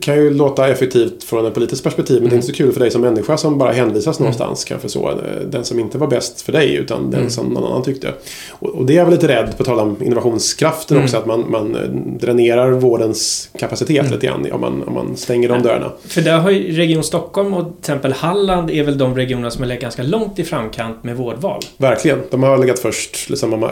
kan 0.00 0.14
ju 0.16 0.30
låta 0.34 0.68
effektivt 0.68 1.24
från 1.24 1.46
ett 1.46 1.54
politiskt 1.54 1.84
perspektiv 1.84 2.20
men 2.20 2.28
det 2.30 2.34
är 2.34 2.36
inte 2.36 2.46
så 2.46 2.52
kul 2.52 2.72
för 2.72 2.80
dig 2.80 2.90
som 2.90 3.00
människa 3.00 3.36
som 3.36 3.58
bara 3.58 3.72
hänvisas 3.72 4.18
någonstans 4.20 4.64
kanske 4.64 4.88
så. 4.88 5.10
Eh, 5.10 5.16
Den 5.50 5.64
som 5.64 5.78
inte 5.78 5.98
var 5.98 6.06
bäst 6.06 6.40
för 6.42 6.52
dig 6.52 6.74
utan 6.74 7.10
den 7.10 7.30
som 7.30 7.46
någon 7.46 7.64
annan 7.64 7.82
tyckte. 7.82 8.12
Och, 8.50 8.68
och 8.68 8.86
det 8.86 8.92
är 8.92 8.96
jag 8.96 9.04
väl 9.04 9.14
lite 9.14 9.28
rädd 9.28 9.54
på 9.58 9.64
tal 9.64 9.78
om 9.78 9.96
innovationskraften 10.02 11.02
också 11.02 11.16
att 11.16 11.26
man, 11.26 11.44
man 11.50 11.74
eh, 11.74 11.80
dränerar 12.20 12.70
vårdens 12.70 13.50
kapacitet 13.58 14.10
lite 14.10 14.26
grann 14.26 14.52
om 14.52 14.60
man, 14.60 14.82
om 14.82 14.94
man 14.94 15.16
stänger 15.16 15.48
de 15.48 15.62
dörrarna. 15.62 15.92
För 16.06 16.20
där 16.20 16.38
har 16.38 16.50
ju 16.50 16.72
Region 16.76 17.04
Stockholm 17.04 17.54
och 17.54 17.64
till 17.64 17.72
exempel 17.80 18.12
Halland 18.12 18.70
är 18.70 18.82
väl 18.82 18.98
de 18.98 19.14
regioner 19.16 19.50
som 19.50 19.62
har 19.62 19.68
legat 19.68 19.82
ganska 19.82 20.02
långt 20.02 20.38
i 20.38 20.44
framkant 20.44 21.04
med 21.04 21.16
vårdval. 21.16 21.60
Verkligen, 21.76 22.18
de 22.30 22.42
har 22.42 22.58
legat 22.58 22.78
först 22.78 23.30
liksom, 23.30 23.52
om 23.54 23.60
man- 23.60 23.70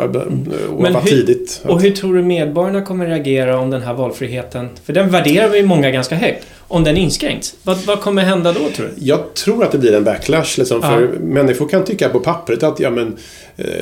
och 0.76 0.82
var 0.82 1.00
hur- 1.00 1.10
tidigt. 1.10 1.60
Och 1.68 1.80
hur 1.80 1.90
tror 1.90 2.14
du 2.14 2.22
medborgarna 2.22 2.82
kommer 2.82 3.06
reagera 3.06 3.58
om 3.58 3.70
den 3.70 3.82
här 3.82 3.94
valfriheten, 3.94 4.68
för 4.84 4.92
den 4.92 5.10
värderar 5.10 5.48
vi 5.48 5.62
många 5.62 5.75
ganska 5.82 6.14
högt, 6.14 6.46
om 6.68 6.84
den 6.84 6.96
inskränks? 6.96 7.54
Vad, 7.62 7.76
vad 7.76 8.00
kommer 8.00 8.22
hända 8.22 8.52
då 8.52 8.68
tror 8.70 8.86
du? 8.86 9.06
Jag 9.06 9.34
tror 9.34 9.64
att 9.64 9.72
det 9.72 9.78
blir 9.78 9.94
en 9.94 10.04
backlash. 10.04 10.58
Liksom, 10.58 10.82
för 10.82 11.02
Ja. 11.02 11.08
Människor 11.20 11.68
kan 11.68 11.84
tycka 11.84 12.08
på 12.08 12.20
pappret 12.20 12.62
att 12.62 12.80
ja, 12.80 12.90
men, 12.90 13.16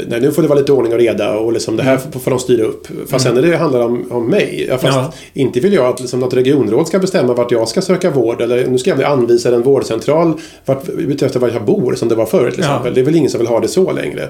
nej, 0.08 0.20
nu 0.20 0.32
får 0.32 0.42
det 0.42 0.48
vara 0.48 0.58
lite 0.58 0.72
ordning 0.72 0.92
och 0.92 0.98
reda 0.98 1.38
och 1.38 1.52
liksom, 1.52 1.76
det 1.76 1.82
här 1.82 1.98
Mm. 2.04 2.20
får 2.20 2.30
de 2.30 2.40
styra 2.40 2.64
upp. 2.64 2.86
Fast 3.08 3.24
sen 3.24 3.34
när 3.34 3.42
det 3.42 3.56
handlar 3.56 3.80
om, 3.80 4.06
om 4.10 4.26
mig. 4.26 4.66
Ja, 4.68 4.78
fast 4.78 4.96
Ja. 4.96 5.12
inte 5.32 5.60
vill 5.60 5.72
jag 5.72 5.86
att 5.86 6.00
liksom, 6.00 6.20
något 6.20 6.34
regionråd 6.34 6.86
ska 6.88 6.98
bestämma 6.98 7.34
vart 7.34 7.50
jag 7.52 7.68
ska 7.68 7.82
söka 7.82 8.10
vård. 8.10 8.40
Eller 8.40 8.66
nu 8.66 8.78
ska 8.78 8.90
jag 8.90 8.96
bli 8.96 9.04
anvisad 9.06 9.54
en 9.54 9.62
vårdcentral 9.62 10.32
vart, 10.64 10.88
utefter 10.88 11.40
var 11.40 11.48
jag 11.48 11.64
bor 11.64 11.94
som 11.94 12.08
det 12.08 12.14
var 12.14 12.26
förr 12.26 12.50
till 12.50 12.60
Ja. 12.64 12.70
exempel. 12.70 12.94
Det 12.94 13.00
är 13.00 13.04
väl 13.04 13.16
ingen 13.16 13.30
som 13.30 13.38
vill 13.38 13.48
ha 13.48 13.60
det 13.60 13.68
så 13.68 13.92
längre. 13.92 14.28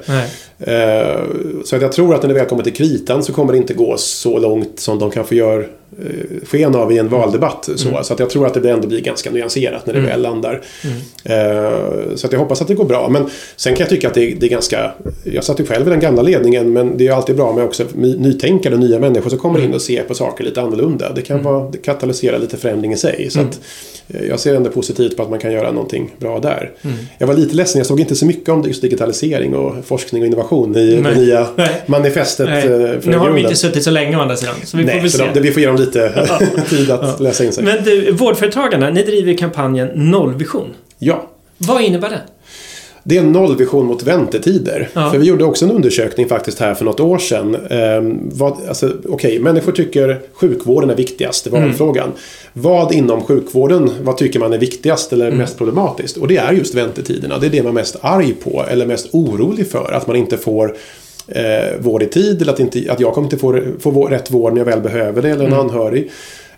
Eh, 0.59 1.20
så 1.64 1.76
att 1.76 1.82
jag 1.82 1.92
tror 1.92 2.14
att 2.14 2.22
när 2.22 2.28
det 2.28 2.34
väl 2.34 2.47
kommer 2.47 2.62
till 2.62 2.72
kritan 2.74 3.22
så 3.24 3.32
kommer 3.32 3.53
det 3.53 3.59
inte 3.59 3.74
gå 3.74 3.97
så 3.97 4.38
långt 4.38 4.80
som 4.80 4.99
de 4.99 5.11
kanske 5.11 5.36
gör 5.36 5.68
eh, 5.99 6.47
sken 6.49 6.74
av 6.74 6.92
i 6.92 6.99
en 6.99 7.09
valdebatt. 7.09 7.68
Så, 7.76 7.88
Mm. 7.88 8.05
så 8.05 8.12
att 8.12 8.18
jag 8.20 8.30
tror 8.30 8.47
att 8.47 8.62
det 8.62 8.70
ändå 8.70 8.88
blir 8.88 9.01
ganska 9.01 9.30
nyanserat 9.30 9.86
när 9.86 9.95
det 9.95 10.01
väl 10.01 10.22
landar. 10.22 10.62
Eh, 11.24 12.14
så 12.14 12.26
att 12.26 12.32
jag 12.32 12.40
hoppas 12.40 12.62
att 12.62 12.68
det 12.68 12.74
går 12.74 12.84
bra. 12.84 13.09
Men 13.09 13.26
sen 13.57 13.74
kan 13.74 13.80
jag 13.84 13.88
tycka 13.90 14.09
att 14.09 14.14
det, 14.14 14.34
det 14.40 14.47
är 14.47 14.51
ganska... 14.51 14.92
Jag 15.35 15.45
satt 15.45 15.61
ju 15.61 15.66
själv 15.66 15.87
i 15.87 15.91
den 15.91 16.01
gamla 16.01 16.22
ledningen 16.22 16.72
men 16.72 16.97
det 16.99 17.07
är 17.09 17.12
alltid 17.12 17.37
bra 17.37 17.53
med 17.53 17.64
också 17.64 17.85
nytänkande 17.95 18.76
och 18.76 18.80
nya 18.85 18.99
människor 18.99 19.30
som 19.30 19.39
kommer 19.39 19.64
in 19.64 19.74
och 19.74 19.82
ser 19.82 20.03
på 20.03 20.14
saker 20.14 20.45
lite 20.45 20.61
annorlunda. 20.62 21.12
Det 21.12 21.22
kan 21.22 21.43
vara, 21.43 21.70
det 21.70 21.78
katalysera 21.78 22.39
lite 22.39 22.57
förändring 22.57 22.93
i 22.93 22.97
sig. 22.97 23.30
Så 23.30 23.41
att, 23.41 23.61
eh, 24.09 24.24
jag 24.28 24.41
ser 24.41 24.55
ändå 24.55 24.70
positivt 24.70 25.16
på 25.16 25.22
att 25.22 25.30
man 25.30 25.39
kan 25.39 25.53
göra 25.53 25.72
någonting 25.72 26.11
bra 26.18 26.39
där. 26.41 26.70
Jag 27.18 27.26
var 27.26 27.35
lite 27.35 27.55
ledsen, 27.55 27.78
jag 27.78 27.87
såg 27.87 28.01
inte 28.01 28.14
så 28.16 28.26
mycket 28.26 28.49
om 28.49 28.62
just 28.66 28.82
digitalisering 28.82 29.55
och 29.57 29.85
forskning 29.85 30.22
och 30.22 30.26
innovation 30.26 30.76
i 30.76 31.01
Nej. 31.03 31.14
det 31.14 31.20
nya 31.20 31.47
Nej. 31.57 31.82
manifestet 31.87 32.47
Nej. 32.49 32.59
eh, 32.64 33.01
för 33.01 33.11
Nu 33.11 33.16
har 33.16 33.28
de 33.28 33.39
inte 33.39 33.55
suttit 33.57 33.82
så 33.85 33.91
länge 33.91 34.16
å 34.16 34.20
andra 34.20 34.37
sidan, 34.37 34.55
så 34.64 34.76
vi 34.76 34.82
får 34.82 34.91
Nej, 34.93 35.01
väl 35.01 35.11
så 35.11 35.18
se. 35.18 35.24
de, 35.35 35.41
vi 35.41 35.51
får 35.51 35.61
ge 35.61 35.66
dem 35.68 35.76
lite 35.76 36.28
tid 36.70 36.91
att 36.91 37.20
läsa 37.20 37.45
in 37.45 37.53
sig. 37.53 37.64
Men 37.64 37.85
du, 37.85 38.12
Vårdföretagarna, 38.12 38.91
ni 38.91 39.03
driver 39.03 39.35
kampanjen 39.35 39.89
Nollvision. 39.95 40.68
Ja, 40.99 41.30
Vad 41.59 41.82
innebär 41.82 42.11
det? 42.11 42.20
Det 43.07 43.16
är 43.16 43.20
en 43.20 43.32
nollvision 43.32 43.86
mot 43.86 44.02
väntetider. 44.02 44.88
Ja. 44.92 45.11
För 45.11 45.18
vi 45.18 45.26
gjorde 45.26 45.44
också 45.44 45.64
en 45.64 45.70
undersökning 45.70 46.28
faktiskt 46.28 46.61
här 46.61 46.74
för 46.74 46.84
något 46.84 47.00
år 47.00 47.18
sedan. 47.18 47.57
Ehm, 47.70 48.30
vad, 48.32 48.57
alltså, 48.68 48.92
Okej, 49.09 49.38
människor 49.40 49.72
tycker 49.72 50.20
sjukvården 50.32 50.90
är 50.90 50.94
viktigast, 50.94 51.44
det 51.44 51.50
var 51.50 51.61
valfrågan. 51.61 52.12
Vad 52.52 52.92
inom 52.92 53.24
sjukvården, 53.24 53.90
vad 54.02 54.16
tycker 54.16 54.40
man 54.40 54.52
är 54.52 54.59
viktigast 54.59 55.12
eller 55.12 55.30
mest 55.30 55.59
problematiskt? 55.59 56.16
Och 56.16 56.28
det 56.28 56.36
är 56.36 56.52
just 56.52 56.74
väntetiderna. 56.74 57.38
Det 57.38 57.46
är 57.46 57.50
det 57.50 57.62
man 57.62 57.70
är 57.70 57.74
mest 57.74 57.96
arg 58.00 58.34
på 58.44 58.64
eller 58.68 58.86
mest 58.86 59.09
orolig 59.12 59.70
för. 59.70 59.92
Att 59.92 60.07
man 60.07 60.16
inte 60.16 60.36
får 60.36 60.76
eh, 61.28 61.78
vård 61.80 62.02
i 62.02 62.07
tid 62.07 62.42
eller 62.42 62.52
att, 62.52 62.61
inte, 62.61 62.92
att 62.92 63.00
jag 63.00 63.14
kommer 63.14 63.26
inte 63.26 63.38
få, 63.38 63.61
få 63.80 64.07
rätt 64.07 64.30
vård 64.30 64.52
när 64.52 64.61
jag 64.61 64.66
väl 64.66 64.80
behöver 64.80 65.22
det 65.22 65.30
eller 65.30 65.44
en 65.44 65.52
anhörig. 65.52 66.11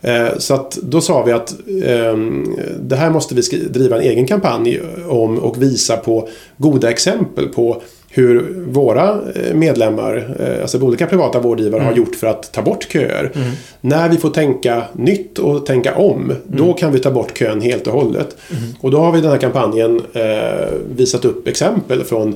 Eh, 0.06 0.38
Så 0.38 0.54
att 0.54 0.78
då 0.82 1.00
sa 1.00 1.22
vi 1.22 1.32
att 1.32 1.54
ehm, 1.84 2.56
det 2.80 2.96
här 2.96 3.10
måste 3.10 3.34
vi 3.34 3.42
driva 3.70 3.96
en 3.96 4.02
egen 4.02 4.26
kampanj 4.26 4.80
om 5.08 5.38
och 5.38 5.62
visa 5.62 5.96
på 5.96 6.28
goda 6.56 6.90
exempel 6.90 7.48
på 7.48 7.82
hur 8.10 8.64
våra 8.68 9.08
eh, 9.34 9.54
medlemmar, 9.54 10.36
eh, 10.40 10.62
alltså 10.62 10.80
olika 10.82 11.06
privata 11.06 11.40
vårdgivare, 11.40 11.82
har 11.82 11.92
gjort 11.92 12.16
för 12.16 12.26
att 12.26 12.52
ta 12.52 12.62
bort 12.62 12.86
köer. 12.92 13.32
När 13.80 14.08
vi 14.08 14.16
får 14.16 14.30
tänka 14.30 14.82
nytt 14.92 15.38
och 15.38 15.66
tänka 15.66 15.94
om, 15.94 16.32
då 16.46 16.72
kan 16.72 16.92
vi 16.92 16.98
ta 16.98 17.10
bort 17.10 17.38
kön 17.38 17.60
helt 17.60 17.86
och 17.86 17.92
hållet. 17.92 18.36
Och 18.80 18.90
då 18.90 18.98
har 18.98 19.12
vi 19.12 19.18
i 19.18 19.22
den 19.22 19.30
här 19.30 19.38
kampanjen 19.38 20.00
eh, 20.12 20.68
visat 20.96 21.24
upp 21.24 21.48
exempel 21.48 22.04
från 22.04 22.34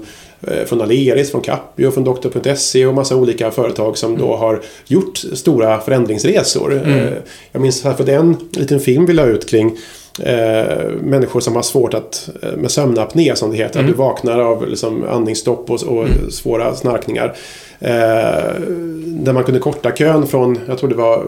från 0.66 0.80
Aleris, 0.80 1.30
från 1.30 1.40
Capio, 1.40 1.90
från 1.90 2.04
Doktor.se 2.04 2.86
och 2.86 2.94
massa 2.94 3.16
olika 3.16 3.50
företag 3.50 3.98
som 3.98 4.18
då 4.18 4.36
har 4.36 4.60
gjort 4.86 5.16
stora 5.16 5.80
förändringsresor. 5.80 6.82
Eh, 6.86 7.12
Jag 7.52 7.62
minns 7.62 7.84
här 7.84 7.94
för 7.94 8.04
den 8.04 8.36
liten 8.52 8.80
film 8.80 9.06
vi 9.06 9.12
la 9.12 9.24
ut 9.24 9.48
kring 9.50 9.76
eh, 10.22 10.88
människor 11.02 11.40
som 11.40 11.56
har 11.56 11.62
svårt 11.62 11.94
att, 11.94 12.28
eh, 12.42 12.56
med 12.56 12.70
sömnapné 12.70 13.36
som 13.36 13.50
det 13.50 13.56
heter, 13.56 13.80
att 13.80 13.86
du 13.86 13.92
vaknar 13.92 14.38
av 14.38 14.68
liksom, 14.68 15.04
andningsstopp 15.10 15.70
och, 15.70 15.82
och 15.82 16.06
svåra 16.30 16.74
snarkningar. 16.74 17.36
Eh, 17.80 18.60
där 19.06 19.32
man 19.32 19.44
kunde 19.44 19.60
korta 19.60 19.90
kön 19.90 20.26
från, 20.26 20.58
jag 20.68 20.78
tror 20.78 20.88
det 20.88 20.96
var 20.96 21.24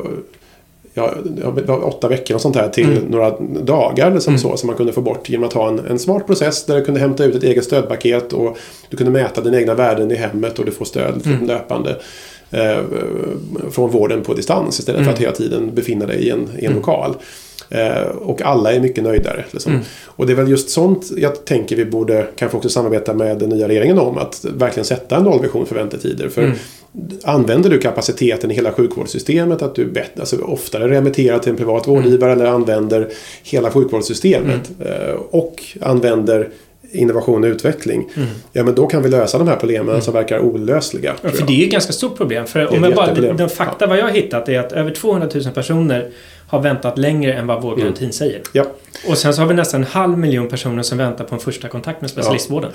ja, 0.94 1.14
åtta 1.82 2.08
veckor 2.08 2.34
och 2.34 2.40
sånt 2.40 2.56
här 2.56 2.68
till 2.68 3.00
några 3.08 3.30
dagar 3.62 4.10
eller 4.10 4.20
som 4.20 4.38
så. 4.38 4.56
Som 4.56 4.66
man 4.66 4.76
kunde 4.76 4.92
få 4.92 5.00
bort 5.00 5.28
genom 5.28 5.46
att 5.46 5.52
ha 5.52 5.68
en, 5.68 5.78
en 5.78 5.98
smart 5.98 6.26
process 6.26 6.64
där 6.66 6.76
du 6.76 6.84
kunde 6.84 7.00
hämta 7.00 7.24
ut 7.24 7.34
ett 7.34 7.42
eget 7.42 7.64
stödpaket 7.64 8.32
och 8.32 8.58
du 8.90 8.96
kunde 8.96 9.12
mäta 9.12 9.40
dina 9.40 9.58
egna 9.58 9.74
värden 9.74 10.10
i 10.10 10.14
hemmet 10.14 10.58
och 10.58 10.64
du 10.64 10.70
får 10.70 10.84
stöd 10.84 11.22
från 11.22 11.46
löpande. 11.46 11.96
Eh, 12.50 12.78
från 13.70 13.90
vården 13.90 14.22
på 14.22 14.34
distans 14.34 14.78
istället 14.78 15.04
för 15.04 15.12
att 15.12 15.18
hela 15.18 15.32
tiden 15.32 15.74
befinna 15.74 16.06
dig 16.06 16.18
i 16.18 16.30
en, 16.30 16.48
i 16.58 16.64
en 16.64 16.72
lokal. 16.72 17.14
Eh, 17.68 18.02
och 18.02 18.42
alla 18.42 18.72
är 18.72 18.80
mycket 18.80 19.04
nöjdare. 19.04 19.44
Liksom. 19.50 19.80
Och 20.06 20.26
det 20.26 20.32
är 20.32 20.36
väl 20.36 20.50
just 20.50 20.70
sånt 20.70 21.10
jag 21.16 21.44
tänker 21.44 21.76
vi 21.76 21.84
borde 21.84 22.26
kanske 22.36 22.56
också 22.56 22.68
samarbeta 22.68 23.14
med 23.14 23.38
den 23.38 23.48
nya 23.48 23.68
regeringen 23.68 23.98
om. 23.98 24.18
Att 24.18 24.44
verkligen 24.44 24.84
sätta 24.84 25.16
en 25.16 25.22
nollvision 25.22 25.66
för 25.66 25.74
väntetider. 25.74 26.28
För 26.28 26.54
Använder 27.24 27.70
du 27.70 27.78
kapaciteten 27.78 28.50
i 28.50 28.54
hela 28.54 28.72
sjukvårdssystemet, 28.72 29.62
att 29.62 29.74
du 29.74 29.84
bättre, 29.84 30.20
alltså 30.20 30.38
oftare 30.38 30.88
remitterar 30.88 31.38
till 31.38 31.50
en 31.50 31.56
privat 31.56 31.88
vårdgivare 31.88 32.32
eller 32.32 32.44
använder 32.44 33.08
hela 33.42 33.70
sjukvårdssystemet 33.70 34.70
eh, 34.80 35.14
och 35.30 35.62
använder 35.80 36.48
innovation 36.92 37.44
och 37.44 37.48
utveckling. 37.48 38.08
Ja, 38.52 38.64
men 38.64 38.74
då 38.74 38.86
kan 38.86 39.02
vi 39.02 39.08
lösa 39.08 39.38
de 39.38 39.48
här 39.48 39.56
problemen 39.56 40.02
som 40.02 40.14
verkar 40.14 40.38
olösliga. 40.38 41.14
Ja, 41.22 41.30
för 41.30 41.46
det 41.46 41.62
är 41.62 41.64
ett 41.64 41.72
ganska 41.72 41.92
stort 41.92 42.16
problem. 42.16 42.46
För 42.46 42.76
om 42.76 42.84
jag 42.84 42.94
bara, 42.94 43.14
den 43.14 43.48
fakta 43.48 43.86
vad 43.86 43.98
jag 43.98 44.04
har 44.04 44.10
hittat 44.10 44.48
är 44.48 44.58
att 44.58 44.72
över 44.72 44.90
200 44.90 45.28
000 45.34 45.44
personer 45.54 46.10
har 46.46 46.60
väntat 46.60 46.98
längre 46.98 47.32
än 47.32 47.46
vad 47.46 47.62
vårdgarantin 47.62 48.12
säger. 48.12 48.40
Ja, 48.52 48.64
Och 49.08 49.18
sen 49.18 49.34
så 49.34 49.40
har 49.40 49.48
vi 49.48 49.54
nästan 49.54 49.80
en 49.80 49.86
halv 49.86 50.18
miljon 50.18 50.48
personer 50.48 50.82
som 50.82 50.98
väntar 50.98 51.24
på 51.24 51.34
en 51.34 51.40
första 51.40 51.68
kontakt 51.68 52.00
med 52.00 52.10
specialistvården. 52.10 52.70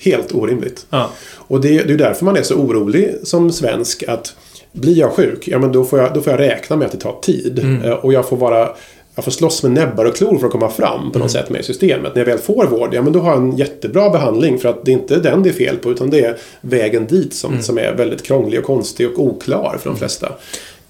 Helt 0.00 0.34
orimligt. 0.34 0.86
Ja. 0.90 1.10
Och 1.36 1.60
det, 1.60 1.82
det 1.82 1.92
är 1.92 1.98
därför 1.98 2.24
man 2.24 2.36
är 2.36 2.42
så 2.42 2.54
orolig 2.54 3.14
som 3.22 3.52
svensk 3.52 4.02
att 4.08 4.34
blir 4.72 4.98
jag 4.98 5.12
sjuk, 5.12 5.48
ja 5.48 5.58
men 5.58 5.72
då 5.72 5.84
får 5.84 5.98
jag, 5.98 6.14
då 6.14 6.20
får 6.20 6.32
jag 6.32 6.40
räkna 6.40 6.76
med 6.76 6.86
att 6.86 6.92
det 6.92 6.98
tar 6.98 7.20
tid. 7.22 7.80
Eh, 7.84 7.90
Och 7.92 8.12
jag 8.12 8.28
får 8.28 8.36
vara 8.36 8.68
jag 9.14 9.24
får 9.24 9.30
slåss 9.32 9.62
med 9.62 9.72
näbbar 9.72 10.04
och 10.04 10.16
klor 10.16 10.38
för 10.38 10.46
att 10.46 10.52
komma 10.52 10.70
fram 10.70 11.12
på 11.12 11.18
något 11.18 11.30
sätt 11.30 11.50
med 11.50 11.64
systemet. 11.64 12.14
När 12.14 12.20
jag 12.20 12.26
väl 12.26 12.38
får 12.38 12.66
vård, 12.66 12.94
ja 12.94 13.02
men 13.02 13.12
då 13.12 13.20
har 13.20 13.30
jag 13.30 13.38
en 13.42 13.56
jättebra 13.56 14.10
behandling 14.10 14.58
för 14.58 14.68
att 14.68 14.84
det 14.84 14.90
är 14.90 14.92
inte 14.92 15.16
den 15.16 15.42
det 15.42 15.48
är 15.48 15.52
fel 15.52 15.76
på 15.76 15.90
utan 15.90 16.10
det 16.10 16.20
är 16.20 16.36
vägen 16.60 17.06
dit 17.06 17.34
som, 17.34 17.62
som 17.62 17.78
är 17.78 17.92
väldigt 17.92 18.22
krånglig 18.22 18.58
och 18.58 18.64
konstig 18.66 19.08
och 19.10 19.18
oklar 19.24 19.76
för 19.82 19.90
de 19.90 19.96
flesta. 19.98 20.32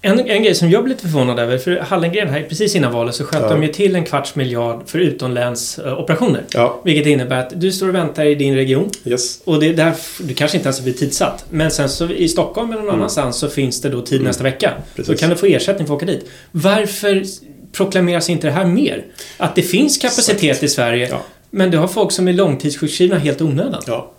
En, 0.03 0.19
en 0.19 0.43
grej 0.43 0.55
som 0.55 0.69
jag 0.71 0.83
blev 0.83 0.95
lite 0.97 1.07
förvånad 1.07 1.39
över, 1.39 1.57
för 1.57 1.77
Hallengren 1.79 2.29
här 2.29 2.45
precis 2.49 2.75
innan 2.75 2.91
valet 2.93 3.15
så 3.15 3.23
sköt 3.23 3.41
Ja. 3.41 3.49
de 3.49 3.63
ju 3.63 3.69
till 3.73 3.95
en 3.95 4.03
kvarts 4.03 4.35
miljard 4.35 4.81
för 4.85 4.99
utomlänsoperationer. 4.99 6.43
Ja, 6.53 6.81
Vilket 6.85 7.05
innebär 7.07 7.39
att 7.39 7.61
du 7.61 7.71
står 7.71 7.89
och 7.89 7.95
väntar 7.95 8.25
i 8.25 8.35
din 8.35 8.55
region 8.55 8.89
yes. 9.05 9.41
och 9.45 9.59
det 9.59 9.67
är 9.67 9.73
där, 9.73 9.93
du 10.19 10.33
kanske 10.33 10.57
inte 10.57 10.67
ens 10.67 10.81
blir 10.81 10.93
tidsatt. 10.93 11.45
Men 11.49 11.71
sen 11.71 11.89
så 11.89 12.09
i 12.09 12.27
Stockholm 12.27 12.71
eller 12.71 12.81
någon 12.81 12.95
annanstans 12.95 13.37
så 13.37 13.49
finns 13.49 13.81
det 13.81 13.89
då 13.89 14.01
tid 14.01 14.21
nästa 14.21 14.43
vecka. 14.43 14.69
Mm. 14.69 14.81
Precis. 14.95 15.13
Då 15.13 15.17
kan 15.19 15.29
du 15.29 15.35
få 15.35 15.45
ersättning 15.45 15.87
för 15.87 15.93
att 15.93 15.97
åka 16.03 16.05
dit. 16.11 16.29
Varför 16.51 17.23
proklameras 17.71 18.29
inte 18.29 18.47
det 18.47 18.53
här 18.53 18.65
mer? 18.65 19.05
Att 19.37 19.55
det 19.55 19.61
finns 19.61 19.97
kapacitet 19.97 20.63
i 20.63 20.67
Sverige 20.67 21.07
Ja. 21.11 21.21
men 21.49 21.71
du 21.71 21.77
har 21.77 21.87
folk 21.87 22.11
som 22.11 22.27
är 22.27 22.33
långtidssjukskrivna 22.33 23.17
helt 23.17 23.41
onödan. 23.41 23.81
Ja. 23.87 24.11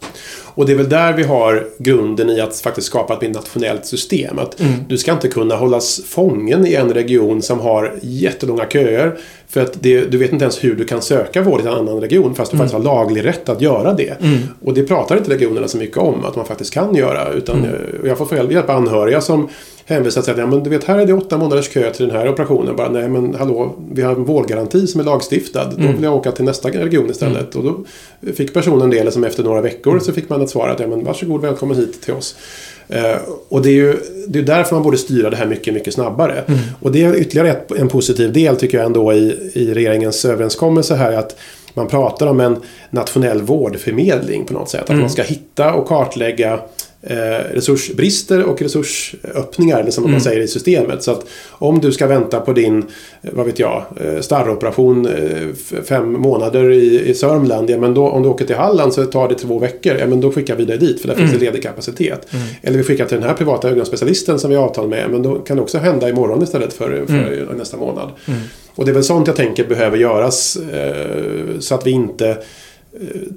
Och 0.55 0.67
det 0.67 0.73
är 0.73 0.77
väl 0.77 0.89
där 0.89 1.13
vi 1.13 1.23
har 1.23 1.67
grunden 1.79 2.31
i 2.31 2.41
att 2.41 2.57
faktiskt 2.57 2.87
skapa 2.87 3.15
ett 3.15 3.21
mer 3.21 3.29
nationellt 3.29 3.87
system. 3.87 4.39
Att 4.39 4.63
Du 4.89 4.99
ska 4.99 5.13
inte 5.13 5.29
kunna 5.29 5.57
hållas 5.57 6.01
fången 6.07 6.67
i 6.67 6.75
en 6.75 6.95
region 6.95 7.43
som 7.43 7.61
har 7.61 7.95
jättelånga 8.03 8.67
köer 8.67 9.19
För 9.53 9.61
att 9.61 9.83
det, 9.83 10.05
du 10.05 10.19
vet 10.19 10.33
inte 10.33 10.45
ens 10.45 10.65
hur 10.65 10.75
du 10.75 10.85
kan 10.85 11.03
söka 11.03 11.43
vård 11.43 11.61
i 11.61 11.63
en 11.63 11.69
annan 11.69 12.01
region 12.01 12.35
fast 12.35 12.51
du 12.51 12.57
Mm. 12.57 12.69
faktiskt 12.69 12.87
har 12.89 12.95
laglig 12.95 13.25
rätt 13.25 13.49
att 13.49 13.61
göra 13.61 13.93
det. 13.95 14.15
Och 14.65 14.75
det 14.75 14.83
pratar 14.83 15.17
inte 15.17 15.31
regionerna 15.31 15.69
så 15.69 15.77
mycket 15.77 15.97
om 15.97 16.25
att 16.25 16.37
man 16.37 16.45
faktiskt 16.45 16.75
kan 16.75 16.95
göra. 16.95 17.33
Utan 17.33 17.59
Mm. 17.59 17.71
eh, 17.71 18.09
jag 18.09 18.19
får 18.19 18.27
få 18.27 18.35
hjälp 18.37 18.69
av 18.71 18.77
anhöriga 18.77 19.21
som 19.21 19.49
hänvisar 19.85 20.23
till 20.23 20.33
att 20.33 20.39
ja, 20.39 20.47
men 20.47 20.63
du 20.63 20.71
vet, 20.71 20.85
här 20.85 20.99
är 20.99 21.07
det 21.07 21.13
åtta 21.13 21.39
månaders 21.39 21.69
kö 21.69 21.91
till 21.91 22.07
den 22.09 22.17
här 22.17 22.29
operationen. 22.29 22.77
Bara, 22.77 22.89
nej 22.89 23.09
men 23.09 23.35
hallå, 23.35 23.75
vi 23.93 24.03
har 24.03 24.13
en 24.15 24.25
vårdgaranti 24.25 24.87
som 24.87 25.01
är 25.01 25.05
lagstiftad. 25.05 25.65
Då 25.65 25.77
Mm. 25.83 25.93
vill 25.95 26.03
jag 26.05 26.15
åka 26.15 26.33
till 26.33 26.45
nästa 26.45 26.69
region 26.69 27.11
istället. 27.11 27.55
Och 27.57 27.65
då 27.65 27.85
fick 28.33 28.55
personen 28.55 28.91
det, 28.91 29.05
liksom 29.05 29.25
efter 29.25 29.43
några 29.43 29.61
veckor 29.61 29.99
så 29.99 30.13
fick 30.13 30.29
man 30.29 30.43
ett 30.43 30.51
svar 30.51 30.69
att 30.69 30.81
ja, 30.81 30.87
men 30.87 31.05
varsågod, 31.05 31.41
välkommen 31.41 31.77
hit 31.77 32.03
till 32.03 32.15
oss. 32.15 32.37
Eh, 32.89 33.17
och 33.49 33.63
det 33.63 33.69
är 33.69 33.75
ju 33.75 33.97
det 34.29 34.39
är 34.39 34.43
därför 34.43 34.75
man 34.75 34.83
borde 34.83 34.99
styra 34.99 35.31
det 35.31 35.37
här 35.37 35.47
mycket, 35.47 35.75
mycket 35.75 35.95
snabbare. 35.95 36.45
Och 36.81 36.93
det 36.93 37.03
är 37.03 37.15
ytterligare 37.17 37.51
ett, 37.51 37.73
en 37.73 37.89
positiv 37.89 38.33
del 38.33 38.57
tycker 38.57 38.79
jag 38.79 38.87
ändå 38.87 39.13
i, 39.13 39.51
i 39.53 39.75
regeringens 39.75 40.25
överenskommelse 40.25 40.95
här. 40.95 41.13
att 41.13 41.37
man 41.75 41.89
pratar 41.89 42.27
om 42.27 42.41
en 42.41 42.57
nationell 42.91 43.43
vårdförmedling 43.43 44.45
på 44.45 44.55
något 44.55 44.69
sätt. 44.69 44.91
Att 44.91 44.97
man 44.97 45.11
ska 45.11 45.23
hitta 45.23 45.73
och 45.73 45.89
kartlägga 45.89 46.61
resursbrister 47.53 48.43
och 48.45 48.63
resursöppningar, 48.63 49.91
som 49.91 50.11
man 50.11 50.21
säger 50.21 50.41
i 50.41 50.49
systemet. 50.49 51.03
Så 51.03 51.11
att 51.11 51.27
om 51.49 51.81
du 51.81 51.93
ska 51.93 52.07
vänta 52.07 52.41
på 52.41 52.53
din, 52.53 52.79
eh, 53.23 53.31
vad 53.33 53.47
vet 53.47 53.59
jag, 53.59 53.85
eh, 54.01 54.21
starroperation 54.21 55.07
eh, 55.07 55.83
fem 55.85 56.13
månader 56.13 56.71
i, 56.71 57.09
i 57.09 57.15
Sörmland, 57.15 57.71
ja, 57.71 57.79
men 57.79 57.95
då, 57.95 58.09
om 58.09 58.23
du 58.23 58.29
åker 58.29 58.45
till 58.45 58.57
Halland 58.57 58.95
så 58.95 59.05
tar 59.05 59.29
det 59.29 59.35
två 59.35 59.59
veckor, 59.59 59.97
ja 59.99 60.07
men 60.07 60.21
då 60.21 60.33
skickar 60.33 60.57
vi 60.57 60.65
dig 60.65 60.79
dit 60.79 61.01
för 61.01 61.09
där 61.09 61.15
finns 61.15 61.33
det 61.33 61.39
ledig 61.39 61.63
kapacitet. 61.63 62.27
Eller 62.63 62.79
vi 62.79 62.85
skickar 62.85 63.07
till 63.07 63.17
den 63.17 63.29
här 63.29 63.35
privata 63.35 63.71
ögonspecialisten 63.71 64.39
som 64.39 64.51
vi 64.51 64.57
har 64.57 64.65
avtal 64.65 64.89
med, 64.89 65.11
men 65.11 65.23
då 65.23 65.35
kan 65.35 65.57
det 65.57 65.63
också 65.63 65.79
hända 65.79 66.09
imorgon 66.09 66.43
istället 66.43 66.73
för, 66.73 67.07
för 67.07 67.55
nästa 67.57 67.77
månad. 67.77 68.11
Och 68.75 68.85
det 68.85 68.91
är 68.91 68.95
väl 68.95 69.05
sånt 69.05 69.27
jag 69.27 69.37
tänker 69.37 69.65
behöver 69.65 69.99
göras 69.99 70.57
eh, 70.57 71.59
så 71.59 71.75
att 71.75 71.87
vi 71.87 71.91
inte 71.91 72.29
eh, 72.29 72.37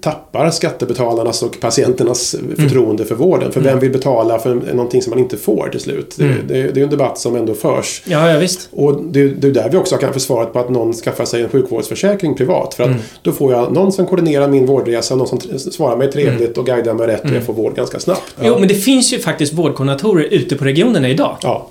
tappar 0.01 0.51
skattebetalarnas 0.51 1.43
och 1.43 1.59
patienternas 1.59 2.35
förtroende 2.57 3.05
för 3.05 3.15
vården. 3.15 3.51
För 3.51 3.61
vem 3.61 3.79
vill 3.79 3.91
betala 3.91 4.39
för 4.39 4.55
någonting 4.55 5.01
som 5.01 5.09
man 5.09 5.19
inte 5.19 5.37
får 5.37 5.69
till 5.71 5.79
slut? 5.79 6.15
Det, 6.17 6.35
det, 6.47 6.61
det 6.71 6.79
är 6.79 6.83
en 6.83 6.89
debatt 6.89 7.19
som 7.19 7.35
ändå 7.35 7.53
förs. 7.53 8.01
Ja, 8.05 8.31
ja 8.31 8.39
visst. 8.39 8.69
Och 8.71 9.01
det, 9.03 9.27
det 9.27 9.47
är 9.47 9.51
där 9.51 9.69
vi 9.69 9.77
också 9.77 9.97
kan 9.97 10.19
svaret 10.19 10.53
på 10.53 10.59
att 10.59 10.69
någon 10.69 10.93
skaffar 10.93 11.25
sig 11.25 11.41
en 11.43 11.49
sjukvårdsförsäkring 11.49 12.35
privat. 12.35 12.73
För 12.73 12.83
att 12.83 12.89
Mm. 12.89 13.01
då 13.21 13.31
får 13.31 13.53
jag 13.53 13.73
någon 13.73 13.91
som 13.91 14.05
koordinerar 14.05 14.47
min 14.47 14.65
vårdresa, 14.65 15.15
någon 15.15 15.27
som 15.27 15.39
svarar 15.59 15.97
mig 15.97 16.11
trevligt 16.11 16.41
Mm. 16.41 16.53
och 16.59 16.65
guidar 16.65 16.93
mig 16.93 17.07
rätt 17.07 17.23
och 17.23 17.31
jag 17.35 17.43
får 17.43 17.53
vård 17.53 17.75
ganska 17.75 17.99
snabbt. 17.99 18.35
Jo, 18.43 18.59
men 18.59 18.67
det 18.67 18.75
finns 18.75 19.13
ju 19.13 19.19
faktiskt 19.19 19.53
vårdkoordinatorer 19.53 20.23
ute 20.23 20.55
på 20.55 20.65
regionerna 20.65 21.09
idag. 21.09 21.37
Ja. 21.41 21.69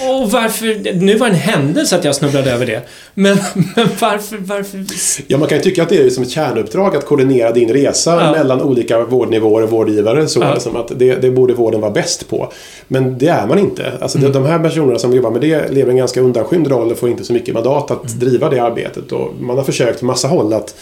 Och 0.00 0.30
varför... 0.30 0.92
Nu 0.94 1.16
var 1.16 1.26
det 1.26 1.32
en 1.34 1.38
händelse 1.40 1.96
att 1.96 2.04
jag 2.04 2.14
snubblade 2.14 2.50
över 2.52 2.66
det. 2.66 2.82
Men, 3.14 3.38
men 3.76 3.88
varför... 4.00 4.36
varför 4.36 4.84
Ja, 5.26 5.38
man 5.38 5.48
kan 5.48 5.58
ju 5.58 5.64
tycka 5.64 5.82
att 5.82 5.88
det 5.88 5.96
är 5.96 6.10
som 6.10 6.22
ett 6.22 6.30
kärnuppdrag 6.30 6.96
att 6.96 7.06
koordinera 7.06 7.52
din 7.52 7.68
resa 7.72 8.20
Ja. 8.24 8.32
mellan 8.32 8.62
olika 8.62 9.04
vårdnivåer 9.04 9.62
och 9.62 9.70
vårdgivare. 9.70 10.28
Så 10.28 10.40
Ja. 10.40 10.60
som 10.60 10.76
att 10.76 10.92
det, 10.98 11.14
det 11.14 11.30
borde 11.30 11.54
vården 11.54 11.80
vara 11.80 11.90
bäst 11.90 12.28
på. 12.28 12.52
Men 12.88 13.18
det 13.18 13.28
är 13.28 13.46
man 13.46 13.58
inte. 13.58 13.92
Alltså 14.00 14.18
Mm. 14.18 14.32
de, 14.32 14.38
de 14.42 14.48
här 14.48 14.58
personerna 14.58 14.98
som 14.98 15.14
jobbar 15.14 15.30
med 15.30 15.40
det 15.40 15.72
lever 15.72 15.90
en 15.90 15.96
ganska 15.96 16.20
undanskymd 16.20 16.66
roll 16.66 16.90
och 16.92 16.98
får 16.98 17.08
inte 17.08 17.24
så 17.24 17.32
mycket 17.32 17.54
mandat 17.54 17.90
att 17.90 18.04
Mm. 18.06 18.18
driva 18.18 18.50
det 18.50 18.58
arbetet. 18.58 19.12
Och 19.12 19.30
man 19.40 19.56
har 19.56 19.64
försökt 19.64 20.00
på 20.00 20.06
massa 20.06 20.28
håll 20.28 20.52
att 20.52 20.74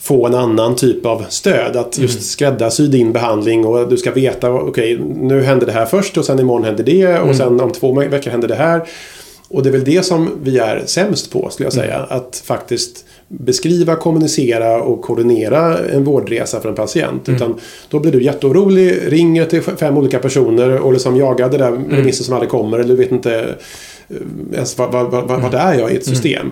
få 0.00 0.26
en 0.26 0.34
annan 0.34 0.76
typ 0.76 1.06
av 1.06 1.24
stöd. 1.28 1.76
Att 1.76 1.98
just 1.98 2.14
Mm. 2.14 2.22
skräddarsy 2.22 2.86
din 2.86 3.12
behandling 3.12 3.64
och 3.66 3.88
du 3.88 3.96
ska 3.96 4.10
veta, 4.12 4.52
okej, 4.52 4.98
nu 5.20 5.42
händer 5.42 5.66
det 5.66 5.72
här 5.72 5.86
först 5.86 6.16
och 6.18 6.24
sen 6.24 6.38
imorgon 6.40 6.64
händer 6.64 6.84
det 6.84 7.02
Mm. 7.02 7.28
och 7.28 7.36
sen 7.36 7.60
om 7.60 7.70
två 7.72 7.92
veckor 7.92 8.30
händer 8.30 8.48
det 8.48 8.54
här. 8.54 8.82
Och 9.50 9.62
det 9.62 9.68
är 9.68 9.72
väl 9.72 9.84
det 9.84 10.02
som 10.04 10.30
vi 10.42 10.58
är 10.58 10.82
sämst 10.86 11.32
på, 11.32 11.50
skulle 11.50 11.66
jag 11.66 11.72
säga. 11.72 11.94
Mm. 11.96 12.06
Att 12.10 12.42
faktiskt 12.44 13.04
beskriva, 13.28 13.96
kommunicera 13.96 14.82
och 14.82 15.02
koordinera 15.02 15.78
en 15.78 16.04
vårdresa 16.04 16.60
för 16.60 16.68
en 16.68 16.74
patient. 16.74 17.28
Mm. 17.28 17.36
Utan 17.36 17.54
då 17.88 17.98
blir 18.00 18.12
du 18.12 18.22
jätteorolig, 18.22 18.98
ringer 19.06 19.44
till 19.44 19.62
fem 19.62 19.96
olika 19.98 20.18
personer 20.18 20.78
och 20.78 20.92
liksom 20.92 21.16
jagar 21.16 21.48
det 21.50 21.58
där 21.58 21.68
Mm. 21.68 21.90
remissen 21.90 22.24
som 22.24 22.34
aldrig 22.34 22.50
kommer. 22.50 22.78
Eller 22.78 22.88
du 22.88 22.96
vet 22.96 23.12
inte 23.12 23.34
eh, 24.10 24.16
ens 24.54 24.78
vad, 24.78 24.92
vad, 24.92 25.10
vad, 25.10 25.24
Mm. 25.30 25.42
vad 25.42 25.54
är 25.54 25.74
jag 25.74 25.92
i 25.92 25.96
ett 25.96 26.06
system. 26.06 26.50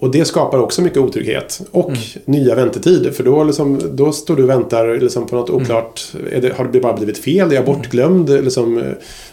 Och 0.00 0.10
det 0.10 0.24
skapar 0.24 0.58
också 0.58 0.82
mycket 0.82 0.98
otrygghet. 0.98 1.60
Och 1.70 1.88
Mm. 1.88 2.00
nya 2.24 2.54
väntetider. 2.54 3.10
För 3.10 3.24
då, 3.24 3.44
liksom, 3.44 3.80
då 3.92 4.12
står 4.12 4.36
du 4.36 4.42
och 4.42 4.48
väntar 4.48 5.00
liksom 5.00 5.26
på 5.26 5.36
Mm. 5.36 5.40
något 5.40 5.62
oklart. 5.62 6.12
Är 6.32 6.40
det, 6.40 6.52
har 6.54 6.64
det 6.72 6.80
bara 6.80 6.92
blivit 6.96 7.18
fel? 7.18 7.50
Är 7.50 7.54
jag 7.54 7.64
bortglömd? 7.64 8.30
Liksom, 8.30 8.82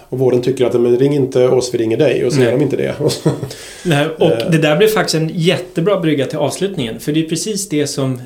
och 0.09 0.19
vården 0.19 0.41
tycker 0.41 0.65
att 0.65 0.73
men 0.81 0.97
ring 0.97 1.15
inte 1.15 1.47
oss, 1.47 1.73
vi 1.73 1.77
ringer 1.77 1.97
dig. 1.97 2.25
Och 2.25 2.33
så 2.33 2.39
Nej. 2.39 2.47
är 2.47 2.51
de 2.51 2.61
inte 2.63 2.77
det. 2.77 2.95
Nej, 3.85 4.07
och 4.19 4.31
Eh. 4.31 4.51
det 4.51 4.57
där 4.57 4.77
blev 4.77 4.87
faktiskt 4.87 5.15
en 5.15 5.31
jättebra 5.33 5.99
brygga 5.99 6.25
till 6.25 6.37
avslutningen. 6.37 6.99
För 6.99 7.11
det 7.11 7.25
är 7.25 7.29
precis 7.29 7.69
det 7.69 7.87
som 7.87 8.21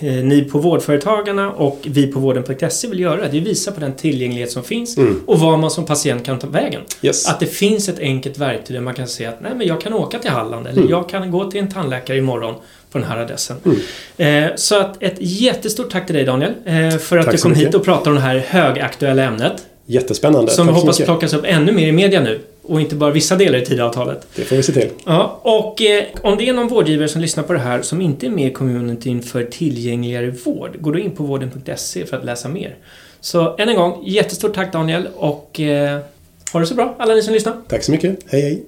ni 0.00 0.48
på 0.52 0.58
Vårdföretagarna 0.58 1.50
och 1.52 1.78
vi 1.84 2.06
på 2.06 2.20
vården.se 2.20 2.88
vill 2.88 3.00
göra. 3.00 3.28
Det 3.28 3.36
är 3.36 3.40
visa 3.40 3.72
på 3.72 3.80
den 3.80 3.92
tillgänglighet 3.92 4.50
som 4.52 4.64
finns 4.64 4.96
Mm. 4.96 5.22
och 5.26 5.38
var 5.40 5.56
man 5.56 5.70
som 5.70 5.84
patient 5.86 6.24
kan 6.26 6.38
ta 6.38 6.46
vägen. 6.46 6.80
Yes. 7.02 7.28
Att 7.28 7.40
det 7.40 7.46
finns 7.46 7.88
ett 7.88 7.98
enkelt 7.98 8.38
verktyg 8.38 8.76
där 8.76 8.80
man 8.80 8.94
kan 8.94 9.08
säga 9.08 9.28
att 9.28 9.40
nej, 9.40 9.52
men 9.56 9.66
jag 9.66 9.80
kan 9.80 9.92
åka 9.92 10.18
till 10.18 10.30
Halland 10.30 10.66
eller 10.66 10.78
Mm. 10.78 10.90
jag 10.90 11.08
kan 11.08 11.30
gå 11.30 11.50
till 11.50 11.60
en 11.60 11.70
tandläkare 11.70 12.16
imorgon 12.18 12.54
på 12.92 12.98
den 12.98 13.06
här 13.06 13.16
adressen. 13.18 13.56
Eh, 14.16 14.44
så 14.56 14.78
att 14.80 15.02
ett 15.02 15.16
jättestort 15.18 15.90
tack 15.90 16.06
till 16.06 16.14
dig 16.14 16.24
Daniel 16.24 16.52
eh, 16.64 16.98
för 16.98 17.18
att 17.18 17.24
Tack 17.24 17.34
du 17.36 17.42
kom 17.42 17.54
hit 17.54 17.74
och 17.74 17.84
pratade 17.84 18.10
om 18.10 18.14
det 18.16 18.20
här 18.22 18.38
högaktuella 18.38 19.22
ämnet. 19.22 19.52
Jättespännande. 19.86 20.50
Som 20.52 20.66
så 20.66 20.72
hoppas 20.72 20.98
mycket. 20.98 21.06
plockas 21.06 21.32
upp 21.34 21.44
ännu 21.46 21.72
mer 21.72 21.88
i 21.88 21.92
media 21.92 22.20
nu 22.20 22.40
och 22.68 22.80
inte 22.80 22.94
bara 22.94 23.10
vissa 23.10 23.36
delar 23.36 23.58
i 23.58 23.64
Tidöavtalet. 23.64 24.26
Det 24.36 24.44
får 24.44 24.56
vi 24.56 24.62
se 24.62 24.72
till. 24.72 24.88
Ja, 25.06 25.40
och 25.42 25.82
eh, 25.82 26.04
om 26.22 26.36
det 26.38 26.48
är 26.48 26.52
någon 26.52 26.68
vårdgivare 26.68 27.08
som 27.08 27.20
lyssnar 27.20 27.44
på 27.44 27.52
det 27.52 27.58
här 27.58 27.82
som 27.82 28.00
inte 28.00 28.26
är 28.26 28.30
med 28.30 28.50
i 28.50 28.52
communityn 28.52 29.22
för 29.22 29.44
tillgängligare 29.44 30.30
vård, 30.30 30.76
gå 30.80 30.90
då 30.90 30.98
in 30.98 31.10
på 31.10 31.22
vården.se 31.22 32.06
för 32.06 32.16
att 32.16 32.24
läsa 32.24 32.48
mer. 32.48 32.76
Så 33.20 33.56
än 33.56 33.68
en 33.68 33.76
gång, 33.76 34.02
jättestort 34.06 34.54
tack 34.54 34.72
Daniel 34.72 35.08
och 35.16 35.60
eh, 35.60 36.00
ha 36.52 36.60
det 36.60 36.66
så 36.66 36.74
bra 36.74 36.96
alla 36.98 37.14
ni 37.14 37.22
som 37.22 37.34
lyssnar. 37.34 37.56
Tack 37.68 37.82
så 37.82 37.92
mycket. 37.92 38.18
Hej 38.26 38.42
hej. 38.42 38.64